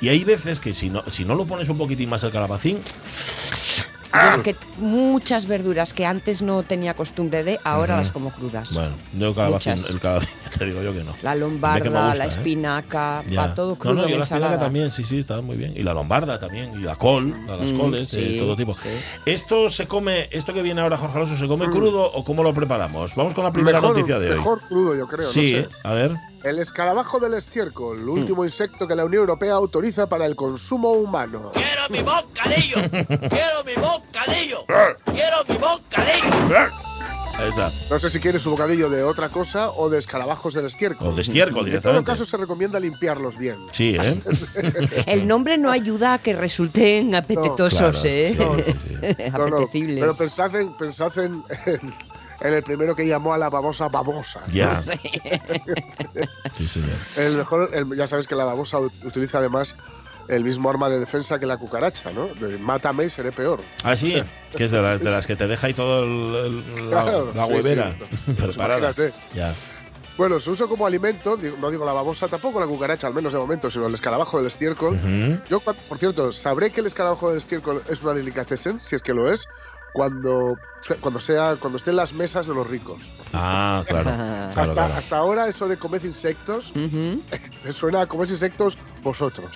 Y 0.00 0.08
hay 0.08 0.24
veces 0.24 0.60
que 0.60 0.72
si 0.72 0.88
no, 0.88 1.02
si 1.08 1.24
no 1.24 1.34
lo 1.34 1.44
pones 1.44 1.68
un 1.68 1.76
poquitín 1.76 2.08
más 2.08 2.22
el 2.22 2.30
calabacín, 2.30 2.80
Ah. 4.18 4.40
que 4.42 4.56
muchas 4.78 5.46
verduras 5.46 5.92
que 5.92 6.06
antes 6.06 6.42
no 6.42 6.62
tenía 6.62 6.94
costumbre 6.94 7.44
de, 7.44 7.58
ahora 7.64 7.96
las 7.96 8.12
como 8.12 8.30
crudas. 8.30 8.72
Bueno, 8.72 8.92
yo 9.16 9.34
calabacín, 9.34 9.74
el 9.88 10.00
calabacín, 10.00 10.30
te 10.58 10.66
digo 10.66 10.82
yo 10.82 10.92
que 10.92 11.04
no. 11.04 11.14
La 11.22 11.34
lombarda, 11.34 12.14
la 12.14 12.24
¿eh? 12.24 12.28
espinaca, 12.28 13.22
va 13.36 13.54
todo 13.54 13.76
crudo. 13.76 13.94
No, 13.94 14.02
no, 14.02 14.08
yo 14.08 14.16
la 14.16 14.24
espinaca 14.24 14.58
también, 14.58 14.90
sí, 14.90 15.04
sí, 15.04 15.18
está 15.18 15.40
muy 15.40 15.56
bien. 15.56 15.72
Y 15.76 15.82
la 15.82 15.94
lombarda 15.94 16.38
también, 16.38 16.72
y 16.74 16.82
la 16.82 16.96
col, 16.96 17.34
las 17.46 17.72
mm, 17.72 17.78
coles, 17.78 18.10
de 18.10 18.38
todo 18.38 18.56
tipo. 18.56 18.76
¿Esto 19.24 19.70
se 19.70 19.86
come, 19.86 20.28
esto 20.30 20.52
que 20.52 20.62
viene 20.62 20.80
ahora 20.80 20.96
Jorge 20.96 21.16
Alonso, 21.16 21.36
se 21.36 21.46
come 21.46 21.68
mm. 21.68 21.70
crudo 21.70 22.10
o 22.12 22.24
cómo 22.24 22.42
lo 22.42 22.52
preparamos? 22.52 23.14
Vamos 23.14 23.34
con 23.34 23.44
la 23.44 23.52
primera 23.52 23.80
noticia 23.80 24.18
de 24.18 24.30
hoy. 24.30 24.36
Mejor 24.36 24.60
crudo, 24.60 24.94
yo 24.96 25.06
creo. 25.06 25.28
Sí, 25.28 25.64
a 25.82 25.92
ver. 25.92 26.12
El 26.48 26.58
escarabajo 26.60 27.20
del 27.20 27.34
estiércol, 27.34 27.98
el 27.98 28.08
último 28.08 28.42
insecto 28.42 28.88
que 28.88 28.94
la 28.94 29.04
Unión 29.04 29.20
Europea 29.20 29.52
autoriza 29.52 30.06
para 30.06 30.24
el 30.24 30.34
consumo 30.34 30.92
humano. 30.92 31.52
¡Quiero 31.52 31.82
mi 31.90 32.00
bocadillo! 32.00 32.76
¡Quiero 33.28 33.64
mi 33.66 33.74
bocadillo! 33.74 34.64
¡Quiero 35.04 35.44
mi 35.46 35.56
bocadillo! 35.58 36.72
Ahí 37.38 37.50
está. 37.50 37.70
No 37.90 38.00
sé 38.00 38.08
si 38.08 38.18
quieres 38.18 38.40
su 38.40 38.50
bocadillo 38.50 38.88
de 38.88 39.04
otra 39.04 39.28
cosa 39.28 39.70
o 39.72 39.90
de 39.90 39.98
escarabajos 39.98 40.54
del 40.54 40.64
estiércol. 40.64 41.08
O 41.08 41.12
de 41.12 41.20
estiércol, 41.20 41.66
directamente. 41.66 41.98
En 41.98 42.04
todo 42.04 42.14
caso, 42.14 42.24
se 42.24 42.36
recomienda 42.38 42.80
limpiarlos 42.80 43.36
bien. 43.36 43.58
Sí, 43.70 43.96
¿eh? 44.00 44.18
El 45.06 45.28
nombre 45.28 45.58
no 45.58 45.70
ayuda 45.70 46.14
a 46.14 46.18
que 46.18 46.32
resulten 46.34 47.14
apetitosos, 47.14 48.06
¿eh? 48.06 48.36
Apetecibles. 49.32 50.00
pero 50.00 50.14
pensad 50.16 50.56
en, 50.56 50.72
pensad 50.78 51.18
en 51.18 51.44
en 51.66 51.92
el 52.40 52.62
primero 52.62 52.94
que 52.94 53.06
llamó 53.06 53.34
a 53.34 53.38
la 53.38 53.50
babosa 53.50 53.88
babosa. 53.88 54.40
Ya. 54.52 54.80
Sí. 56.56 56.66
señor. 56.66 56.90
El 57.16 57.36
mejor, 57.36 57.96
ya 57.96 58.08
sabes 58.08 58.26
que 58.26 58.34
la 58.34 58.44
babosa 58.44 58.80
utiliza 58.80 59.38
además 59.38 59.74
el 60.28 60.44
mismo 60.44 60.68
arma 60.68 60.88
de 60.88 60.98
defensa 60.98 61.38
que 61.38 61.46
la 61.46 61.56
cucaracha, 61.56 62.10
¿no? 62.12 62.28
Mátame 62.60 63.06
y 63.06 63.10
seré 63.10 63.32
peor. 63.32 63.60
Ah, 63.82 63.96
sí, 63.96 64.22
que 64.56 64.64
es 64.64 64.70
de 64.70 64.82
las, 64.82 65.26
que 65.26 65.36
te 65.36 65.46
deja 65.46 65.66
ahí 65.66 65.74
todo 65.74 66.04
la, 66.04 67.46
huevera. 67.46 67.96
Pues 68.36 68.56
ya. 69.34 69.54
Bueno, 70.16 70.40
su 70.40 70.50
uso 70.50 70.68
como 70.68 70.84
alimento, 70.84 71.38
no 71.60 71.70
digo 71.70 71.84
la 71.84 71.92
babosa, 71.92 72.26
tampoco 72.26 72.58
la 72.58 72.66
cucaracha, 72.66 73.06
al 73.06 73.14
menos 73.14 73.32
de 73.32 73.38
momento, 73.38 73.70
sino 73.70 73.86
el 73.86 73.94
escarabajo 73.94 74.38
del 74.38 74.48
estiércol. 74.48 74.98
Yo, 75.48 75.60
por 75.60 75.98
cierto, 75.98 76.32
sabré 76.32 76.70
que 76.70 76.80
el 76.80 76.88
escarabajo 76.88 77.28
del 77.28 77.38
estiércol 77.38 77.82
es 77.88 78.02
una 78.02 78.14
delicatessen, 78.14 78.80
si 78.80 78.96
es 78.96 79.02
que 79.02 79.14
lo 79.14 79.32
es, 79.32 79.46
cuando, 79.98 80.56
cuando, 81.00 81.18
sea, 81.18 81.56
cuando 81.58 81.76
estén 81.76 81.96
las 81.96 82.12
mesas 82.12 82.46
de 82.46 82.54
los 82.54 82.70
ricos. 82.70 83.02
Ah, 83.34 83.82
claro. 83.88 84.10
hasta, 84.54 84.96
hasta 84.96 85.16
ahora 85.16 85.48
eso 85.48 85.66
de 85.66 85.76
comer 85.76 86.04
insectos, 86.04 86.70
me 87.64 87.72
suena 87.72 88.02
a 88.02 88.06
comer 88.06 88.30
insectos 88.30 88.78
vosotros. 89.02 89.50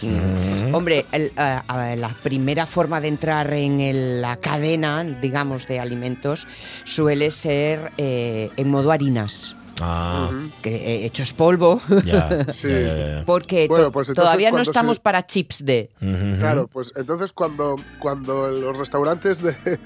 Hombre, 0.72 1.06
la 1.12 2.16
primera 2.24 2.66
forma 2.66 3.00
de 3.00 3.06
entrar 3.06 3.54
en 3.54 4.20
la 4.20 4.36
cadena, 4.38 5.04
digamos, 5.04 5.68
de 5.68 5.78
alimentos 5.78 6.48
suele 6.82 7.30
ser 7.30 7.92
eh, 7.98 8.50
en 8.56 8.68
modo 8.68 8.90
harinas. 8.90 9.54
Ah. 9.80 10.28
Que, 10.60 10.74
eh, 10.74 11.06
hechos 11.06 11.32
polvo. 11.34 11.80
Porque 13.26 13.68
pues 13.92 14.12
todavía 14.12 14.50
no 14.50 14.60
estamos 14.60 14.98
para 14.98 15.24
chips 15.24 15.64
de. 15.64 15.88
Claro, 16.40 16.66
pues 16.66 16.92
entonces 16.96 17.30
cuando, 17.30 17.76
cuando 18.00 18.48
los 18.48 18.76
restaurantes 18.76 19.40
de 19.40 19.78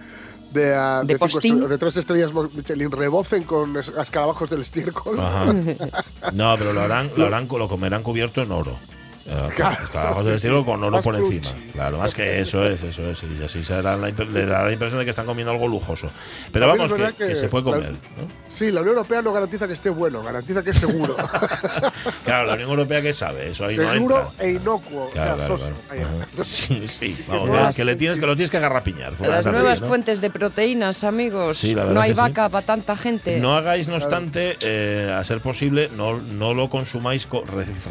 de, 0.53 0.71
de, 1.05 1.79
tres 1.79 1.97
estrellas 1.97 2.33
Michelin 2.33 2.91
rebocen 2.91 3.45
con 3.45 3.77
escarabajos 3.77 4.49
del 4.51 4.63
estiércol. 4.63 5.17
No, 6.33 6.57
pero 6.59 6.73
lo 6.73 6.81
harán, 6.81 7.11
lo 7.17 7.27
harán, 7.27 7.49
lo 7.51 7.69
comerán 7.69 8.03
cubierto 8.03 8.43
en 8.43 8.51
oro. 8.53 8.77
Eh, 9.29 9.49
claro. 9.57 10.23
de 10.23 10.37
estilo 10.37 10.65
con 10.65 10.83
oro 10.85 11.03
por 11.03 11.17
encima. 11.17 11.49
Claro, 11.73 11.99
más 11.99 12.15
que 12.15 12.41
eso 12.41 12.65
es, 12.67 12.83
eso 12.83 13.11
es. 13.11 13.23
Y 13.25 13.43
así 13.43 13.65
se 13.65 13.83
da 13.83 13.97
la, 13.97 14.09
le 14.09 14.47
da 14.47 14.65
la 14.65 14.73
impresión 14.73 15.01
de 15.01 15.05
que 15.05 15.11
están 15.11 15.27
comiendo 15.27 15.51
algo 15.51 15.67
lujoso. 15.67 16.09
Pero 16.53 16.69
vamos, 16.69 16.93
que, 16.93 17.35
se 17.35 17.49
puede 17.49 17.65
comer. 17.65 17.95
Sí, 18.57 18.71
la 18.71 18.81
Unión 18.81 18.97
Europea 18.97 19.21
no 19.21 19.35
garantiza 19.35 19.66
que 19.66 19.75
esté 19.75 19.90
bueno, 19.90 20.23
garantiza 20.23 20.62
que 20.62 20.71
es 20.71 20.79
seguro. 20.79 21.14
claro, 22.25 22.47
la 22.47 22.55
Unión 22.55 22.71
Europea 22.71 23.03
que 23.03 23.12
sabe, 23.12 23.51
eso 23.51 23.66
ahí 23.66 23.77
seguro 23.77 24.33
e 24.38 24.53
inocuo. 24.53 25.11
Sí, 26.42 26.88
sí. 26.88 27.23
Vamos, 27.29 27.77
que, 27.77 27.85
le 27.85 27.97
tienes, 27.97 28.19
que 28.19 28.25
lo 28.25 28.35
tienes 28.35 28.51
que 28.51 28.57
agarrapiñar. 28.57 29.21
Las 29.21 29.45
nuevas 29.45 29.81
fuentes 29.81 30.23
de 30.23 30.31
proteínas, 30.31 31.05
amigos. 31.05 31.64
no 31.75 32.01
hay 32.01 32.14
vaca 32.14 32.49
para 32.49 32.64
tanta 32.64 32.97
gente. 32.97 33.40
No 33.40 33.55
hagáis, 33.55 33.88
no 33.88 33.97
obstante, 33.97 34.57
eh, 34.62 35.14
a 35.14 35.23
ser 35.25 35.40
posible, 35.40 35.90
no, 35.95 36.19
no 36.19 36.55
lo 36.55 36.71
consumáis 36.71 37.29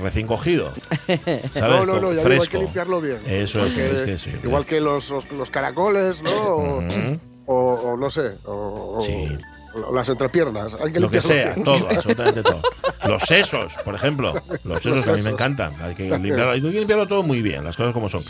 recién 0.01 0.25
cogido. 0.25 0.73
No, 1.55 1.85
no, 1.85 1.99
no, 1.99 2.13
ya 2.13 2.21
hay 2.27 2.39
que 2.47 2.57
limpiarlo 2.57 3.01
bien. 3.01 3.17
Eso 3.27 3.65
es, 3.65 4.27
Igual 4.43 4.65
que 4.65 4.79
los, 4.79 5.09
los, 5.31 5.51
caracoles, 5.51 6.21
¿no? 6.21 6.81
o, 7.45 7.97
no 7.97 8.09
sé, 8.09 8.31
o, 8.45 9.01
sí 9.05 9.29
las 9.93 10.09
entrepiernas. 10.09 10.75
Hay 10.75 10.91
que 10.91 10.99
lo 10.99 11.09
que 11.09 11.21
sea, 11.21 11.55
todo, 11.55 11.87
absolutamente 11.89 12.43
todo. 12.43 12.61
Los 13.07 13.23
sesos, 13.23 13.73
por 13.83 13.95
ejemplo. 13.95 14.33
Los 14.63 14.81
sesos 14.81 15.07
a 15.07 15.13
mí 15.13 15.21
me 15.21 15.31
encantan. 15.31 15.75
Hay 15.81 15.95
que 15.95 16.09
limpiarlo, 16.09 16.51
hay 16.51 16.61
que 16.61 16.69
limpiarlo 16.69 17.07
todo 17.07 17.23
muy 17.23 17.41
bien, 17.41 17.63
las 17.63 17.75
cosas 17.75 17.93
como 17.93 18.09
son. 18.09 18.21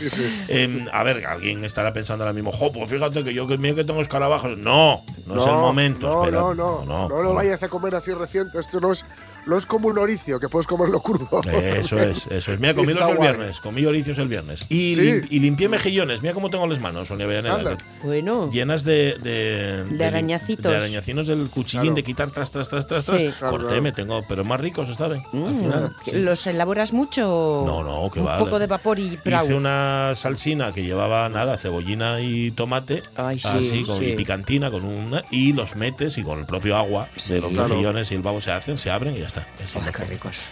Em, 0.48 0.86
a 0.92 1.02
ver, 1.02 1.26
alguien 1.26 1.64
estará 1.64 1.92
pensando 1.92 2.24
ahora 2.24 2.34
mismo, 2.34 2.52
jo, 2.52 2.72
pues 2.72 2.90
fíjate 2.90 3.24
que 3.24 3.34
yo 3.34 3.46
que 3.46 3.56
que 3.56 3.84
tengo 3.84 4.00
escarabajos. 4.00 4.56
No, 4.58 5.02
no, 5.26 5.40
es 5.40 5.46
el 5.46 5.54
momento. 5.54 6.06
No, 6.06 6.30
no, 6.30 6.54
no, 6.54 6.84
no, 6.84 7.08
no, 7.08 7.22
lo 7.22 7.34
vayas 7.34 7.62
a 7.62 7.68
comer 7.68 7.94
así 7.94 8.12
reciente. 8.12 8.58
Esto 8.58 8.80
no 8.80 8.92
es 8.92 9.04
no 9.46 9.56
es 9.56 9.66
como 9.66 9.88
un 9.88 9.98
oricio, 9.98 10.38
que 10.40 10.48
puedes 10.48 10.66
comerlo 10.66 11.00
crudo. 11.00 11.40
Eso 11.44 11.98
es, 12.00 12.26
eso 12.26 12.52
es. 12.52 12.60
Mira, 12.60 12.74
comí 12.74 12.92
los 12.92 13.08
el 13.08 13.18
viernes, 13.18 13.60
comí 13.60 13.84
oricios 13.84 14.18
el 14.18 14.28
viernes. 14.28 14.66
Y, 14.68 14.98
y, 14.98 15.40
limpié 15.40 15.68
mejillones. 15.68 16.22
Mira 16.22 16.34
cómo 16.34 16.50
tengo 16.50 16.66
las 16.66 16.80
manos, 16.80 17.08
Sonia 17.08 17.26
Villanera. 17.26 17.76
Bueno. 18.02 18.50
Llenas 18.50 18.84
de... 18.84 19.16
De, 19.22 19.84
de, 19.84 20.04
arañacitos. 20.04 20.70
De 20.70 20.76
arañacinos 20.76 21.26
del 21.26 21.48
cuchillín, 21.48 21.94
de 21.94 22.02
quitar 22.02 22.30
tras, 22.30 22.50
tras, 22.50 22.68
tras, 22.68 22.86
tras, 22.86 23.04
sí. 23.04 23.30
Corté, 23.38 23.80
me 23.80 23.92
tengo, 23.92 24.22
pero 24.28 24.44
más 24.44 24.60
ricos 24.60 24.88
esta 24.88 25.08
vez. 25.08 25.22
al 25.32 25.40
mm, 25.40 25.60
final. 25.60 25.96
¿Los 26.12 26.46
elaboras 26.46 26.92
mucho? 26.92 27.64
No, 27.66 27.82
no, 27.82 28.10
que 28.10 28.20
va. 28.20 28.38
Un 28.38 28.44
poco 28.44 28.58
de 28.58 28.66
vapor 28.66 28.98
y 28.98 29.18
Hice 29.24 29.54
una 29.54 30.14
salsina 30.16 30.72
que 30.72 30.82
llevaba, 30.82 31.28
nada, 31.28 31.58
cebollina 31.58 32.20
y 32.20 32.50
tomate. 32.50 33.02
Ay, 33.16 33.38
sí, 33.38 33.48
así, 33.48 33.84
con 33.84 34.02
y 34.02 34.12
picantina, 34.12 34.70
con 34.70 34.84
una... 34.84 35.24
Y 35.30 35.52
los 35.52 35.76
metes 35.76 36.18
y 36.18 36.22
con 36.22 36.40
el 36.40 36.46
propio 36.46 36.76
agua 36.76 37.08
de 37.28 37.40
los 37.40 37.52
mejillones 37.52 38.10
y 38.10 38.14
el 38.14 38.22
babo 38.22 38.40
se 38.40 38.50
hacen, 38.50 38.78
se 38.78 38.90
abren 38.90 39.16
y 39.16 39.20
ya 39.20 39.26
está. 39.26 39.35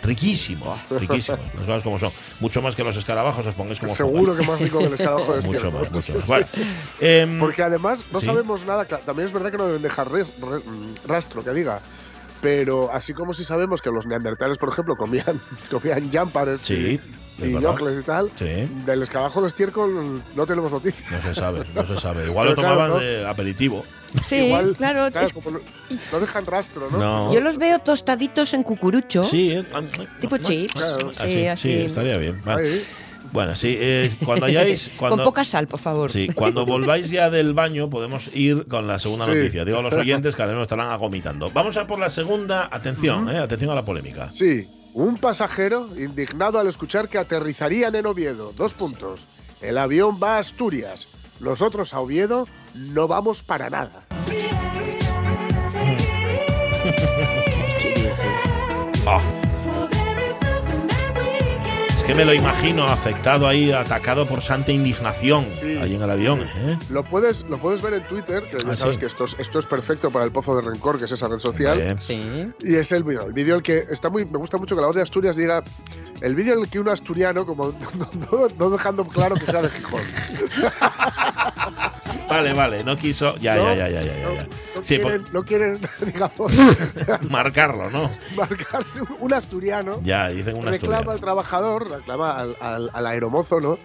Riquísimo, 0.02 0.76
riquísimo. 0.90 1.38
Las 1.54 1.64
cosas 1.66 1.82
como 1.82 1.98
son. 1.98 2.12
Mucho 2.40 2.62
más 2.62 2.74
que 2.74 2.84
los 2.84 2.96
escarabajos, 2.96 3.46
os 3.46 3.54
pongáis 3.54 3.80
como 3.80 3.94
Seguro 3.94 4.36
que 4.36 4.44
más 4.44 4.60
rico 4.60 4.78
que 4.78 4.86
el 4.86 4.92
escarabajo 4.94 5.34
de 5.34 5.42
Mucho 5.46 5.70
más, 5.70 5.90
mucho 5.90 6.14
más. 6.28 6.46
Em, 7.00 7.38
Porque 7.38 7.62
además 7.62 8.00
no 8.12 8.20
sabemos 8.20 8.64
nada. 8.64 8.84
También 8.84 9.26
es 9.28 9.32
verdad 9.32 9.50
que 9.50 9.58
no 9.58 9.66
deben 9.66 9.82
dejar 9.82 10.08
rastro, 11.06 11.44
que 11.44 11.50
diga. 11.50 11.80
Pero 12.40 12.92
así 12.92 13.14
como 13.14 13.32
si 13.32 13.42
sabemos 13.42 13.80
que 13.80 13.90
los 13.90 14.06
neandertales, 14.06 14.58
por 14.58 14.68
ejemplo, 14.68 14.96
comían, 14.96 15.40
comían 15.70 16.10
sí. 16.58 17.00
y 17.38 17.52
Yocles 17.52 18.00
y 18.00 18.02
tal. 18.02 18.30
Del 18.84 19.02
escarabajo 19.02 19.40
de 19.42 19.48
estiércol 19.48 20.22
no 20.34 20.46
tenemos 20.46 20.70
noticias. 20.70 21.10
No 21.10 21.22
se 21.22 21.34
sabe, 21.34 21.64
no 21.74 21.86
se 21.86 21.96
sabe. 21.98 22.26
Igual 22.26 22.48
lo 22.48 22.54
tomaban 22.54 22.98
de 22.98 23.26
aperitivo. 23.26 23.84
Sí, 24.22 24.36
Igual, 24.36 24.76
claro. 24.76 25.10
no, 25.10 26.20
dejan 26.20 26.46
rastro, 26.46 26.88
¿no? 26.90 27.32
Yo 27.32 27.40
los 27.40 27.58
veo 27.58 27.78
tostaditos 27.80 28.54
en 28.54 28.62
cucurucho. 28.62 29.24
Sí, 29.24 29.50
eh, 29.50 29.64
tipo 30.20 30.38
chips. 30.38 30.96
Sí, 31.12 31.46
así. 31.46 31.72
Sí, 31.72 31.80
estaría 31.82 32.16
bien. 32.16 32.40
Bueno, 33.32 33.56
sí, 33.56 33.76
eh, 33.80 34.14
cuando 34.24 34.46
hayáis. 34.46 34.92
Cuando, 34.96 35.16
con 35.16 35.24
poca 35.24 35.42
sal, 35.42 35.66
por 35.66 35.80
favor. 35.80 36.12
Sí, 36.12 36.28
cuando 36.28 36.64
volváis 36.64 37.10
ya 37.10 37.30
del 37.30 37.52
baño, 37.52 37.90
podemos 37.90 38.30
ir 38.32 38.66
con 38.68 38.86
la 38.86 39.00
segunda 39.00 39.26
noticia. 39.26 39.64
Digo 39.64 39.78
a 39.78 39.82
los 39.82 39.94
oyentes 39.94 40.36
que 40.36 40.42
ahora 40.42 40.54
nos 40.54 40.62
estarán 40.62 40.92
agomitando. 40.92 41.50
Vamos 41.50 41.76
a 41.76 41.84
por 41.84 41.98
la 41.98 42.10
segunda. 42.10 42.68
Atención, 42.70 43.28
eh, 43.28 43.38
atención 43.38 43.70
a 43.70 43.74
la 43.74 43.84
polémica. 43.84 44.28
Sí, 44.30 44.64
un 44.94 45.16
pasajero 45.16 45.88
indignado 45.96 46.60
al 46.60 46.68
escuchar 46.68 47.08
que 47.08 47.18
aterrizarían 47.18 47.96
en 47.96 48.06
Oviedo. 48.06 48.52
Dos 48.56 48.72
puntos. 48.72 49.24
El 49.60 49.78
avión 49.78 50.20
va 50.22 50.36
a 50.36 50.38
Asturias. 50.38 51.08
Nosotros 51.44 51.92
a 51.92 52.00
Oviedo 52.00 52.48
no 52.74 53.06
vamos 53.06 53.42
para 53.42 53.70
nada. 53.70 54.04
Ah 59.06 59.43
que 62.06 62.14
me 62.14 62.24
lo 62.24 62.34
imagino 62.34 62.84
afectado 62.84 63.48
ahí, 63.48 63.72
atacado 63.72 64.26
por 64.26 64.42
santa 64.42 64.72
indignación 64.72 65.46
ahí 65.80 65.94
en 65.94 66.02
el 66.02 66.10
avión. 66.10 66.40
¿eh? 66.40 66.78
Lo, 66.90 67.04
puedes, 67.04 67.44
lo 67.48 67.58
puedes 67.58 67.80
ver 67.80 67.94
en 67.94 68.02
Twitter, 68.02 68.48
que 68.48 68.58
ya 68.58 68.72
ah, 68.72 68.74
sabes 68.74 68.98
que 68.98 69.06
esto 69.06 69.24
es, 69.24 69.36
esto 69.38 69.58
es 69.58 69.66
perfecto 69.66 70.10
para 70.10 70.24
el 70.24 70.32
pozo 70.32 70.54
de 70.54 70.62
rencor, 70.62 70.98
que 70.98 71.06
es 71.06 71.12
esa 71.12 71.28
red 71.28 71.38
social. 71.38 71.96
Sí. 72.00 72.46
Y 72.60 72.74
es 72.74 72.92
el 72.92 73.04
vídeo. 73.04 73.26
El 73.26 73.32
vídeo 73.32 73.56
el 73.56 73.62
que 73.62 73.86
está 73.90 74.10
muy. 74.10 74.24
Me 74.24 74.38
gusta 74.38 74.58
mucho 74.58 74.74
que 74.74 74.80
la 74.80 74.88
voz 74.88 74.96
de 74.96 75.02
Asturias 75.02 75.36
diga. 75.36 75.62
El 76.20 76.34
vídeo 76.34 76.54
en 76.54 76.60
el 76.60 76.68
que 76.68 76.78
un 76.78 76.88
asturiano, 76.88 77.44
como 77.44 77.72
no, 78.58 78.70
dejando 78.70 79.06
claro 79.06 79.34
que 79.34 79.46
sea 79.46 79.62
de 79.62 79.68
Gijón. 79.68 80.00
vale, 82.28 82.54
vale, 82.54 82.84
no 82.84 82.96
quiso. 82.96 83.34
Ya, 83.36 83.56
ya, 83.56 83.74
ya, 83.74 83.88
ya, 83.88 84.02
ya. 84.02 84.14
ya. 84.14 84.48
No, 84.74 84.82
quieren, 84.82 85.24
no 85.32 85.42
quieren, 85.42 85.78
digamos. 86.06 86.52
marcarlo, 87.28 87.90
¿no? 87.90 88.10
Marcarse 88.36 89.02
un 89.18 89.34
asturiano. 89.34 90.00
Ya, 90.02 90.28
dicen 90.28 90.56
un 90.56 90.68
asturiano. 90.68 90.98
Reclama 90.98 91.12
al 91.12 91.20
trabajador 91.20 91.93
reclama 91.98 92.32
al, 92.32 92.56
al, 92.92 93.06
aeromozo, 93.06 93.60
¿no? 93.60 93.78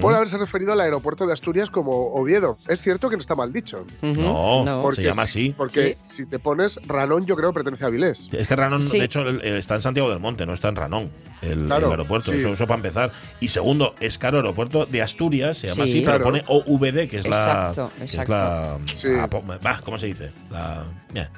Por 0.00 0.14
haberse 0.14 0.38
referido 0.38 0.72
al 0.72 0.80
aeropuerto 0.80 1.26
de 1.26 1.32
Asturias 1.32 1.70
como 1.70 2.12
Oviedo. 2.14 2.56
Es 2.68 2.82
cierto 2.82 3.08
que 3.08 3.16
no 3.16 3.20
está 3.20 3.34
mal 3.34 3.52
dicho. 3.52 3.84
No, 4.02 4.92
se 4.94 5.02
llama 5.02 5.22
así. 5.22 5.54
Porque 5.56 5.96
si 6.02 6.26
te 6.26 6.38
pones 6.38 6.78
Ranón, 6.86 7.26
yo 7.26 7.36
creo 7.36 7.50
que 7.50 7.54
pertenece 7.54 7.84
a 7.84 7.88
Vilés. 7.88 8.28
Es 8.32 8.48
que 8.48 8.56
Ranón, 8.56 8.88
de 8.88 9.04
hecho, 9.04 9.26
está 9.28 9.76
en 9.76 9.82
Santiago 9.82 10.10
del 10.10 10.20
Monte, 10.20 10.46
no 10.46 10.54
está 10.54 10.68
en 10.68 10.76
Ranón, 10.76 11.10
el, 11.42 11.70
aeropuerto. 11.70 12.32
Eso, 12.32 12.66
para 12.66 12.76
empezar. 12.76 13.12
Y 13.40 13.48
segundo, 13.48 13.94
es 14.00 14.18
caro 14.18 14.38
aeropuerto 14.38 14.86
de 14.86 15.02
Asturias, 15.02 15.58
se 15.58 15.68
llama 15.68 15.84
así, 15.84 16.02
pero 16.04 16.22
pone 16.22 16.44
OVD, 16.46 17.08
que 17.08 17.18
es 17.18 17.28
la. 17.28 17.68
Exacto, 17.68 17.90
exacto. 18.00 18.80
¿Cómo 19.84 19.98
se 19.98 20.06
dice? 20.06 20.30
La, 20.50 20.84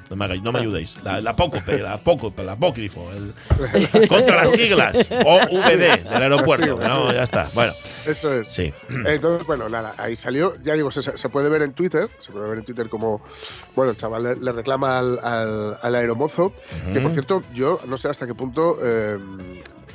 no, 0.09 0.15
me, 0.15 0.37
no 0.39 0.51
me 0.51 0.59
ayudéis. 0.59 0.97
La, 1.03 1.21
la 1.21 1.31
apócope, 1.31 1.77
la 1.79 1.93
apócope, 1.93 2.41
el 2.41 2.49
apócrifo. 2.49 3.09
El, 3.11 4.07
contra 4.09 4.43
las 4.43 4.51
siglas. 4.51 5.09
OVD 5.11 6.03
del 6.03 6.23
aeropuerto. 6.23 6.79
no, 6.79 7.13
ya 7.13 7.23
está. 7.23 7.49
Bueno. 7.53 7.73
Eso 8.05 8.33
es. 8.33 8.47
Sí. 8.47 8.73
Entonces, 8.89 9.45
bueno, 9.45 9.69
nada, 9.69 9.95
ahí 9.97 10.15
salió. 10.15 10.55
Ya 10.61 10.73
digo, 10.73 10.91
se, 10.91 11.17
se, 11.17 11.29
puede 11.29 11.49
ver 11.49 11.61
en 11.61 11.73
Twitter. 11.73 12.09
Se 12.19 12.31
puede 12.31 12.49
ver 12.49 12.59
en 12.59 12.65
Twitter 12.65 12.89
como, 12.89 13.21
bueno, 13.75 13.91
el 13.91 13.97
chaval 13.97 14.37
le, 14.41 14.51
reclama 14.51 14.97
al, 14.97 15.19
al, 15.81 15.95
aeromozo. 15.95 16.53
Que 16.93 16.99
por 16.99 17.11
cierto, 17.11 17.43
yo 17.53 17.79
no 17.85 17.97
sé 17.97 18.09
hasta 18.09 18.25
qué 18.25 18.33
punto 18.33 18.77
eh, 18.81 19.17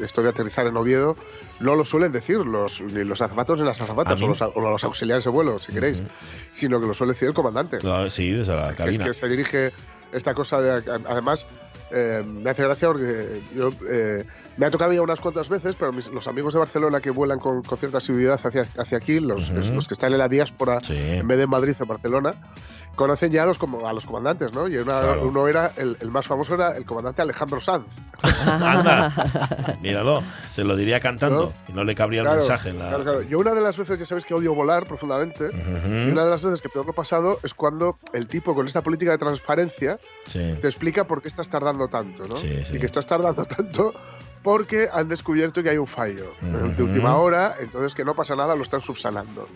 esto 0.00 0.22
de 0.22 0.28
aterrizar 0.30 0.66
en 0.66 0.76
Oviedo 0.76 1.16
no 1.60 1.74
lo 1.74 1.84
suelen 1.84 2.12
decir 2.12 2.38
los, 2.38 2.80
ni 2.80 3.04
los 3.04 3.20
azafatos 3.20 3.58
ni 3.60 3.66
las 3.66 3.80
azafatas 3.80 4.20
o 4.20 4.60
los, 4.60 4.84
auxiliares 4.84 5.24
de 5.24 5.30
vuelo, 5.30 5.58
si 5.60 5.72
queréis, 5.72 6.02
sino 6.50 6.80
que 6.80 6.86
lo 6.86 6.94
suele 6.94 7.12
decir 7.12 7.28
el 7.28 7.34
comandante. 7.34 7.78
sí, 8.10 8.30
desde 8.30 8.56
la 8.56 8.74
cabina. 8.74 9.04
Es 9.04 9.08
que 9.08 9.14
se 9.14 9.28
dirige 9.28 9.72
esta 10.12 10.34
cosa 10.34 10.60
de. 10.60 10.82
Además, 11.06 11.46
eh, 11.92 12.24
me 12.24 12.50
hace 12.50 12.62
gracia 12.62 12.88
porque 12.88 13.42
yo 13.54 13.70
eh, 13.88 14.24
me 14.56 14.66
ha 14.66 14.70
tocado 14.70 14.92
ya 14.92 15.02
unas 15.02 15.20
cuantas 15.20 15.48
veces, 15.48 15.76
pero 15.78 15.92
los 15.92 16.26
amigos 16.26 16.54
de 16.54 16.58
Barcelona 16.58 17.00
que 17.00 17.10
vuelan 17.10 17.38
con, 17.38 17.62
cierta 17.62 17.98
asiduidad 17.98 18.40
hacia, 18.42 18.66
hacia 18.78 18.98
aquí, 18.98 19.20
los, 19.20 19.50
los 19.50 19.88
que 19.88 19.94
están 19.94 20.12
en 20.12 20.18
la 20.18 20.28
diáspora 20.28 20.80
en 20.88 21.26
vez 21.26 21.38
de 21.38 21.44
en 21.44 21.50
Madrid 21.50 21.74
o 21.80 21.86
Barcelona, 21.86 22.34
conocen 22.94 23.32
ya 23.32 23.42
a 23.42 23.46
los, 23.46 23.58
a 23.60 23.92
los 23.92 24.06
comandantes, 24.06 24.52
¿no? 24.52 24.68
Y 24.68 24.76
uno 24.76 25.48
era, 25.48 25.72
el, 25.76 25.96
más 26.10 26.26
famoso 26.26 26.54
era 26.54 26.76
el 26.76 26.84
comandante 26.84 27.22
Alejandro 27.22 27.60
Sanz. 27.60 27.86
Anda, 28.46 29.12
míralo, 29.82 30.22
se 30.50 30.64
lo 30.64 30.76
diría 30.76 31.00
cantando 31.00 31.52
y 31.68 31.72
no 31.72 31.84
le 31.84 31.94
cabría 31.94 32.22
el 32.22 32.28
mensaje. 32.28 32.70
En 32.70 32.78
la... 32.78 33.22
Yo 33.26 33.38
una 33.38 33.54
de 33.54 33.60
las 33.60 33.76
veces, 33.76 33.98
ya 33.98 34.06
sabéis 34.06 34.26
que 34.26 34.34
odio 34.34 34.54
volar 34.54 34.86
profundamente, 34.86 35.50
y 35.52 36.10
una 36.10 36.24
de 36.24 36.30
las 36.30 36.42
veces 36.42 36.60
que 36.60 36.68
peor 36.68 36.86
lo 36.86 36.92
he 36.92 36.94
pasado 36.94 37.38
es 37.42 37.54
cuando 37.54 37.96
el 38.12 38.28
tipo 38.28 38.54
con 38.54 38.66
esta 38.66 38.82
política 38.82 39.12
de 39.12 39.18
transparencia 39.18 39.98
te 40.32 40.66
explica 40.66 41.04
por 41.04 41.22
qué 41.22 41.28
estás 41.28 41.48
tardando 41.48 41.81
tanto, 41.88 42.26
¿no? 42.26 42.34
Y 42.36 42.78
que 42.78 42.86
estás 42.86 43.06
tardando 43.06 43.44
tanto 43.56 43.92
porque 44.42 44.88
han 44.92 45.08
descubierto 45.08 45.62
que 45.62 45.70
hay 45.70 45.78
un 45.78 45.86
fallo 45.86 46.34
de 46.40 46.82
última 46.82 47.16
hora, 47.16 47.56
entonces 47.60 47.94
que 47.94 48.04
no 48.04 48.14
pasa 48.14 48.34
nada, 48.34 48.54
lo 48.56 48.62
están 48.62 48.80
subsanando. 48.80 49.48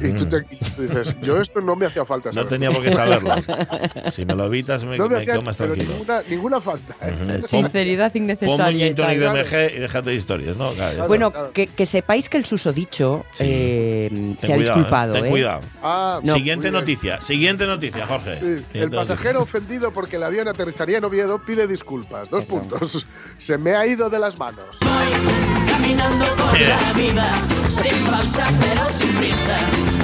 y, 0.00 0.12
tú 0.12 0.82
dices, 0.82 1.16
yo 1.22 1.40
esto 1.40 1.60
no 1.60 1.76
me 1.76 1.86
hacía 1.86 2.04
falta 2.04 2.30
No 2.32 2.46
tenía 2.46 2.70
por 2.70 2.82
qué 2.82 2.92
saberlo. 2.92 3.34
si 4.12 4.24
me 4.24 4.34
lo 4.34 4.46
evitas, 4.46 4.84
me, 4.84 4.96
quedo 5.24 5.42
más 5.42 5.56
tranquilo. 5.56 5.94
Ninguna, 6.28 6.60
falta. 6.60 6.94
¿eh? 7.02 7.42
Sinceridad 7.46 8.14
innecesaria. 8.14 8.94
Ponme 8.94 9.14
un 9.14 9.20
de 9.20 9.42
MG 9.42 9.76
y 9.76 9.80
déjate 9.80 10.10
de 10.10 10.16
historias, 10.16 10.56
¿no? 10.56 10.72
bueno, 11.06 11.32
Que, 11.52 11.86
sepáis 11.86 12.28
que 12.28 12.36
el 12.36 12.44
susodicho 12.44 13.24
eh, 13.38 14.34
se 14.38 14.52
ha 14.52 14.56
disculpado. 14.56 15.14
Ten 15.14 15.26
¿eh? 15.26 15.30
cuidado. 15.30 15.62
Ah, 15.82 16.20
siguiente 16.24 16.70
noticia, 16.70 17.20
siguiente 17.20 17.66
noticia, 17.66 18.06
Jorge. 18.06 18.62
el 18.74 18.90
pasajero 18.90 19.42
ofendido 19.42 19.92
porque 19.92 20.16
el 20.16 20.22
avión 20.22 20.48
aterrizaría 20.48 20.98
en 20.98 21.04
Oviedo 21.04 21.38
pide 21.38 21.66
disculpas. 21.66 22.28
Dos 22.28 22.44
puntos. 22.44 23.06
Se 23.38 23.56
me 23.56 23.74
ha 23.74 23.86
ido 23.86 24.09
de 24.10 24.18
las 24.18 24.36
manos. 24.38 24.76
Voy 24.80 25.68
caminando 25.68 26.24
por 26.36 26.60
la 26.60 26.92
vida, 26.94 27.26
sin 27.68 28.04
pausa 28.04 28.46
pero 28.58 28.88
sin 28.90 29.08
prisa, 29.14 29.56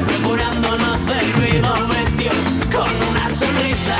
procurando 0.06 0.78
no 0.78 0.94
hacer 0.94 1.32
ruido, 1.32 1.74
vestido 1.88 2.34
con 2.72 3.08
una 3.10 3.28
sonrisa, 3.28 3.96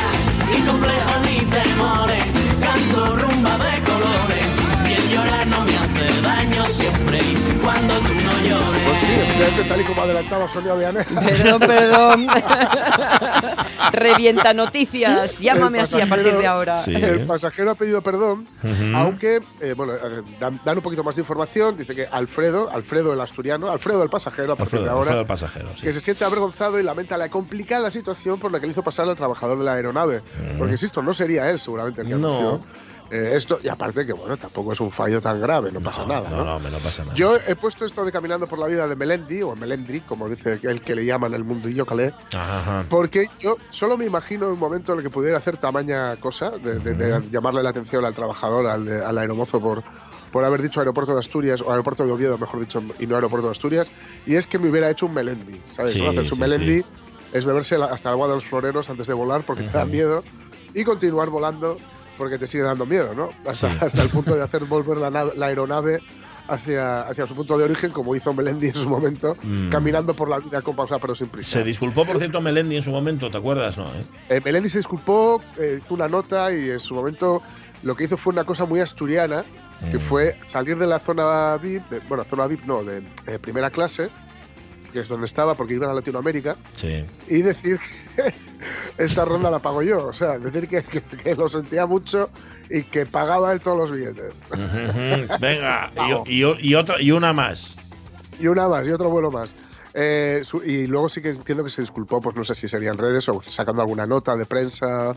sin 0.48 0.64
complejo 0.64 1.12
ni 1.24 1.38
temores, 1.46 2.24
canto 2.60 3.16
rumba 3.16 3.58
de 3.58 3.82
colores, 3.90 4.46
bien 4.84 5.08
llorar 5.10 5.46
no 5.48 5.64
me 5.64 5.76
hace 5.76 6.20
daño 6.22 6.66
siempre 6.66 7.18
cuando 7.62 7.94
tú 7.94 8.14
no 8.14 8.48
llores. 8.48 8.85
Pues 9.06 9.68
tal 9.68 9.80
y 9.80 9.84
como 9.84 10.02
adelantaba 10.02 10.48
Sonia 10.48 10.74
Vianel. 10.74 11.04
Perdón, 11.04 11.60
perdón. 11.60 12.26
Revienta 13.92 14.52
noticias. 14.52 15.38
Llámame 15.38 15.80
así 15.80 16.00
a 16.00 16.06
partir 16.06 16.36
de 16.36 16.46
ahora. 16.46 16.82
El 16.86 17.26
pasajero 17.26 17.70
ha 17.70 17.74
pedido 17.74 18.02
perdón, 18.02 18.46
aunque, 18.94 19.40
eh, 19.60 19.74
bueno, 19.76 19.94
eh, 19.94 20.22
dan, 20.40 20.76
un 20.76 20.82
poquito 20.82 21.04
más 21.04 21.16
de 21.16 21.22
información. 21.22 21.76
Dice 21.76 21.94
que 21.94 22.06
Alfredo, 22.10 22.70
Alfredo 22.70 23.12
el 23.12 23.20
asturiano, 23.20 23.70
Alfredo 23.70 24.02
el 24.02 24.10
pasajero, 24.10 24.52
a 24.52 24.56
partir 24.56 24.80
de 24.80 24.88
ahora, 24.88 25.00
Alfredo 25.00 25.20
el 25.20 25.26
pasajero, 25.26 25.68
que 25.80 25.92
se 25.92 26.00
siente 26.00 26.24
avergonzado 26.24 26.78
y 26.78 26.82
lamenta 26.82 27.16
la 27.16 27.28
complicada 27.28 27.90
situación 27.90 28.38
por 28.38 28.52
la 28.52 28.60
que 28.60 28.66
le 28.66 28.72
hizo 28.72 28.82
pasar 28.82 29.08
al 29.08 29.16
trabajador 29.16 29.58
de 29.58 29.64
la 29.64 29.74
aeronave. 29.74 30.22
Porque, 30.58 30.72
insisto, 30.72 31.02
no 31.02 31.14
sería 31.14 31.50
él 31.50 31.58
seguramente 31.58 32.02
el 32.02 32.08
que 32.08 32.14
no. 32.14 32.60
Eh, 33.10 33.32
esto, 33.34 33.60
y 33.62 33.68
aparte 33.68 34.04
que, 34.04 34.12
bueno, 34.12 34.36
tampoco 34.36 34.72
es 34.72 34.80
un 34.80 34.90
fallo 34.90 35.20
tan 35.20 35.40
grave, 35.40 35.70
no, 35.70 35.80
pasa 35.80 36.04
nada. 36.04 36.28
No, 36.28 36.44
no, 36.44 36.58
no, 36.58 36.78
pasa 36.78 37.04
nada. 37.04 37.14
Yo 37.14 37.36
he 37.36 37.54
puesto 37.54 37.84
esto 37.84 38.04
de 38.04 38.10
Caminando 38.10 38.46
por 38.46 38.58
la 38.58 38.66
Vida 38.66 38.88
de 38.88 38.96
Melendi, 38.96 39.42
o 39.42 39.54
Melendri, 39.54 40.00
como 40.00 40.28
dice 40.28 40.58
el 40.62 40.80
que 40.80 40.94
le 40.94 41.04
llaman 41.04 41.32
el 41.34 41.44
mundo 41.44 41.68
y 41.68 41.76
calé, 41.84 42.12
porque 42.88 43.28
yo 43.38 43.56
solo 43.70 43.96
me 43.96 44.06
imagino 44.06 44.48
un 44.48 44.58
momento 44.58 44.92
en 44.92 44.98
el 44.98 45.04
que 45.04 45.10
pudiera 45.10 45.38
hacer 45.38 45.56
tamaña 45.56 46.16
cosa, 46.16 46.50
de, 46.50 47.22
llamarle 47.30 47.62
la 47.62 47.70
atención 47.70 48.04
al 48.04 48.14
trabajador, 48.14 48.66
al, 48.66 48.88
al 49.02 49.18
aeromozo 49.18 49.60
por, 49.60 49.84
por 50.32 50.44
haber 50.44 50.62
dicho 50.62 50.80
aeropuerto 50.80 51.14
de 51.14 51.20
Asturias, 51.20 51.62
o 51.62 51.70
aeropuerto 51.70 52.04
de 52.04 52.12
Oviedo, 52.12 52.38
mejor 52.38 52.60
dicho, 52.60 52.82
y 52.98 53.06
no 53.06 53.14
aeropuerto 53.14 53.46
de 53.46 53.52
Asturias, 53.52 53.88
y 54.26 54.34
es 54.34 54.46
que 54.48 54.58
me 54.58 54.68
hubiera 54.68 54.90
hecho 54.90 55.06
un 55.06 55.14
Melendi, 55.14 55.60
¿sabes? 55.70 55.92
Sí, 55.92 56.00
un 56.00 56.38
Melendi 56.40 56.84
es 57.32 57.44
beberse 57.44 57.76
hasta 57.76 58.08
el 58.08 58.14
agua 58.14 58.28
de 58.28 58.34
los 58.34 58.44
floreros 58.44 58.90
antes 58.90 59.06
de 59.06 59.14
volar 59.14 59.42
porque 59.42 59.64
te 59.64 59.70
da 59.70 59.84
miedo 59.84 60.24
y 60.74 60.84
continuar 60.84 61.30
volando 61.30 61.76
porque 62.16 62.38
te 62.38 62.46
sigue 62.46 62.64
dando 62.64 62.86
miedo, 62.86 63.14
¿no? 63.14 63.30
Hasta, 63.46 64.02
el 64.02 64.08
punto 64.08 64.34
de 64.36 64.42
hacer 64.42 64.64
volver 64.64 64.98
la, 64.98 65.46
aeronave 65.46 66.00
hacia, 66.48 67.02
hacia 67.02 67.26
su 67.26 67.34
punto 67.34 67.58
de 67.58 67.64
origen, 67.64 67.90
como 67.90 68.14
hizo 68.14 68.32
Melendi 68.32 68.68
en 68.68 68.74
su 68.74 68.88
momento, 68.88 69.36
mm. 69.42 69.70
caminando 69.70 70.14
por 70.14 70.28
la 70.28 70.38
vida 70.38 70.62
con 70.62 70.76
pausa 70.76 70.98
pero 70.98 71.14
sin 71.14 71.28
prisa. 71.28 71.58
Se 71.58 71.64
disculpó, 71.64 72.04
por 72.04 72.18
cierto, 72.18 72.40
Melendi 72.40 72.76
en 72.76 72.82
su 72.82 72.90
momento, 72.90 73.30
¿te 73.30 73.36
acuerdas? 73.36 73.76
No, 73.76 73.84
eh? 73.86 74.04
eh 74.28 74.40
Melendi 74.44 74.68
se 74.68 74.78
disculpó, 74.78 75.42
eh, 75.58 75.80
hizo 75.82 75.94
una 75.94 76.08
nota 76.08 76.52
y 76.52 76.70
en 76.70 76.80
su 76.80 76.94
momento 76.94 77.42
lo 77.82 77.94
que 77.94 78.04
hizo 78.04 78.16
fue 78.16 78.32
una 78.32 78.44
cosa 78.44 78.64
muy 78.64 78.80
asturiana, 78.80 79.44
que 79.90 79.98
mm. 79.98 80.00
fue 80.00 80.36
salir 80.42 80.78
de 80.78 80.86
la 80.86 80.98
zona 80.98 81.56
VIP, 81.56 82.08
bueno, 82.08 82.24
zona 82.24 82.46
VIP 82.46 82.64
no, 82.64 82.82
de 82.82 83.02
primera 83.40 83.70
clase, 83.70 84.10
que 84.96 85.02
es 85.02 85.08
donde 85.08 85.26
estaba 85.26 85.54
porque 85.54 85.74
iban 85.74 85.90
a 85.90 85.92
Latinoamérica, 85.92 86.56
y 87.28 87.42
decir 87.42 87.78
que 88.16 88.32
esta 89.04 89.26
ronda 89.26 89.50
la 89.50 89.58
pago 89.58 89.82
yo. 89.82 90.06
O 90.06 90.12
sea, 90.14 90.38
decir 90.38 90.68
que, 90.68 91.34
lo 91.34 91.50
sentía 91.50 91.84
mucho 91.84 92.30
y 92.70 92.84
que 92.84 93.04
pagaba 93.04 93.52
él 93.52 93.60
todos 93.60 93.76
los 93.76 93.92
billetes. 93.92 94.32
Venga, 95.38 95.92
y, 96.24 96.40
y, 96.40 96.74
otra, 96.74 96.98
y 96.98 97.10
una 97.10 97.34
más. 97.34 97.76
Y 98.40 98.46
una 98.46 98.68
más, 98.68 98.86
y 98.86 98.90
otro 98.90 99.10
vuelo 99.10 99.30
más. 99.30 99.50
Eh, 99.92 100.42
y 100.64 100.86
luego 100.86 101.10
sí 101.10 101.20
que 101.20 101.28
entiendo 101.28 101.62
que 101.62 101.70
se 101.70 101.82
disculpó, 101.82 102.22
pues 102.22 102.34
no 102.34 102.44
sé 102.44 102.54
si 102.54 102.66
serían 102.66 102.96
redes 102.96 103.28
o 103.28 103.42
sacando 103.42 103.82
alguna 103.82 104.06
nota 104.06 104.34
de 104.34 104.46
prensa 104.46 105.14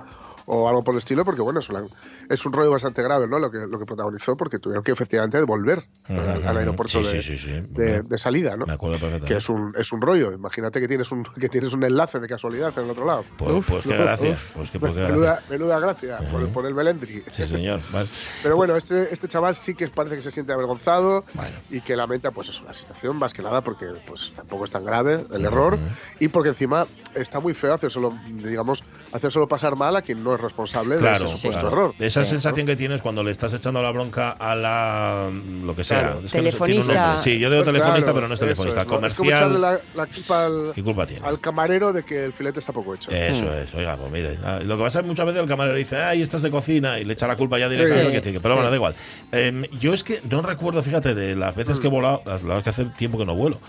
o 0.51 0.67
algo 0.67 0.83
por 0.83 0.95
el 0.95 0.97
estilo, 0.97 1.23
porque 1.23 1.41
bueno, 1.41 1.59
es, 1.59 2.45
un 2.45 2.53
rollo 2.53 2.71
bastante 2.71 3.03
grave, 3.03 3.27
¿no? 3.27 3.37
Lo 3.37 3.51
que, 3.51 3.59
lo 3.69 3.77
que 3.77 3.85
protagonizó, 3.85 4.35
porque 4.35 4.57
tuvieron 4.57 4.83
que 4.83 4.91
efectivamente 4.91 5.37
devolver 5.37 5.83
al, 6.07 6.57
aeropuerto 6.57 7.01
de, 7.03 8.17
salida, 8.17 8.57
¿no? 8.57 8.65
Me 8.65 8.73
acuerdo 8.73 8.97
perfectamente. 8.97 9.27
Que 9.27 9.37
es 9.37 9.47
un, 9.47 9.75
es 9.77 9.91
un 9.91 10.01
rollo. 10.01 10.31
Imagínate 10.31 10.79
que 10.79 10.87
tienes 10.87 11.11
un, 11.11 11.23
que 11.23 11.49
tienes 11.49 11.71
un 11.73 11.83
enlace 11.83 12.19
de 12.19 12.27
casualidad 12.27 12.73
en 12.77 12.85
el 12.85 12.89
otro 12.89 13.05
lado. 13.05 13.25
Pues, 13.37 13.63
pues 13.67 13.83
qué 13.83 13.95
gracia. 13.95 14.39
Pues 14.55 14.71
qué, 14.71 14.79
menuda, 14.79 15.43
menuda, 15.47 15.79
gracia 15.79 16.17
por, 16.51 16.65
el 16.65 16.73
Belendri. 16.73 17.21
Sí, 17.31 17.45
señor. 17.45 17.81
Pero 18.43 18.55
bueno, 18.55 18.75
este, 18.75 19.13
este 19.13 19.27
chaval 19.27 19.55
sí 19.55 19.75
que 19.75 19.87
parece 19.89 20.15
que 20.15 20.23
se 20.23 20.31
siente 20.31 20.51
avergonzado 20.51 21.23
y 21.69 21.81
que 21.81 21.95
lamenta, 21.95 22.31
pues 22.31 22.49
es 22.49 22.59
una 22.59 22.73
situación 22.73 23.17
más 23.17 23.35
que 23.35 23.43
nada 23.43 23.61
porque 23.61 23.85
pues 24.07 24.33
tampoco 24.35 24.65
es 24.65 24.71
tan 24.71 24.83
grave 24.83 25.25
el 25.31 25.45
error 25.45 25.77
y 26.19 26.29
porque 26.29 26.49
encima 26.49 26.87
está 27.13 27.39
muy 27.39 27.53
feo 27.53 27.75
hacer 27.75 27.91
solo, 27.91 28.17
digamos, 28.27 28.83
hacer 29.11 29.31
solo 29.31 29.47
pasar 29.47 29.75
mal 29.75 29.95
a 29.95 30.01
quien 30.01 30.23
no 30.23 30.38
es 30.39 30.43
responsable 30.43 30.97
de 30.97 31.13
ese 31.13 31.49
error. 31.49 31.93
Esa 31.99 32.25
sensación 32.25 32.65
que 32.65 32.75
tienes 32.75 33.01
cuando 33.01 33.23
le 33.23 33.31
estás 33.31 33.53
echando 33.53 33.81
la 33.81 33.91
bronca 33.91 34.31
a 34.31 34.55
la 34.55 35.29
lo 35.63 35.75
que 35.75 35.83
sea. 35.83 36.17
telefonista. 36.31 37.17
sí, 37.19 37.37
yo 37.39 37.49
digo 37.49 37.63
telefonista, 37.63 38.13
pero 38.13 38.27
no 38.27 38.33
es 38.33 38.39
telefonista. 38.39 38.85
comercial. 38.85 39.61
la, 39.61 40.05
culpa 40.07 40.45
al, 40.45 40.71
¿Qué 40.73 40.83
culpa 40.83 41.05
tiene? 41.05 41.27
al 41.27 41.39
camarero 41.39 41.93
de 41.93 42.03
que 42.03 42.25
el 42.25 42.33
filete 42.33 42.59
está 42.59 42.71
poco 42.71 42.95
hecho. 42.95 43.11
Eso 43.11 43.45
hmm. 43.45 43.63
es, 43.63 43.73
oiga, 43.73 43.97
pues 43.97 44.11
mire. 44.11 44.37
Ah, 44.43 44.59
lo 44.63 44.77
que 44.77 44.83
pasa 44.83 45.01
es 45.01 45.05
muchas 45.05 45.25
veces 45.25 45.41
el 45.41 45.47
camarero 45.47 45.75
dice, 45.75 45.97
ay, 45.97 46.21
estás 46.21 46.41
de 46.41 46.49
cocina, 46.49 46.99
y 46.99 47.05
le 47.05 47.13
echa 47.13 47.27
la 47.27 47.35
culpa 47.35 47.59
ya 47.59 47.67
directamente. 47.67 48.39
pero 48.39 48.55
bueno, 48.55 48.69
da 48.69 48.75
igual. 48.75 48.95
Em, 49.31 49.63
yo 49.79 49.93
es 49.93 50.03
que 50.03 50.21
no 50.29 50.41
recuerdo, 50.41 50.81
fíjate, 50.81 51.13
de 51.13 51.35
las 51.35 51.55
veces 51.55 51.79
que 51.79 51.87
he 51.87 51.89
volado, 51.89 52.21
las 52.25 52.43
verdad 52.43 52.63
que 52.63 52.69
hace 52.69 52.85
tiempo 52.85 53.17
que 53.17 53.25
no 53.25 53.35
vuelo 53.35 53.59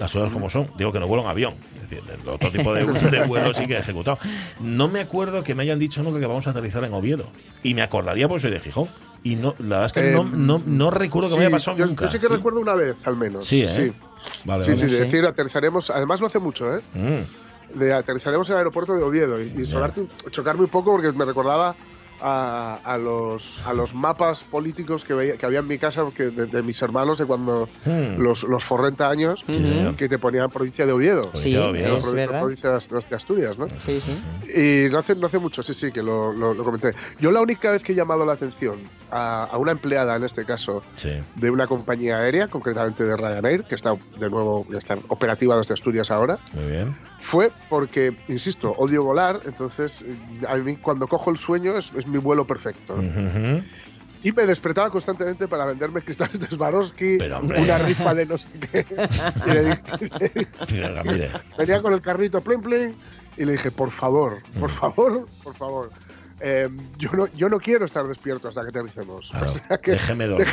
las 0.00 0.12
cosas 0.12 0.32
como 0.32 0.50
son. 0.50 0.68
Digo 0.76 0.92
que 0.92 1.00
no 1.00 1.06
vuelo 1.06 1.22
en 1.24 1.30
avión. 1.30 1.54
Es 1.82 1.90
decir, 1.90 2.02
otro 2.26 2.50
tipo 2.50 2.74
de, 2.74 2.84
de 3.10 3.24
vuelo 3.26 3.54
sí 3.54 3.66
que 3.66 3.74
he 3.74 3.78
ejecutado. 3.78 4.18
No 4.60 4.88
me 4.88 5.00
acuerdo 5.00 5.42
que 5.44 5.54
me 5.54 5.62
hayan 5.62 5.78
dicho 5.78 6.02
nunca 6.02 6.18
que 6.18 6.26
vamos 6.26 6.46
a 6.46 6.50
aterrizar 6.50 6.84
en 6.84 6.92
Oviedo. 6.92 7.24
Y 7.62 7.74
me 7.74 7.82
acordaría 7.82 8.28
porque 8.28 8.42
soy 8.42 8.50
de 8.50 8.60
Gijón. 8.60 8.88
Y 9.22 9.36
no, 9.36 9.54
la 9.58 9.80
verdad 9.80 9.86
es 9.86 9.92
que 9.92 10.10
no, 10.12 10.22
em, 10.22 10.46
no, 10.46 10.62
no, 10.64 10.90
recuerdo 10.90 11.28
que 11.28 11.36
me 11.36 11.42
haya 11.42 11.50
pasado 11.50 11.84
nunca. 11.84 12.06
Yo 12.06 12.12
sí 12.12 12.18
que 12.18 12.28
recuerdo 12.28 12.60
una 12.60 12.74
vez, 12.74 12.96
al 13.04 13.16
menos. 13.16 13.46
Sí, 13.46 13.62
¿eh? 13.62 13.68
sí. 13.68 13.92
Vale, 14.44 14.64
sí, 14.64 14.76
sí, 14.76 14.86
de 14.86 15.00
decir 15.00 15.24
aterrizaremos. 15.26 15.90
Además, 15.90 16.20
lo 16.20 16.26
hace 16.26 16.38
mucho, 16.38 16.74
¿eh? 16.74 16.80
Mm. 16.94 17.78
De 17.78 17.92
aterrizaremos 17.92 18.48
en 18.48 18.54
el 18.54 18.58
aeropuerto 18.58 18.94
de 18.94 19.02
Oviedo 19.02 19.40
y, 19.40 19.52
y 19.56 20.30
chocarme 20.30 20.62
un 20.62 20.68
poco 20.68 20.92
porque 20.92 21.12
me 21.12 21.24
recordaba 21.24 21.76
a, 22.22 22.98
los, 22.98 23.62
a 23.66 23.72
los 23.72 23.94
mapas 23.94 24.44
políticos 24.44 25.04
que, 25.04 25.14
veía, 25.14 25.36
que 25.36 25.46
había 25.46 25.60
en 25.60 25.66
mi 25.66 25.78
casa 25.78 26.04
que 26.14 26.30
de, 26.30 26.62
mis 26.62 26.80
hermanos 26.82 27.18
de 27.18 27.26
cuando 27.26 27.68
hmm. 27.84 28.20
los, 28.20 28.42
los 28.44 28.64
40 28.64 29.08
años 29.08 29.44
que 29.96 30.08
te 30.08 30.18
ponían 30.18 30.50
provincia 30.50 30.86
de 30.86 30.92
Oviedo. 30.92 31.30
Sí, 31.34 31.56
es 31.56 32.12
verdad. 32.12 32.40
Provincia 32.40 32.70
de 32.70 33.16
Asturias, 33.16 33.58
¿no? 33.58 33.68
Sí, 33.78 34.00
sí. 34.00 34.20
Y 34.54 34.90
no 34.90 34.98
hace, 34.98 35.14
no 35.14 35.26
hace 35.26 35.38
mucho, 35.38 35.62
sí, 35.62 35.74
sí, 35.74 35.92
que 35.92 36.02
lo, 36.02 36.32
lo, 36.32 36.62
comenté. 36.64 36.94
Yo 37.18 37.30
la 37.30 37.40
única 37.40 37.70
vez 37.70 37.82
que 37.82 37.92
he 37.92 37.94
llamado 37.94 38.24
la 38.24 38.34
atención 38.34 38.78
a, 39.10 39.44
a 39.44 39.58
una 39.58 39.72
empleada, 39.72 40.16
en 40.16 40.24
este 40.24 40.44
caso, 40.44 40.82
de 41.34 41.50
una 41.50 41.66
compañía 41.66 42.18
aérea, 42.18 42.48
concretamente 42.48 43.04
de 43.04 43.16
Ryanair, 43.16 43.64
que 43.64 43.74
está 43.74 43.96
de 44.18 44.30
nuevo, 44.30 44.66
está 44.76 44.96
operativa 45.08 45.56
desde 45.56 45.74
Asturias 45.74 46.10
ahora. 46.10 46.38
Muy 46.52 46.70
bien 46.70 47.09
fue 47.20 47.52
porque, 47.68 48.16
insisto, 48.28 48.72
odio 48.72 49.04
volar, 49.04 49.40
entonces 49.44 50.04
a 50.48 50.56
mí 50.56 50.76
cuando 50.76 51.06
cojo 51.06 51.30
el 51.30 51.36
sueño 51.36 51.76
es, 51.76 51.92
mi 52.06 52.18
vuelo 52.18 52.46
perfecto. 52.46 52.96
Y 54.22 54.32
me 54.32 54.44
despertaba 54.44 54.90
constantemente 54.90 55.48
para 55.48 55.64
venderme 55.64 56.02
cristales 56.02 56.38
de 56.40 56.46
Swarovski, 56.48 57.18
una 57.58 57.78
rifa 57.78 58.14
de 58.14 58.26
no 58.26 58.36
sé 58.36 58.52
qué. 58.52 58.84
Venía 61.58 61.82
con 61.82 61.94
el 61.94 62.02
carrito 62.02 62.42
plin 62.42 62.60
plin 62.60 62.96
y 63.36 63.44
le 63.44 63.52
dije, 63.52 63.70
por 63.70 63.90
favor, 63.90 64.42
por 64.58 64.70
favor, 64.70 65.26
por 65.42 65.54
favor, 65.54 65.90
Em, 66.42 66.76
yo, 66.96 67.10
no, 67.12 67.26
yo 67.34 67.50
no 67.50 67.60
quiero 67.60 67.84
estar 67.84 68.06
despierto 68.06 68.48
hasta 68.48 68.62
que 68.62 68.68
aterricemos. 68.68 69.30
o 69.30 69.50
sea 69.50 69.78
que 69.78 69.92
déjeme 69.92 70.26
dormir. 70.26 70.48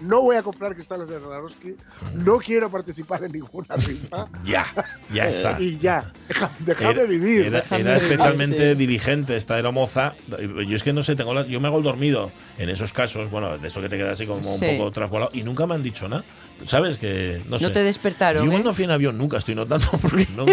no 0.00 0.22
voy 0.22 0.36
a 0.36 0.42
comprar 0.42 0.74
cristales 0.74 1.08
de 1.08 1.20
Swarovski, 1.20 1.76
no 2.14 2.38
quiero 2.38 2.68
participar 2.68 3.22
en 3.22 3.32
ninguna 3.32 3.76
rifa. 3.76 4.28
ya, 4.44 4.66
ya 5.12 5.28
está. 5.28 5.60
y 5.60 5.78
ya, 5.78 6.12
déjame 6.58 7.06
vivir. 7.06 7.46
Era, 7.46 7.96
especialmente 7.96 8.74
dirigente 8.74 9.36
esta 9.36 9.54
aeromoza. 9.54 10.14
Yo 10.28 10.76
es 10.76 10.82
que 10.82 10.92
no 10.92 11.02
sé, 11.04 11.14
tengo 11.14 11.44
yo 11.44 11.60
me 11.60 11.68
hago 11.68 11.78
el 11.78 11.84
dormido 11.84 12.32
en 12.58 12.68
esos 12.68 12.92
casos, 12.92 13.30
bueno, 13.30 13.56
de 13.56 13.68
eso 13.68 13.80
que 13.80 13.88
te 13.88 13.96
queda 13.96 14.12
así 14.12 14.26
como 14.26 14.52
un 14.52 14.60
poco 14.60 14.90
trasvolado, 14.90 15.30
y 15.32 15.42
nunca 15.42 15.66
me 15.66 15.74
han 15.76 15.82
dicho 15.82 16.08
nada. 16.08 16.24
¿Sabes? 16.66 16.98
Que 16.98 17.42
no, 17.48 17.58
sé. 17.58 17.64
no 17.64 17.72
te 17.72 17.82
despertaron. 17.82 18.50
Yo 18.50 18.58
¿eh? 18.58 18.62
no 18.62 18.72
fui 18.72 18.84
en 18.84 18.90
avión 18.90 19.18
nunca, 19.18 19.38
estoy 19.38 19.54
notando 19.54 19.86
porque 20.02 20.26
no. 20.34 20.46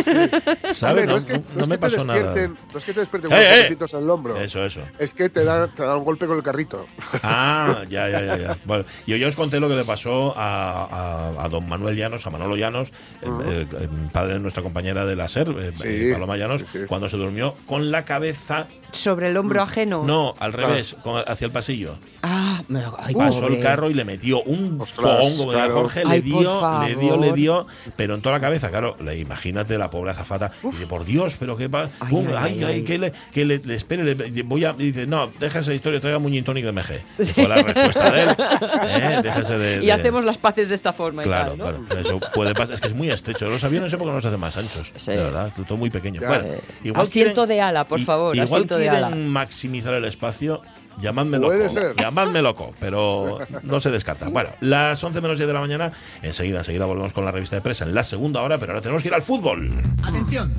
¿Sabes? 0.74 1.08
No, 1.08 1.18
no, 1.56 1.68
me 1.68 1.78
pasó 1.78 2.04
nada. 2.04 2.36
No 2.74 2.80
es 2.80 2.86
que 2.86 2.94
te 2.94 3.00
despierten 3.00 3.32
con 3.32 3.40
eh, 3.40 3.68
eh. 3.70 3.78
el 3.94 4.10
hombro. 4.10 4.38
Eso, 4.38 4.66
eso. 4.66 4.82
Es 5.00 5.14
que 5.14 5.30
te 5.30 5.44
da, 5.44 5.68
te 5.68 5.84
da 5.84 5.96
un 5.96 6.04
golpe 6.04 6.26
con 6.26 6.38
el 6.38 6.44
carrito. 6.44 6.86
Ah, 7.24 7.84
ya, 7.90 8.10
ya, 8.10 8.22
ya. 8.22 8.38
ya. 8.38 8.58
Bueno, 8.66 8.86
yo 9.08 9.16
ya 9.16 9.28
os 9.28 9.36
conté 9.36 9.60
lo 9.60 9.70
que 9.70 9.76
le 9.76 9.86
pasó 9.86 10.34
a, 10.36 11.44
a, 11.44 11.50
don 11.50 11.68
Manuel 11.68 11.96
Llanos, 11.96 12.26
a 12.26 12.30
Manolo 12.30 12.56
Llanos, 12.58 12.92
el, 13.22 13.68
padre 14.12 14.34
de 14.34 14.40
nuestra 14.40 14.64
compañera 14.64 15.06
de 15.06 15.16
la 15.16 15.30
SER, 15.30 15.74
Paloma 16.12 16.38
Llanos, 16.38 16.64
cuando 16.88 17.10
se 17.10 17.18
durmió 17.18 17.56
con 17.66 17.92
la 17.92 18.06
cabeza 18.06 18.68
sobre 18.92 19.30
el 19.30 19.38
hombro 19.38 19.62
ajeno. 19.62 20.04
No, 20.06 20.36
al 20.40 20.54
revés, 20.54 20.96
hacia 21.28 21.46
el 21.46 21.52
pasillo. 21.52 21.98
Ah, 22.24 22.62
me, 22.68 22.82
pasó 23.18 23.48
el 23.48 23.60
carro 23.60 23.90
y 23.90 23.96
le 23.96 24.06
metió 24.06 24.44
un 24.44 24.86
fogón 24.86 25.36
como 25.38 25.52
de 25.54 25.70
Jorge, 25.70 26.06
le 26.06 26.22
dio, 26.22 26.82
le 26.86 26.96
dio, 26.96 27.18
le 27.18 27.34
dio, 27.34 27.68
pero 27.96 28.14
en 28.14 28.22
toda 28.22 28.36
la 28.36 28.42
cabeza, 28.42 28.70
claro, 28.70 28.96
le, 29.04 29.18
imagínate 29.18 29.78
la 29.78 29.90
pobre 29.90 30.12
azafata, 30.12 30.52
y 30.64 30.68
dice, 30.68 30.86
por 30.86 31.04
Dios, 31.04 31.38
pero 31.40 31.58
qué 31.58 31.68
pasa, 31.68 31.90
ay, 32.38 32.64
ay, 32.64 32.84
que 32.84 33.00
le, 33.00 33.12
que 33.32 33.46
le, 33.46 33.56
espere, 33.74 34.04
le, 34.04 34.44
voy 34.44 34.66
a, 34.66 34.74
dice, 34.74 35.08
no, 35.08 35.32
deja 35.40 35.60
esa 35.60 35.74
historia, 35.74 36.00
traiga 36.00 36.20
gin 36.20 36.44
tonic 36.44 36.64
de 36.64 36.72
MG. 36.72 37.34
Fue 37.34 37.48
la 37.48 37.56
respuesta 37.56 38.12
de 38.12 38.24
él, 38.24 38.30
¿eh? 38.84 39.20
déjese 39.24 39.58
de, 39.58 39.84
Y 39.84 39.90
hacemos 39.90 40.24
las 40.24 40.38
paces 40.38 40.70
de 40.70 40.76
esta 40.76 40.94
forma. 40.94 41.24
Claro, 41.24 41.56
y 41.56 41.58
tal, 41.58 41.74
¿no? 41.82 41.86
claro, 41.88 42.02
eso 42.02 42.20
puede 42.34 42.54
pasar, 42.54 42.76
es 42.76 42.82
que 42.82 42.88
es 42.88 42.96
muy 42.96 43.10
estrecho, 43.10 43.50
los 43.50 43.64
aviones 43.64 43.82
no 43.82 43.90
sé 43.90 43.98
por 43.98 44.08
qué 44.08 44.14
no 44.14 44.22
se 44.22 44.28
hacen 44.28 44.40
más 44.40 44.58
anchos, 44.58 44.94
de 45.06 45.18
verdad, 45.18 45.52
todo 45.68 45.78
muy 45.78 45.90
pequeño. 45.90 46.22
Bueno, 46.22 46.46
igual 46.84 47.02
asiento 47.02 47.48
de 47.48 47.62
ala, 47.62 47.86
por 47.86 48.00
favor, 48.02 48.36
igual 48.36 48.48
asiento 48.48 48.78
de 48.84 48.98
ala. 48.98 49.10
maximizar 49.10 49.94
el 49.94 50.06
espacio, 50.06 50.62
Llamadme 51.00 51.38
loco. 51.40 51.54
Llamadme 51.98 52.42
loco, 52.42 52.74
pero 52.80 53.40
no 53.64 53.80
se 53.80 53.90
descarta. 53.92 54.30
Bueno, 54.30 54.50
las 54.60 55.04
11 55.04 55.22
menos 55.22 55.38
10 55.38 55.48
de 55.48 55.54
la 55.54 55.62
mañana, 55.62 55.92
enseguida, 56.22 56.60
enseguida 56.60 56.86
volvemos 56.86 57.14
con 57.14 57.26
la 57.26 57.32
revista 57.32 57.56
de 57.56 57.62
prensa 57.62 57.86
en 57.86 57.96
la 57.96 58.04
segunda 58.04 58.42
hora, 58.42 58.58
pero 58.58 58.74
ahora 58.74 58.82
tenemos 58.82 59.02
que 59.02 59.08
ir 59.08 59.14
al 59.14 59.22
fútbol. 59.22 59.72
Atención. 60.04 60.52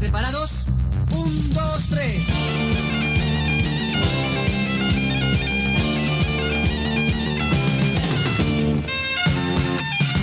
¿Preparados? 0.00 0.66
Un, 1.12 1.54
dos, 1.54 1.86
tres. 1.90 2.28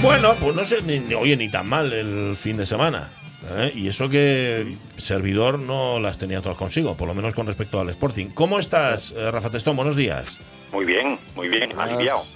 Bueno, 0.01 0.35
pues 0.39 0.55
no 0.55 0.65
sé, 0.65 0.81
ni, 0.81 1.13
oye, 1.13 1.37
ni 1.37 1.49
tan 1.49 1.69
mal 1.69 1.93
el 1.93 2.35
fin 2.35 2.57
de 2.57 2.65
semana. 2.65 3.09
¿Eh? 3.49 3.71
Y 3.75 3.87
eso 3.87 4.09
que 4.09 4.75
servidor 4.97 5.59
no 5.59 5.99
las 5.99 6.17
tenía 6.17 6.41
todas 6.41 6.57
consigo, 6.57 6.95
por 6.95 7.07
lo 7.07 7.13
menos 7.13 7.33
con 7.33 7.47
respecto 7.47 7.79
al 7.79 7.89
Sporting. 7.89 8.27
¿Cómo 8.33 8.59
estás, 8.59 9.13
eh, 9.15 9.31
Rafa 9.31 9.49
Testón? 9.49 9.75
Buenos 9.75 9.95
días. 9.95 10.39
Muy 10.71 10.85
bien, 10.85 11.19
muy 11.35 11.49
bien, 11.49 11.69
aliviado. 11.77 12.21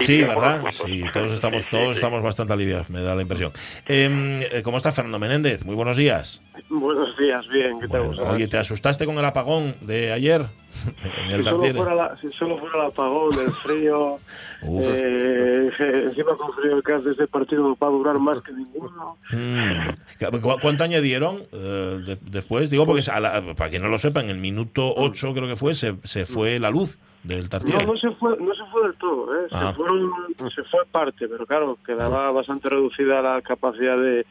Sí, 0.00 0.22
¿verdad? 0.22 0.62
Sí, 0.70 1.04
todos 1.12 1.32
estamos, 1.32 1.66
todos 1.68 1.96
estamos 1.96 2.22
bastante 2.22 2.52
aliviados, 2.52 2.90
me 2.90 3.00
da 3.00 3.14
la 3.14 3.22
impresión. 3.22 3.52
Em, 3.88 4.40
eh, 4.40 4.60
¿Cómo 4.62 4.76
está 4.76 4.92
Fernando 4.92 5.18
Menéndez? 5.18 5.64
Muy 5.64 5.74
buenos 5.74 5.96
días. 5.96 6.42
Buenos 6.68 7.16
días, 7.16 7.48
bien, 7.48 7.80
¿qué 7.80 7.88
tal? 7.88 8.18
oye, 8.18 8.46
¿te 8.46 8.58
asustaste 8.58 9.06
con 9.06 9.16
el 9.18 9.24
apagón 9.24 9.74
de 9.80 10.12
ayer? 10.12 10.44
si, 11.02 11.42
solo 11.42 11.74
fuera 11.74 12.16
si, 12.20 12.28
solo 12.32 12.58
fuera 12.58 12.74
el 12.76 12.86
apagón, 12.90 13.30
el 13.40 13.52
frío, 13.52 14.18
eh, 14.62 15.70
encima 15.78 16.36
con 16.36 16.52
frío 16.52 16.82
que 16.82 16.92
hace 16.92 17.10
este 17.10 17.26
partido 17.26 17.76
va 17.82 17.86
a 17.86 17.90
durar 17.90 18.18
más 18.18 18.42
que 18.42 18.52
ninguno. 18.52 19.16
Mm. 19.32 20.60
¿Cuánto 20.60 20.84
añadieron 20.84 21.42
eh, 21.52 22.16
después? 22.22 22.70
Digo, 22.70 22.86
porque 22.86 23.02
para 23.56 23.70
quien 23.70 23.82
no 23.82 23.88
lo 23.88 23.98
sepa, 23.98 24.20
en 24.20 24.30
el 24.30 24.38
minuto 24.38 24.94
8 24.96 25.32
creo 25.34 25.48
que 25.48 25.56
fue, 25.56 25.74
se, 25.74 25.96
se 26.04 26.26
fue 26.26 26.58
la 26.60 26.70
luz 26.70 26.98
del 27.22 27.48
Tartiere. 27.48 27.84
No, 27.84 27.92
no 27.92 27.98
se 27.98 28.10
fue, 28.12 28.36
no 28.38 28.54
se 28.54 28.64
fue 28.66 28.82
del 28.82 28.94
todo, 28.94 29.34
¿eh? 29.34 29.48
se, 29.50 29.56
ah. 29.56 29.72
fueron, 29.74 30.10
se 30.54 30.62
fue 30.64 30.84
parte, 30.90 31.28
pero 31.28 31.46
claro, 31.46 31.78
quedaba 31.84 32.30
bastante 32.32 32.68
reducida 32.68 33.20
la 33.22 33.42
capacidad 33.42 33.96
de, 33.96 34.26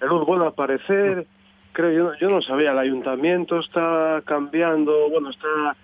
de 0.00 0.06
luz. 0.06 0.26
Bueno, 0.26 0.44
al 0.44 0.54
parecer 0.54 1.26
creo 1.72 1.92
yo, 1.92 2.18
yo 2.18 2.28
no 2.28 2.42
sabía, 2.42 2.72
el 2.72 2.78
ayuntamiento 2.78 3.60
está 3.60 4.22
cambiando, 4.24 5.10
bueno, 5.10 5.30
está 5.30 5.76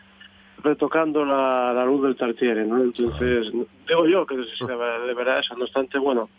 retocando 0.62 1.24
la, 1.24 1.72
la 1.72 1.84
luz 1.84 2.02
del 2.02 2.16
Tartiere, 2.16 2.64
¿no? 2.64 2.82
Entonces, 2.82 3.52
digo 3.86 4.06
yo 4.06 4.26
que 4.26 4.36
de 4.36 5.14
verdad 5.14 5.38
eso, 5.38 5.54
no 5.56 5.64
obstante, 5.64 5.98
bueno, 5.98 6.30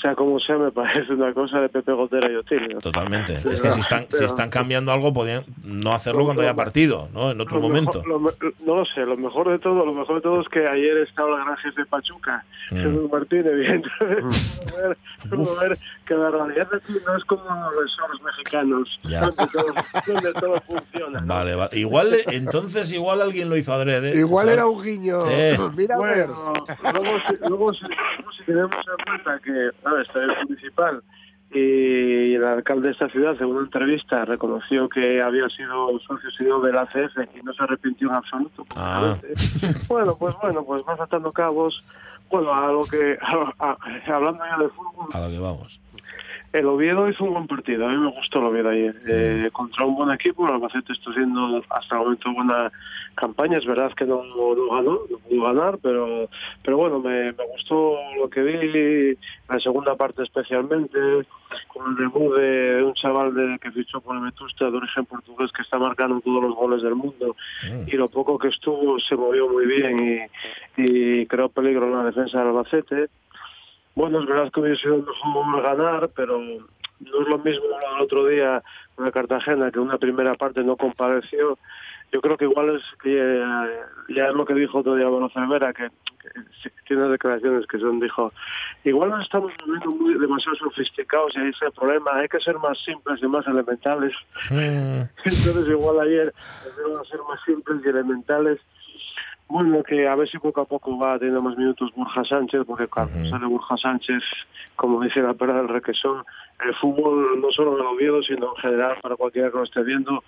sea 0.00 0.14
como 0.14 0.38
sea, 0.38 0.56
me 0.58 0.70
parece 0.70 1.12
una 1.12 1.32
cosa 1.32 1.60
de 1.60 1.68
Pepe 1.68 1.92
Gotera 1.92 2.30
y 2.30 2.36
Otilio. 2.36 2.78
Totalmente. 2.78 3.34
es 3.34 3.60
que 3.60 3.70
si 3.72 3.80
están, 3.80 4.06
si 4.10 4.24
están 4.24 4.50
cambiando 4.50 4.92
algo, 4.92 5.12
podían 5.12 5.44
no 5.64 5.92
hacerlo 5.92 6.24
cuando 6.24 6.42
haya 6.42 6.54
partido, 6.54 7.08
¿no? 7.12 7.30
En 7.30 7.40
otro 7.40 7.60
momento. 7.60 8.02
no 8.06 8.74
lo 8.76 8.84
sé, 8.84 9.00
lo 9.00 9.16
mejor 9.16 9.50
de 9.50 9.58
todo, 9.58 9.84
lo 9.84 9.92
mejor 9.92 10.16
de 10.16 10.22
todo 10.22 10.40
es 10.40 10.48
que 10.48 10.66
ayer 10.66 10.98
estaba 10.98 11.36
el 11.36 11.44
gran 11.44 11.56
jefe 11.56 11.80
de 11.80 11.86
Pachuca, 11.86 12.44
mm. 12.70 12.76
Jesús 12.76 13.10
Martínez, 13.10 13.52
entonces, 13.52 14.24
mm. 15.30 15.60
ver, 15.60 15.78
que 16.06 16.14
la 16.14 16.30
realidad 16.30 16.68
aquí 16.74 16.94
no 17.04 17.16
es 17.16 17.24
como 17.24 17.42
los 17.72 18.22
mexicanos, 18.22 19.00
donde 19.02 20.32
todo, 20.34 20.60
funciona. 20.62 21.20
Vale, 21.24 21.54
vale. 21.54 21.78
Igual, 21.78 22.14
entonces, 22.28 22.92
igual 22.92 23.20
alguien 23.20 23.48
lo 23.48 23.56
hizo 23.56 23.72
adrede. 23.72 24.16
Igual 24.18 24.48
era 24.48 24.66
un 24.66 24.82
guiño. 24.82 25.18
Mira, 25.76 25.96
bueno, 25.96 26.52
luego, 26.92 27.18
luego, 27.48 27.74
si, 27.74 27.86
si 28.36 28.44
tenemos 28.44 28.70
en 28.76 29.04
cuenta 29.04 29.40
que 29.40 29.70
¿no? 29.88 29.96
El 29.98 30.46
municipal 30.46 31.02
y 31.50 32.34
el 32.34 32.44
alcalde 32.44 32.88
de 32.88 32.92
esta 32.92 33.08
ciudad 33.08 33.34
en 33.40 33.46
una 33.46 33.60
entrevista 33.60 34.24
reconoció 34.26 34.88
que 34.88 35.22
había 35.22 35.48
sido 35.48 35.98
socio 36.00 36.60
del 36.60 36.76
ACF 36.76 37.16
y 37.34 37.42
no 37.42 37.54
se 37.54 37.62
arrepintió 37.62 38.08
en 38.08 38.14
absoluto. 38.14 38.66
Ah. 38.76 39.16
Bueno, 39.88 40.16
pues 40.18 40.34
bueno, 40.42 40.62
pues 40.64 40.84
vas 40.84 41.00
atando 41.00 41.32
cabos. 41.32 41.82
Bueno, 42.30 42.52
a 42.52 42.70
lo 42.70 42.84
que 42.84 43.18
hablando 44.06 44.44
ya 44.44 44.62
de 44.62 44.68
fútbol. 44.68 45.08
A 45.12 45.20
lo 45.20 45.30
que 45.30 45.38
vamos. 45.38 45.80
El 46.50 46.66
Oviedo 46.66 47.08
hizo 47.08 47.24
un 47.24 47.34
buen 47.34 47.46
partido, 47.46 47.86
a 47.86 47.90
mí 47.90 47.98
me 47.98 48.10
gustó 48.10 48.38
el 48.38 48.46
Oviedo 48.46 48.70
ayer. 48.70 48.96
Eh, 49.06 49.50
contra 49.52 49.84
un 49.84 49.96
buen 49.96 50.10
equipo, 50.10 50.46
el 50.46 50.54
Albacete 50.54 50.94
está 50.94 51.10
haciendo 51.10 51.62
hasta 51.68 51.96
el 51.96 52.02
momento 52.02 52.32
buena 52.32 52.72
campaña. 53.14 53.58
Es 53.58 53.66
verdad 53.66 53.92
que 53.92 54.06
no, 54.06 54.22
no 54.24 54.70
ganó, 54.70 55.00
no 55.10 55.18
pudo 55.18 55.42
ganar, 55.42 55.78
pero, 55.82 56.28
pero 56.62 56.78
bueno, 56.78 57.00
me, 57.00 57.32
me 57.32 57.46
gustó 57.52 57.98
lo 58.16 58.30
que 58.30 58.42
vi, 58.42 59.18
la 59.46 59.60
segunda 59.60 59.94
parte 59.96 60.22
especialmente, 60.22 60.98
con 61.66 61.90
el 61.90 61.96
debut 61.96 62.34
de 62.36 62.82
un 62.82 62.94
chaval 62.94 63.34
de, 63.34 63.58
que 63.58 63.70
fichó 63.70 64.00
por 64.00 64.16
el 64.16 64.22
Vetusta 64.22 64.70
de 64.70 64.76
origen 64.78 65.04
portugués 65.04 65.52
que 65.52 65.62
está 65.62 65.78
marcando 65.78 66.20
todos 66.22 66.42
los 66.42 66.54
goles 66.54 66.82
del 66.82 66.94
mundo. 66.94 67.36
Mm. 67.64 67.88
Y 67.88 67.96
lo 67.96 68.08
poco 68.08 68.38
que 68.38 68.48
estuvo 68.48 68.98
se 69.00 69.16
movió 69.16 69.50
muy 69.50 69.66
bien 69.66 70.28
y, 70.78 70.82
y 70.82 71.26
creó 71.26 71.50
peligro 71.50 71.86
en 71.86 71.92
la 71.92 72.04
defensa 72.04 72.38
del 72.38 72.48
Albacete 72.48 73.08
bueno, 73.98 74.20
es 74.20 74.26
verdad 74.26 74.52
que 74.52 74.60
hubiese 74.60 74.82
sido 74.82 74.98
mejor 74.98 75.60
ganar, 75.60 76.08
pero 76.14 76.38
no 76.38 77.20
es 77.20 77.28
lo 77.28 77.38
mismo 77.38 77.64
el 77.96 78.00
otro 78.00 78.28
día 78.28 78.62
una 78.96 79.10
Cartagena 79.10 79.72
que 79.72 79.80
una 79.80 79.98
primera 79.98 80.36
parte 80.36 80.62
no 80.62 80.76
compareció. 80.76 81.58
Yo 82.12 82.20
creo 82.20 82.36
que 82.36 82.44
igual 82.44 82.76
es 82.76 82.82
que 83.02 83.18
eh, 83.18 83.80
ya 84.10 84.28
es 84.28 84.34
lo 84.34 84.44
que 84.44 84.54
dijo 84.54 84.78
otro 84.78 84.94
día 84.94 85.08
Bono 85.08 85.28
Cervera, 85.30 85.72
que, 85.72 85.90
tiene 86.86 87.08
declaraciones 87.08 87.66
que 87.66 87.80
son, 87.80 87.98
dijo, 87.98 88.32
igual 88.84 89.10
no 89.10 89.20
estamos 89.20 89.52
volviendo 89.58 89.90
muy 89.90 90.14
demasiado 90.14 90.56
sofisticados 90.58 91.34
y 91.34 91.40
ahí 91.40 91.48
es 91.48 91.60
el 91.62 91.72
problema, 91.72 92.12
hay 92.14 92.28
que 92.28 92.38
ser 92.38 92.56
más 92.58 92.78
simples 92.78 93.20
y 93.20 93.26
más 93.26 93.44
elementales. 93.48 94.12
Mm. 94.48 95.02
Entonces 95.24 95.68
igual 95.68 95.98
ayer 95.98 96.32
debemos 96.76 97.08
ser 97.08 97.18
más 97.28 97.40
simples 97.44 97.80
y 97.84 97.88
elementales 97.88 98.60
bueno, 99.48 99.82
que 99.82 100.06
a 100.06 100.14
ver 100.14 100.28
si 100.28 100.38
poco 100.38 100.60
a 100.60 100.64
poco 100.66 100.98
va 100.98 101.18
teniendo 101.18 101.40
más 101.40 101.56
minutos 101.56 101.90
Burja 101.94 102.24
Sánchez, 102.24 102.62
porque 102.66 102.86
claro, 102.86 103.10
sale 103.30 103.46
Burja 103.46 103.76
Sánchez, 103.76 104.22
como 104.76 105.02
dice 105.02 105.22
la 105.22 105.34
perra 105.34 105.56
del 105.56 105.68
requesón, 105.68 106.24
el 106.64 106.74
fútbol 106.74 107.40
no 107.40 107.50
solo 107.50 107.78
en 107.78 107.86
Oviedo, 107.86 108.22
sino 108.22 108.54
en 108.54 108.62
general 108.62 108.98
para 109.00 109.16
cualquiera 109.16 109.50
que 109.50 109.56
lo 109.56 109.64
esté 109.64 109.82
viendo, 109.82 110.22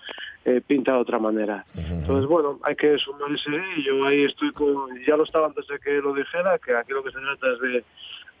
eh, 0.45 0.61
pinta 0.65 0.93
de 0.93 0.99
otra 0.99 1.19
manera. 1.19 1.65
Entonces, 1.75 2.25
bueno, 2.25 2.59
hay 2.63 2.75
que 2.75 2.97
sumarse 2.97 3.51
y 3.77 3.83
yo 3.83 4.05
ahí 4.05 4.23
estoy 4.23 4.51
con, 4.53 4.89
ya 5.07 5.15
lo 5.15 5.23
estaba 5.23 5.47
antes 5.47 5.67
de 5.67 5.77
que 5.79 6.01
lo 6.01 6.13
dijera, 6.13 6.57
que 6.57 6.75
aquí 6.75 6.91
lo 6.91 7.03
que 7.03 7.11
se 7.11 7.19
trata 7.19 7.53
es 7.53 7.59
de 7.59 7.83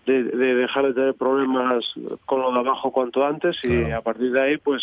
de, 0.05 0.23
dejar 0.55 0.87
de 0.87 0.93
tener 0.93 1.13
problemas 1.13 1.85
con 2.25 2.41
lo 2.41 2.51
de 2.51 2.59
abajo 2.59 2.91
cuanto 2.91 3.25
antes 3.25 3.63
y 3.63 3.91
a 3.91 4.01
partir 4.01 4.31
de 4.31 4.41
ahí 4.41 4.57
pues 4.57 4.81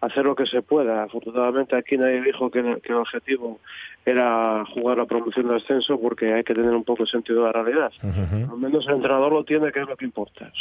hacer 0.00 0.24
lo 0.24 0.34
que 0.34 0.46
se 0.46 0.62
pueda. 0.62 1.04
Afortunadamente 1.04 1.76
aquí 1.76 1.96
nadie 1.96 2.22
dijo 2.22 2.50
que, 2.50 2.60
el 2.60 2.94
objetivo 2.94 3.60
era 4.04 4.64
jugar 4.72 4.98
la 4.98 5.06
promoción 5.06 5.48
de 5.48 5.56
ascenso 5.56 6.00
porque 6.00 6.32
hay 6.32 6.44
que 6.44 6.54
tener 6.54 6.70
un 6.70 6.84
poco 6.84 7.04
de 7.04 7.10
sentido 7.10 7.40
de 7.40 7.46
la 7.46 7.52
realidad. 7.52 7.92
Al 8.02 8.58
menos 8.58 8.86
el 8.86 8.94
entrenador 8.94 9.32
lo 9.32 9.44
tiene, 9.44 9.72
que 9.72 9.80
es 9.80 9.88
lo 9.88 9.96
que 9.96 10.04
importa. 10.04 10.52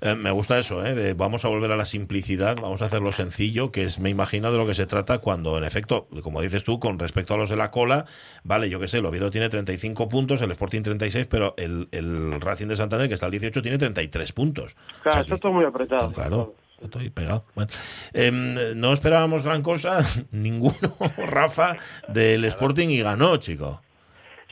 Eh, 0.00 0.14
me 0.14 0.30
gusta 0.30 0.58
eso, 0.58 0.84
¿eh? 0.84 1.14
vamos 1.14 1.44
a 1.44 1.48
volver 1.48 1.70
a 1.70 1.76
la 1.76 1.84
simplicidad, 1.84 2.56
vamos 2.56 2.82
a 2.82 2.86
hacerlo 2.86 3.12
sencillo, 3.12 3.70
que 3.70 3.84
es, 3.84 4.00
me 4.00 4.10
imagino, 4.10 4.50
de 4.50 4.58
lo 4.58 4.66
que 4.66 4.74
se 4.74 4.86
trata 4.86 5.18
cuando, 5.18 5.56
en 5.58 5.64
efecto, 5.64 6.08
como 6.22 6.40
dices 6.40 6.64
tú, 6.64 6.80
con 6.80 6.98
respecto 6.98 7.34
a 7.34 7.36
los 7.36 7.50
de 7.50 7.56
la 7.56 7.70
cola, 7.70 8.06
vale, 8.42 8.68
yo 8.68 8.80
qué 8.80 8.88
sé, 8.88 8.98
el 8.98 9.06
Oviedo 9.06 9.30
tiene 9.30 9.48
35 9.48 10.08
puntos, 10.08 10.42
el 10.42 10.50
Sporting 10.50 10.82
36, 10.82 11.26
pero 11.28 11.54
el, 11.56 11.88
el 11.92 12.40
Racing 12.40 12.66
de 12.66 12.76
Santander, 12.76 13.06
que 13.06 13.14
está 13.14 13.26
al 13.26 13.32
18, 13.32 13.62
tiene 13.62 13.78
33 13.78 14.32
puntos. 14.32 14.76
Claro, 15.02 15.20
está 15.20 15.36
todo 15.36 15.52
muy 15.52 15.64
apretado. 15.64 16.12
Claro 16.12 16.54
estoy 16.80 17.10
pegado. 17.10 17.44
Bueno, 17.54 17.70
em, 18.12 18.54
no 18.76 18.92
esperábamos 18.92 19.42
gran 19.42 19.62
cosa, 19.62 19.98
ninguno, 20.32 20.74
Rafa, 21.16 21.76
del 22.08 22.44
Sporting 22.44 22.88
y 22.88 23.00
ganó, 23.00 23.36
chico. 23.36 23.82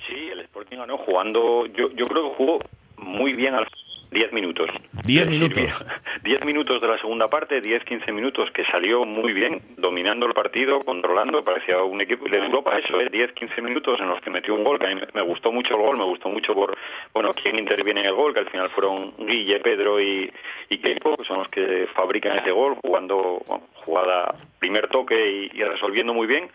Sí, 0.07 0.15
el 0.33 0.41
Sporting 0.41 0.79
ganó 0.79 0.99
jugando, 0.99 1.67
yo, 1.67 1.91
yo 1.93 2.07
creo 2.07 2.31
que 2.31 2.37
jugó 2.37 2.59
muy 2.97 3.35
bien 3.35 3.55
al 3.55 3.67
10 4.13 4.33
minutos. 4.33 4.69
10 5.05 5.29
minutos. 5.29 5.85
10 6.23 6.45
minutos 6.45 6.81
de 6.81 6.89
la 6.89 6.99
segunda 6.99 7.29
parte, 7.29 7.63
10-15 7.63 8.13
minutos 8.13 8.51
que 8.53 8.65
salió 8.65 9.05
muy 9.05 9.33
bien, 9.33 9.63
dominando 9.77 10.27
el 10.27 10.35
partido, 10.35 10.85
controlando, 10.85 11.43
parecía 11.43 11.83
un 11.83 12.01
equipo 12.01 12.29
de 12.29 12.39
Europa, 12.39 12.79
eso 12.79 13.01
es, 13.01 13.11
10-15 13.11 13.63
minutos 13.63 14.01
en 14.01 14.09
los 14.09 14.21
que 14.21 14.31
metió 14.31 14.55
un 14.55 14.65
gol, 14.65 14.79
que 14.79 14.87
a 14.87 14.95
mí 14.95 15.01
me 15.15 15.23
gustó 15.23 15.51
mucho 15.51 15.75
el 15.75 15.83
gol, 15.83 15.97
me 15.97 16.05
gustó 16.05 16.29
mucho 16.29 16.55
por, 16.55 16.77
bueno, 17.15 17.33
quién 17.33 17.59
interviene 17.59 18.01
en 18.01 18.07
el 18.07 18.15
gol, 18.15 18.35
que 18.35 18.41
al 18.41 18.51
final 18.51 18.71
fueron 18.71 19.15
Guille, 19.19 19.61
Pedro 19.61 20.01
y, 20.01 20.31
y 20.69 20.79
que 20.79 20.99
son 21.27 21.39
los 21.39 21.49
que 21.49 21.89
fabrican 21.95 22.39
ese 22.39 22.53
gol, 22.53 22.77
jugando, 22.83 23.43
jugada, 23.85 24.35
primer 24.59 24.89
toque 24.89 25.51
y 25.53 25.63
resolviendo 25.63 26.13
muy 26.13 26.27
bien 26.27 26.51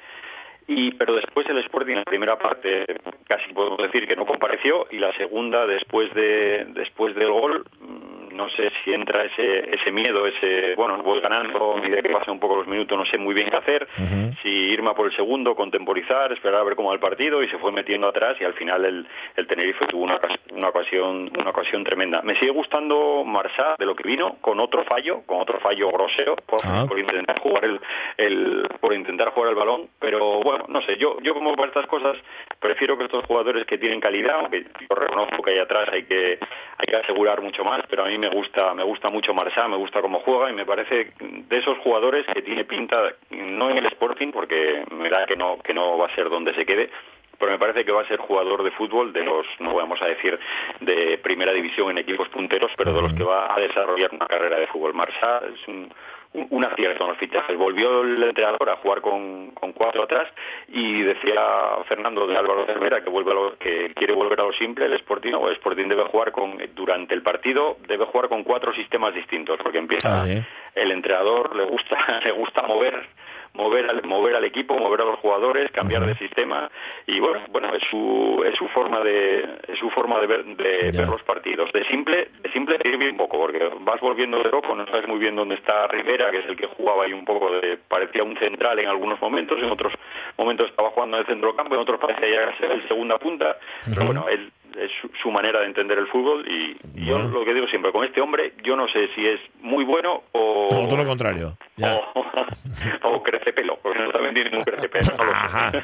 y 0.68 0.92
pero 0.92 1.16
después 1.16 1.48
el 1.48 1.58
Sporting 1.60 1.94
en 1.94 2.00
la 2.00 2.04
primera 2.04 2.38
parte 2.38 2.86
casi 3.28 3.54
podemos 3.54 3.80
decir 3.80 4.08
que 4.08 4.16
no 4.16 4.26
compareció 4.26 4.88
y 4.92 4.98
la 5.00 5.14
segunda 5.14 5.66
después 5.66 6.14
de 6.14 6.66
después 6.74 7.16
del 7.16 7.32
gol 7.32 7.66
no 8.38 8.50
sé 8.50 8.72
si 8.84 8.94
entra 8.94 9.26
ese, 9.26 9.76
ese 9.76 9.92
miedo, 9.92 10.28
ese, 10.28 10.76
bueno, 10.76 11.02
voy 11.02 11.20
ganando, 11.20 11.74
a 11.74 11.82
medida 11.82 12.02
que 12.02 12.10
pasan 12.10 12.36
un 12.36 12.40
poco 12.40 12.58
los 12.58 12.68
minutos, 12.68 12.98
no 12.98 13.06
sé 13.06 13.18
muy 13.18 13.34
bien 13.34 13.50
qué 13.50 13.58
hacer, 13.58 13.88
si 14.44 14.50
irme 14.50 14.94
por 14.94 15.08
el 15.08 15.16
segundo, 15.16 15.56
contemporizar, 15.56 16.32
esperar 16.32 16.62
a 16.62 16.64
ver 16.64 16.76
cómo 16.76 16.90
va 16.90 16.94
el 16.94 17.00
partido, 17.00 17.42
y 17.42 17.50
se 17.50 17.58
fue 17.58 17.72
metiendo 17.72 18.08
atrás 18.08 18.38
y 18.40 18.44
al 18.44 18.54
final 18.54 18.86
el, 18.86 19.08
el 19.36 19.48
Tenerife 19.48 19.86
tuvo 19.88 20.04
una, 20.04 20.20
una, 20.52 20.70
ocasión, 20.70 21.32
una 21.40 21.50
ocasión 21.50 21.84
tremenda. 21.84 22.22
Me 22.22 22.36
sigue 22.36 22.52
gustando 22.52 23.24
Marsá 23.26 23.76
de 23.78 23.86
lo 23.86 23.96
que 23.96 24.08
vino, 24.08 24.38
con 24.40 24.60
otro 24.60 24.86
fallo, 24.86 25.24
con 25.26 25.42
otro 25.42 25.60
fallo 25.60 25.90
grosero, 25.92 26.36
por, 26.36 26.60
ah. 26.64 26.86
intentar 26.96 27.40
jugar 27.40 27.66
el, 27.66 27.82
el, 28.18 28.68
por 28.80 28.94
intentar 28.94 29.32
jugar 29.32 29.50
el 29.50 29.56
balón, 29.56 29.90
pero 30.00 30.42
bueno, 30.42 30.66
no 30.68 30.82
sé, 30.84 30.98
yo, 30.98 31.18
yo 31.22 31.34
como 31.34 31.56
para 31.56 31.70
estas 31.70 31.88
cosas 31.88 32.16
prefiero 32.60 32.98
que 32.98 33.06
estos 33.06 33.26
jugadores 33.26 33.66
que 33.66 33.78
tienen 33.78 34.00
calidad, 34.00 34.36
aunque 34.42 34.64
yo 34.64 34.96
reconozco 34.96 35.42
que 35.42 35.52
ahí 35.52 35.60
atrás 35.60 35.90
hay 35.92 36.04
que, 36.04 36.38
hay 36.78 36.86
que 36.88 36.96
asegurar 36.96 37.42
mucho 37.42 37.64
más, 37.64 37.82
pero 37.90 38.06
a 38.06 38.08
mí 38.08 38.18
me 38.18 38.27
me 38.30 38.36
gusta, 38.36 38.74
me 38.74 38.84
gusta 38.84 39.10
mucho 39.10 39.34
Marsá, 39.34 39.68
me 39.68 39.78
gusta 39.78 40.02
cómo 40.02 40.20
juega 40.20 40.50
y 40.50 40.54
me 40.54 40.66
parece 40.66 41.14
de 41.20 41.58
esos 41.58 41.78
jugadores 41.80 42.26
que 42.34 42.42
tiene 42.42 42.66
pinta, 42.66 43.14
no 43.30 43.70
en 43.70 43.78
el 43.78 43.86
Sporting, 43.86 44.32
porque 44.32 44.84
me 44.92 45.10
da 45.10 45.26
que 45.26 45.36
no, 45.36 45.58
que 45.60 45.74
no 45.74 45.98
va 45.98 46.08
a 46.08 46.16
ser 46.16 46.30
donde 46.30 46.54
se 46.54 46.66
quede, 46.66 46.90
pero 47.40 47.52
me 47.52 47.60
parece 47.60 47.86
que 47.86 47.92
va 47.92 48.02
a 48.02 48.08
ser 48.08 48.20
jugador 48.20 48.64
de 48.64 48.72
fútbol 48.72 49.14
de 49.14 49.24
los, 49.24 49.46
no 49.60 49.76
vamos 49.76 50.02
a 50.02 50.08
decir 50.08 50.38
de 50.82 51.18
primera 51.20 51.54
división 51.54 51.92
en 51.92 52.00
equipos 52.00 52.28
punteros, 52.30 52.72
pero 52.76 52.94
de 52.94 53.02
los 53.02 53.14
que 53.14 53.24
va 53.24 53.54
a 53.54 53.60
desarrollar 53.60 54.10
una 54.14 54.28
carrera 54.28 54.60
de 54.60 54.68
fútbol. 54.68 54.94
Marsá 54.94 55.42
es 55.54 55.68
un, 55.68 55.90
un 56.34 56.66
acierto 56.66 57.04
en 57.04 57.10
los 57.10 57.18
fichajes. 57.18 57.58
Volvió 57.58 58.02
el 58.02 58.22
entrenador 58.22 58.70
a 58.70 58.78
jugar 58.78 59.02
con, 59.02 59.52
cuatro 59.76 60.04
atrás 60.04 60.28
y 60.70 61.02
decía 61.04 61.40
Fernando 61.88 62.26
de 62.26 62.36
Álvaro 62.36 62.66
Cervera 62.66 63.04
que 63.04 63.10
vuelve 63.10 63.32
que 63.60 63.94
quiere 63.94 64.14
volver 64.14 64.40
a 64.40 64.46
lo 64.46 64.54
simple, 64.54 64.86
el 64.86 64.94
Sporting 64.94 65.34
o 65.34 65.48
el 65.50 65.56
Sporting 65.56 65.88
debe 65.88 66.04
jugar 66.06 66.32
con 66.32 66.58
durante 66.74 67.14
el 67.14 67.22
partido 67.22 67.78
debe 67.88 68.06
jugar 68.06 68.28
con 68.30 68.44
cuatro 68.44 68.74
sistemas 68.74 69.14
distintos 69.14 69.60
porque 69.62 69.78
empieza 69.78 70.24
ah, 70.24 70.28
el 70.74 70.92
entrenador 70.92 71.56
le 71.56 71.66
gusta 71.66 72.20
le 72.24 72.32
gusta 72.32 72.64
mover 72.64 73.08
mover 73.54 73.90
al, 73.90 74.04
mover 74.04 74.36
al 74.36 74.44
equipo, 74.44 74.78
mover 74.78 75.02
a 75.02 75.06
los 75.06 75.20
jugadores, 75.20 75.72
cambiar 75.72 76.06
de 76.06 76.16
sistema. 76.18 76.70
Y 77.06 77.20
bueno, 77.20 77.42
bueno 77.52 77.74
es 77.74 77.84
su 77.90 78.44
es 78.46 78.56
su 78.56 78.68
forma 78.70 79.02
de 79.02 79.60
es 79.68 79.80
su 79.80 79.90
forma 79.90 80.20
de 80.20 80.28
ver 80.28 80.46
de 80.46 80.92
ver 80.92 81.08
los 81.08 81.24
partidos. 81.24 81.72
De 81.74 81.86
simple 81.86 82.30
de 82.42 82.52
simple 82.52 82.78
ir 82.84 82.98
bien 82.98 83.18
poco 83.18 83.38
porque 83.38 83.70
vas 83.82 84.00
volviendo 84.02 84.42
de 84.42 84.50
loco, 84.50 84.76
no 84.76 84.86
sabes 84.88 85.08
muy 85.08 85.20
bien 85.20 85.36
dónde 85.36 85.56
está 85.56 85.88
Rivera, 85.88 86.32
que 86.32 86.40
es 86.40 86.46
el 86.46 86.56
que 86.56 86.68
jugaba 86.68 87.06
ahí 87.06 87.14
un 87.14 87.26
poco 87.26 87.52
de 87.52 87.78
parecía 87.88 88.24
un 88.24 88.38
central 88.38 88.80
en 88.80 88.88
algunos 88.88 89.20
momentos, 89.22 89.58
en 89.60 89.72
otros 89.72 89.94
momentos 90.38 90.70
estaba 90.70 90.90
jugando 90.92 91.18
en 91.18 91.22
el 91.22 91.28
centro 91.28 91.56
campo, 91.56 91.76
en 91.76 91.82
otros 91.82 92.00
parecía 92.00 92.30
ya 92.30 92.58
ser 92.58 92.72
el 92.72 92.88
segunda 92.88 93.18
punta, 93.18 93.58
pero 93.86 94.06
bueno, 94.06 94.28
él 94.30 94.52
es 94.80 94.92
su, 95.22 95.32
manera 95.32 95.60
de 95.60 95.68
entender 95.68 95.98
el 95.98 96.08
fútbol 96.08 96.46
y 96.48 96.78
yo 97.06 97.20
lo 97.20 97.44
que 97.46 97.54
digo 97.54 97.68
siempre, 97.68 97.92
con 97.92 98.06
este 98.06 98.22
hombre 98.22 98.54
yo 98.64 98.76
no 98.76 98.88
sé 98.88 99.10
si 99.16 99.26
es 99.26 99.40
muy 99.62 99.84
bueno 99.84 100.24
o... 100.32 100.68
todo 100.70 100.98
lo 100.98 101.06
contrario. 101.06 101.58
O, 103.04 103.24
crece 103.24 103.54
pelo, 103.54 103.80
porque 103.82 104.00
no 104.00 104.12
también 104.12 104.36
tiene 104.36 104.56
un 104.56 104.64
crece 104.64 104.88
pelo. 104.88 105.12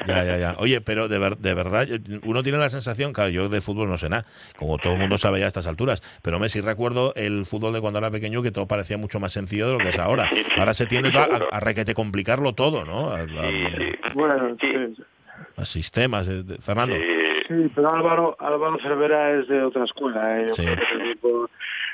ya, 0.06 0.24
ya, 0.24 0.36
ya. 0.36 0.54
Oye, 0.58 0.80
pero 0.80 1.08
de, 1.08 1.18
de 1.38 1.54
verdad, 1.54 1.88
uno 2.22 2.42
tiene 2.42 2.58
la 2.58 2.70
sensación, 2.70 3.12
claro, 3.12 3.30
yo 3.30 3.48
de 3.48 3.60
fútbol 3.60 3.88
no 3.88 3.98
sé 3.98 4.08
nada, 4.08 4.24
como 4.56 4.78
todo 4.78 4.92
el 4.92 5.00
mundo 5.00 5.18
sabe 5.18 5.40
ya 5.40 5.46
a 5.46 5.48
estas 5.48 5.66
alturas, 5.66 6.02
pero 6.22 6.38
Messi 6.38 6.60
recuerdo 6.60 7.12
el 7.16 7.46
fútbol 7.46 7.72
de 7.72 7.80
cuando 7.80 7.98
era 7.98 8.10
pequeño 8.10 8.42
que 8.42 8.52
todo 8.52 8.66
parecía 8.68 8.96
mucho 8.96 9.18
más 9.18 9.32
sencillo 9.32 9.66
de 9.66 9.72
lo 9.72 9.78
que 9.78 9.88
es 9.88 9.98
ahora. 9.98 10.30
Ahora 10.56 10.74
se 10.74 10.86
tiende 10.86 11.10
a, 11.18 11.24
a, 11.50 11.60
requete 11.60 11.94
complicarlo 11.94 12.54
todo, 12.54 12.84
¿no? 12.84 13.10
bueno, 14.14 14.56
sí. 14.60 15.02
A 15.56 15.64
sistemas, 15.64 16.28
Fernando. 16.60 16.96
Sí, 16.96 17.02
pero 17.74 17.94
Álvaro, 17.94 18.36
Álvaro 18.38 18.78
Cervera 18.78 19.32
es 19.32 19.48
de 19.48 19.62
otra 19.62 19.84
escuela. 19.84 20.40
¿eh? 20.40 20.50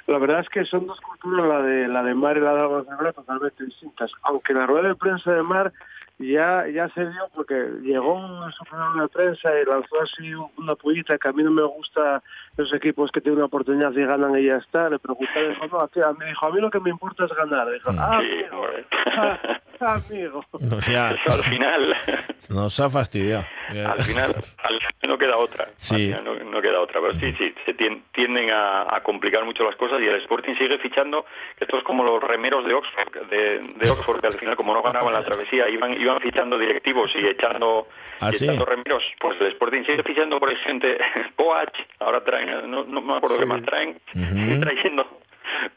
La 0.06 0.18
verdad 0.18 0.40
es 0.40 0.48
que 0.48 0.64
son 0.64 0.86
dos 0.86 1.00
culturas, 1.00 1.46
la 1.46 1.62
de 1.62 1.88
la 1.88 2.02
de 2.02 2.14
Mar 2.14 2.36
y 2.36 2.40
la 2.40 2.54
de 2.54 2.60
Álvaro 2.60 2.84
Cervera, 2.84 3.12
totalmente 3.12 3.64
distintas. 3.64 4.10
Aunque 4.22 4.54
la 4.54 4.66
rueda 4.66 4.88
de 4.88 4.94
prensa 4.94 5.32
de 5.32 5.42
Mar 5.42 5.72
ya 6.18 6.66
ya 6.68 6.88
se 6.90 7.00
dio 7.00 7.28
porque 7.34 7.54
llegó 7.82 8.18
a 8.18 8.52
su 8.52 8.64
programa 8.64 9.02
de 9.02 9.08
prensa 9.08 9.50
y 9.58 9.64
lanzó 9.64 10.02
así 10.02 10.34
una 10.58 10.74
pullita 10.74 11.16
que 11.16 11.28
a 11.28 11.32
mí 11.32 11.42
no 11.42 11.50
me 11.50 11.62
gusta 11.62 12.22
los 12.56 12.72
equipos 12.74 13.10
que 13.10 13.20
tienen 13.20 13.38
una 13.38 13.46
oportunidad 13.46 13.92
y 13.92 14.04
ganan 14.04 14.38
y 14.38 14.44
ya 14.44 14.56
está. 14.56 14.90
Le 14.90 14.98
pregunté, 14.98 15.48
dijo, 15.48 15.66
no, 15.66 16.14
me 16.18 16.26
dijo, 16.26 16.46
a 16.46 16.50
mí 16.50 16.60
lo 16.60 16.70
que 16.70 16.80
me 16.80 16.90
importa 16.90 17.24
es 17.24 17.32
ganar. 17.32 17.70
Dijo, 17.70 17.92
mm. 17.92 17.98
ah, 17.98 18.20
ah, 19.16 19.60
amigo. 20.10 20.44
O 20.50 20.80
sea, 20.80 21.08
al 21.08 21.44
final... 21.44 21.96
Nos 22.48 22.80
ha 22.80 22.90
fastidiado. 22.90 23.44
Al 23.68 24.02
final, 24.02 24.34
al 24.58 24.80
final 24.80 24.94
no 25.08 25.18
queda 25.18 25.36
otra. 25.38 25.70
Sí. 25.76 26.12
No, 26.22 26.60
queda 26.60 26.80
otra. 26.80 27.00
Pero 27.00 27.14
sí, 27.20 27.32
sí, 27.38 27.54
se 27.64 27.74
tienden 27.74 28.50
a, 28.50 29.00
complicar 29.02 29.44
mucho 29.44 29.64
las 29.64 29.76
cosas 29.76 30.00
y 30.00 30.06
el 30.06 30.16
Sporting 30.16 30.54
sigue 30.54 30.78
fichando, 30.78 31.24
esto 31.58 31.78
es 31.78 31.84
como 31.84 32.04
los 32.04 32.22
remeros 32.22 32.64
de 32.66 32.74
Oxford, 32.74 33.28
de, 33.28 33.58
de 33.58 33.90
Oxford, 33.90 34.20
que 34.20 34.26
al 34.26 34.38
final 34.38 34.56
como 34.56 34.74
no 34.74 34.82
ganaban 34.82 35.12
la 35.12 35.22
travesía, 35.22 35.68
iban, 35.68 35.94
iban 36.00 36.20
fichando 36.20 36.58
directivos 36.58 37.10
y 37.14 37.26
echando, 37.26 37.88
¿Ah, 38.20 38.30
remeros. 38.30 39.02
Pues 39.18 39.40
el 39.40 39.48
Sporting 39.48 39.84
sigue 39.84 40.02
fichando 40.02 40.38
por 40.38 40.54
gente 40.56 40.98
Poach, 41.36 41.78
ahora 42.00 42.22
traen, 42.22 42.70
no, 42.70 42.84
me 42.84 43.16
acuerdo 43.16 43.38
qué 43.38 43.46
más 43.46 43.62
traen, 43.62 43.98
trayendo 44.60 45.20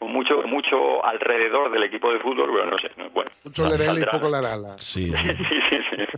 mucho 0.01 0.41
mucho 0.43 1.03
alrededor 1.05 1.71
del 1.71 1.83
equipo 1.83 2.11
de 2.11 2.19
fútbol, 2.19 2.51
bueno, 2.51 2.71
no 2.71 2.77
sé. 2.77 2.91
bueno, 3.13 3.31
mucho 3.43 3.67
Lerel 3.69 3.99
y 3.99 4.05
poco 4.05 4.29
la 4.29 4.75
Sí, 4.79 5.11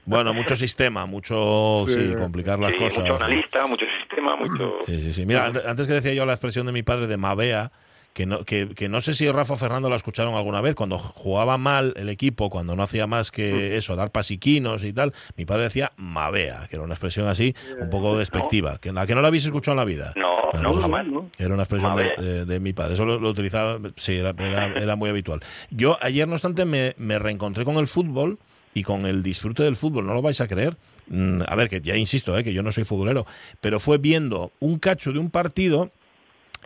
Bueno, 0.06 0.34
mucho 0.34 0.56
sistema, 0.56 1.06
mucho 1.06 1.86
sí. 1.88 2.14
complicar 2.18 2.60
las 2.60 2.74
cosas. 2.74 3.00
Mucho 3.00 3.16
analista, 3.16 3.66
mucho 3.68 3.86
sistema, 4.00 4.36
mucho... 4.36 4.80
Sí, 4.86 5.00
sí, 5.02 5.14
sí. 5.14 5.26
Mira, 5.26 5.46
antes 5.46 5.88
que 5.88 5.94
decía 5.94 6.14
yo 6.14 6.26
la 6.26 6.34
expresión 6.34 6.66
de 6.66 6.72
mi 6.72 6.84
padre 6.84 7.08
de 7.08 7.18
Mavea, 7.18 7.72
que 8.16 8.26
no, 8.26 8.46
que, 8.46 8.70
que, 8.70 8.88
no 8.88 9.02
sé 9.02 9.14
si 9.14 9.30
Rafa 9.30 9.58
Fernando 9.58 9.90
la 9.90 9.98
escucharon 9.98 10.36
alguna 10.36 10.62
vez, 10.62 10.74
cuando 10.74 10.98
jugaba 10.98 11.58
mal 11.58 11.94
el 11.98 12.08
equipo, 12.08 12.50
cuando 12.50 12.74
no 12.74 12.82
hacía 12.82 13.08
más 13.08 13.30
que 13.30 13.72
mm. 13.74 13.78
eso, 13.78 13.98
dar 13.98 14.10
pasiquinos 14.12 14.86
y 14.86 14.94
tal, 14.94 15.14
mi 15.36 15.44
padre 15.44 15.64
decía 15.64 15.92
mavea, 15.98 16.66
que 16.70 16.78
era 16.78 16.86
una 16.86 16.94
expresión 16.94 17.28
así, 17.28 17.54
un 17.78 17.90
poco 17.90 18.18
despectiva, 18.18 18.78
que 18.78 18.94
la 18.94 19.06
que 19.06 19.16
no 19.16 19.22
la 19.22 19.28
habéis 19.28 19.44
escuchado 19.44 19.74
en 19.74 19.78
la 19.80 19.84
vida. 19.84 20.14
No, 20.16 20.50
no, 20.54 20.88
no, 20.88 21.30
Era 21.38 21.54
una 21.54 21.64
expresión 21.64 21.98
de, 21.98 22.60
mi 22.62 22.72
padre, 22.72 22.94
eso 22.94 23.04
lo, 23.04 23.30
utilizaba, 23.30 23.80
sí, 23.98 24.16
era, 24.16 24.30
era, 24.30 24.96
muy 24.96 25.10
habitual. 25.10 25.42
Yo 25.70 25.98
ayer, 26.00 26.26
no 26.26 26.36
obstante, 26.36 26.64
me, 26.64 26.94
me 26.98 27.20
reencontré 27.20 27.66
con 27.66 27.76
el 27.76 27.88
fútbol 27.88 28.40
y 28.74 28.84
con 28.84 29.06
el 29.06 29.24
disfrute 29.24 29.64
del 29.64 29.76
fútbol, 29.76 30.08
no 30.08 30.14
lo 30.14 30.22
vais 30.22 30.40
a 30.40 30.48
creer. 30.48 30.78
Mm, 31.08 31.42
a 31.46 31.56
ver, 31.56 31.70
que 31.70 31.82
ya 31.82 31.98
insisto, 31.98 32.38
eh, 32.38 32.46
que 32.46 32.54
yo 32.54 32.64
no 32.64 32.72
soy 32.72 32.86
futbolero, 32.86 33.26
pero 33.60 33.82
fue 33.82 33.98
viendo 33.98 34.54
un 34.62 34.80
cacho 34.80 35.12
de 35.12 35.20
un 35.20 35.30
partido 35.30 35.92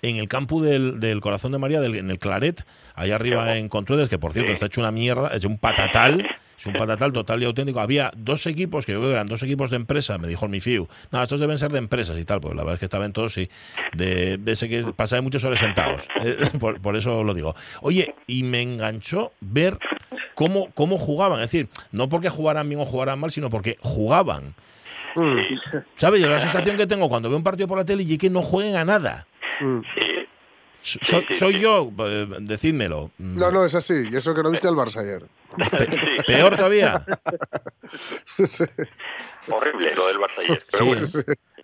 en 0.02 0.18
el 0.18 0.28
campo 0.28 0.62
del, 0.62 1.00
del 1.00 1.22
Corazón 1.22 1.52
de 1.52 1.60
María, 1.60 1.82
del, 1.82 1.96
en 1.96 2.10
el 2.12 2.20
Claret, 2.20 2.66
allá 2.96 3.16
arriba 3.16 3.58
en 3.58 3.70
Contruedes, 3.70 4.10
que 4.10 4.20
por 4.20 4.34
cierto 4.34 4.52
está 4.52 4.68
hecho 4.68 4.82
una 4.82 4.92
mierda, 4.92 5.30
es 5.30 5.44
un 5.44 5.58
patatal. 5.58 6.28
Es 6.58 6.66
un 6.66 6.74
patatal 6.74 7.14
total 7.14 7.42
y 7.42 7.46
auténtico. 7.46 7.80
Había 7.80 8.12
dos 8.18 8.46
equipos, 8.46 8.86
que 8.86 8.92
yo 8.92 9.00
creo 9.00 9.12
que 9.12 9.14
eran 9.14 9.28
dos 9.28 9.42
equipos 9.44 9.70
de 9.70 9.78
empresa, 9.78 10.18
me 10.18 10.28
dijo 10.28 10.50
mi 10.50 10.60
FIU. 10.60 10.90
No, 11.10 11.24
estos 11.24 11.40
deben 11.40 11.58
ser 11.58 11.72
de 11.72 11.78
empresas 11.78 12.20
y 12.20 12.26
tal, 12.26 12.42
pues 12.42 12.54
la 12.54 12.64
verdad 12.64 12.74
es 12.74 12.80
que 12.80 12.86
estaban 12.86 13.14
todos, 13.14 13.34
sí, 13.34 13.50
de, 13.96 14.38
de 14.38 14.52
ese 14.52 14.68
que 14.68 14.84
pasaba 14.94 15.22
muchos 15.22 15.42
horas 15.46 15.62
sentados. 15.62 16.06
Eh, 16.22 16.36
por, 16.60 16.82
por, 16.82 16.98
eso 16.98 17.24
lo 17.24 17.34
digo. 17.34 17.56
Oye, 17.80 18.14
y 18.28 18.44
me 18.44 18.62
enganchó 18.62 19.32
ver 19.40 19.80
cómo, 20.36 20.70
cómo 20.74 20.98
jugaban. 20.98 21.40
Es 21.40 21.50
decir, 21.50 21.70
no 21.94 22.10
porque 22.10 22.28
jugaran 22.28 22.68
bien 22.68 22.82
o 22.82 22.86
jugaran 22.86 23.20
mal, 23.20 23.32
sino 23.32 23.50
porque 23.50 23.78
jugaban. 23.80 24.54
Mm. 25.16 25.40
¿Sabes? 25.96 26.22
Yo 26.22 26.30
la 26.30 26.42
sensación 26.42 26.76
que 26.76 26.88
tengo 26.88 27.08
cuando 27.08 27.30
veo 27.30 27.38
un 27.38 27.44
partido 27.44 27.70
por 27.70 27.78
la 27.78 27.86
tele 27.86 28.04
y 28.04 28.18
que 28.18 28.30
no 28.30 28.42
jueguen 28.42 28.76
a 28.76 28.84
nada. 28.84 29.28
Mm. 29.60 29.82
soy 30.82 31.60
yo, 31.60 31.92
eh, 32.00 32.28
decídmelo. 32.42 33.12
No, 33.18 33.52
no, 33.52 33.66
es 33.66 33.76
así. 33.76 34.08
Y 34.12 34.16
eso 34.16 34.34
que 34.34 34.44
no 34.44 34.52
viste 34.52 34.68
al 34.68 34.76
Barça 34.76 35.02
ayer. 35.02 35.24
peor 36.28 36.56
todavía. 36.56 37.04
Horrible 39.50 39.96
lo 39.96 40.08
del 40.08 40.18
Barça 40.18 40.40
ayer. 40.40 40.64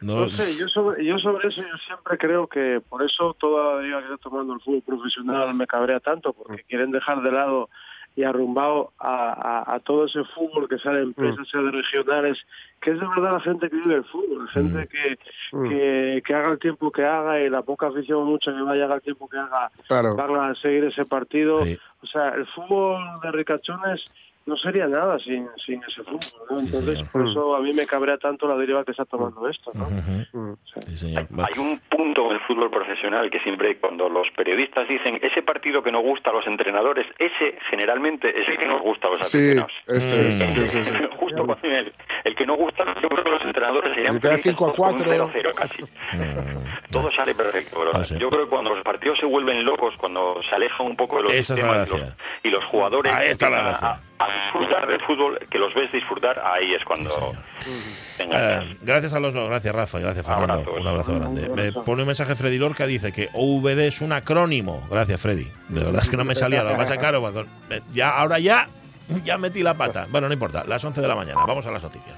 No, 0.02 0.30
sé, 0.30 0.56
yo 0.58 0.68
sobre, 0.68 1.06
yo 1.06 1.18
sobre 1.18 1.48
eso 1.48 1.62
yo 1.62 1.78
siempre 1.88 2.18
creo 2.18 2.48
que 2.48 2.82
por 2.90 3.02
eso 3.02 3.34
toda 3.40 3.82
la 3.82 4.00
que 4.00 4.14
está 4.14 4.30
tomando 4.30 4.54
el 4.54 4.60
fútbol 4.60 4.82
profesional 4.82 5.54
me 5.54 5.66
cabrea 5.66 6.00
tanto, 6.02 6.34
porque 6.34 6.64
mm. 6.64 6.68
quieren 6.68 6.92
dejar 6.92 7.22
de 7.22 7.32
lado 7.32 7.70
y 8.16 8.24
arrumbado 8.24 8.94
a, 9.00 9.80
todo 9.84 10.06
ese 10.06 10.24
fútbol 10.34 10.70
que 10.70 10.80
sale 10.80 11.00
de 11.00 11.04
empresas, 11.04 11.48
sea 11.50 11.62
de 11.62 11.72
regionales, 11.72 12.38
que 12.82 12.92
es 12.92 13.00
de 13.00 13.08
verdad 13.08 13.34
la 13.34 13.40
gente 13.42 13.70
que 13.70 13.76
vive 13.76 13.96
el 13.96 14.06
fútbol, 14.06 14.46
la 14.46 14.52
gente 14.52 14.88
que, 14.88 16.22
que, 16.22 16.34
haga 16.34 16.52
el 16.52 16.60
tiempo 16.60 16.92
que 16.92 17.04
haga 17.04 17.42
y 17.42 17.50
la 17.50 17.62
poca 17.62 17.88
afición 17.88 18.26
mucha 18.26 18.54
que 18.54 18.62
vaya 18.62 18.86
haga 18.86 18.96
el 18.96 19.02
tiempo 19.02 19.28
que 19.28 19.38
haga, 19.38 19.70
van 19.90 20.52
a 20.52 20.56
seguir 20.56 20.86
ese 20.86 21.06
partido. 21.06 21.58
O 21.58 22.08
sea, 22.08 22.30
el 22.30 22.46
fútbol 22.48 23.04
de 23.22 23.32
ricachones 23.32 24.06
no 24.46 24.56
sería 24.58 24.88
nada 24.88 25.18
sin, 25.20 25.48
sin 25.66 25.82
ese 25.84 26.04
fútbol, 26.04 26.48
¿no? 26.50 26.60
Entonces, 26.60 27.02
por 27.10 27.28
eso 27.28 27.56
a 27.56 27.62
mí 27.62 27.74
me 27.74 27.88
cabrea 27.88 28.18
tanto 28.18 28.48
la 28.48 28.56
deriva 28.56 28.84
que 28.84 28.92
está 28.92 29.04
tomando 29.06 29.48
esto, 29.50 29.72
¿no? 29.74 29.88
Hay 29.88 31.60
un 31.60 31.80
punto 31.90 32.28
en 32.28 32.34
el 32.34 32.40
fútbol 32.42 32.70
profesional 32.70 33.32
que 33.32 33.40
siempre 33.40 33.78
cuando 33.78 34.08
los 34.08 34.28
periodistas 34.36 34.88
dicen 34.88 35.20
ese 35.24 35.42
partido 35.42 35.82
que 35.82 35.92
no 35.92 36.02
gusta 36.02 36.30
a 36.30 36.34
los 36.34 36.46
entrenadores, 36.46 37.08
ese 37.18 37.58
generalmente 37.72 38.40
es 38.40 38.48
el 38.48 38.58
que 38.58 38.68
nos 38.68 38.82
gusta 38.82 39.08
a 39.08 39.12
los 39.12 39.22
aficionados. 39.22 39.72
Sí, 39.88 40.34
sí, 40.34 40.68
sí, 40.68 40.92
Justo 41.20 41.46
con 41.48 41.58
el, 41.64 41.92
el, 42.24 42.36
que 42.36 42.46
no 42.46 42.56
gusta, 42.56 42.86
yo 43.02 43.10
creo 43.10 43.24
que 43.24 43.32
los 43.32 43.46
entrenadores 43.46 43.94
serían 43.96 44.22
5 44.22 44.68
a 44.68 44.74
4 44.74 45.30
0 45.34 45.52
casi. 45.56 45.84
Todo 46.92 47.12
sale 47.12 47.34
perfecto, 47.34 47.84
ah, 47.94 48.04
Yo 48.04 48.30
creo 48.30 48.44
que 48.44 48.50
cuando 48.50 48.76
los 48.76 48.84
partidos 48.84 49.18
se 49.20 49.26
vuelven 49.26 49.66
locos, 49.66 49.96
cuando 49.98 50.42
se 50.48 50.56
alejan 50.56 50.86
un 50.86 50.96
poco 50.96 51.18
de 51.18 51.24
los 51.24 51.32
sistemas 51.32 51.90
y 52.44 52.50
los, 52.50 52.64
jugadores 52.66 53.14
Ahí 53.14 53.30
está 53.30 53.50
la 53.50 53.62
gracia 53.62 54.02
a 54.15 54.15
disfrutar 54.24 54.88
del 54.88 55.02
fútbol, 55.02 55.40
que 55.50 55.58
los 55.58 55.74
ves 55.74 55.92
disfrutar, 55.92 56.42
ahí 56.44 56.74
es 56.74 56.84
cuando... 56.84 57.34
Eh, 58.20 58.78
gracias 58.82 59.14
a 59.14 59.20
los 59.20 59.34
dos, 59.34 59.48
gracias 59.50 59.76
Rafa, 59.76 60.00
gracias 60.00 60.26
Fernando, 60.26 60.74
un 60.74 60.88
abrazo 60.88 61.16
grande. 61.16 61.50
Me 61.50 61.72
pone 61.72 62.04
un 62.04 62.08
mensaje 62.08 62.36
Freddy 62.36 62.58
Lorca, 62.58 62.86
dice 62.86 63.12
que 63.12 63.30
OVD 63.34 63.88
es 63.88 64.02
un 64.02 64.14
acrónimo. 64.14 64.88
Gracias 64.90 65.20
Freddy, 65.20 65.48
de 65.70 65.84
verdad 65.84 66.02
es 66.02 66.10
que 66.10 66.18
no 66.18 66.24
me 66.24 66.36
salía, 66.36 66.64
lo 66.64 66.78
vas 66.78 66.92
a 66.92 66.98
caro, 66.98 67.24
ya, 67.94 68.18
ahora 68.18 68.40
ya, 68.40 68.68
ya 69.24 69.38
metí 69.38 69.64
la 69.64 69.74
pata. 69.74 70.08
Bueno, 70.10 70.28
no 70.28 70.34
importa, 70.34 70.64
las 70.66 70.84
11 70.84 71.02
de 71.02 71.08
la 71.08 71.16
mañana, 71.16 71.46
vamos 71.46 71.66
a 71.66 71.72
las 71.72 71.84
noticias. 71.84 72.14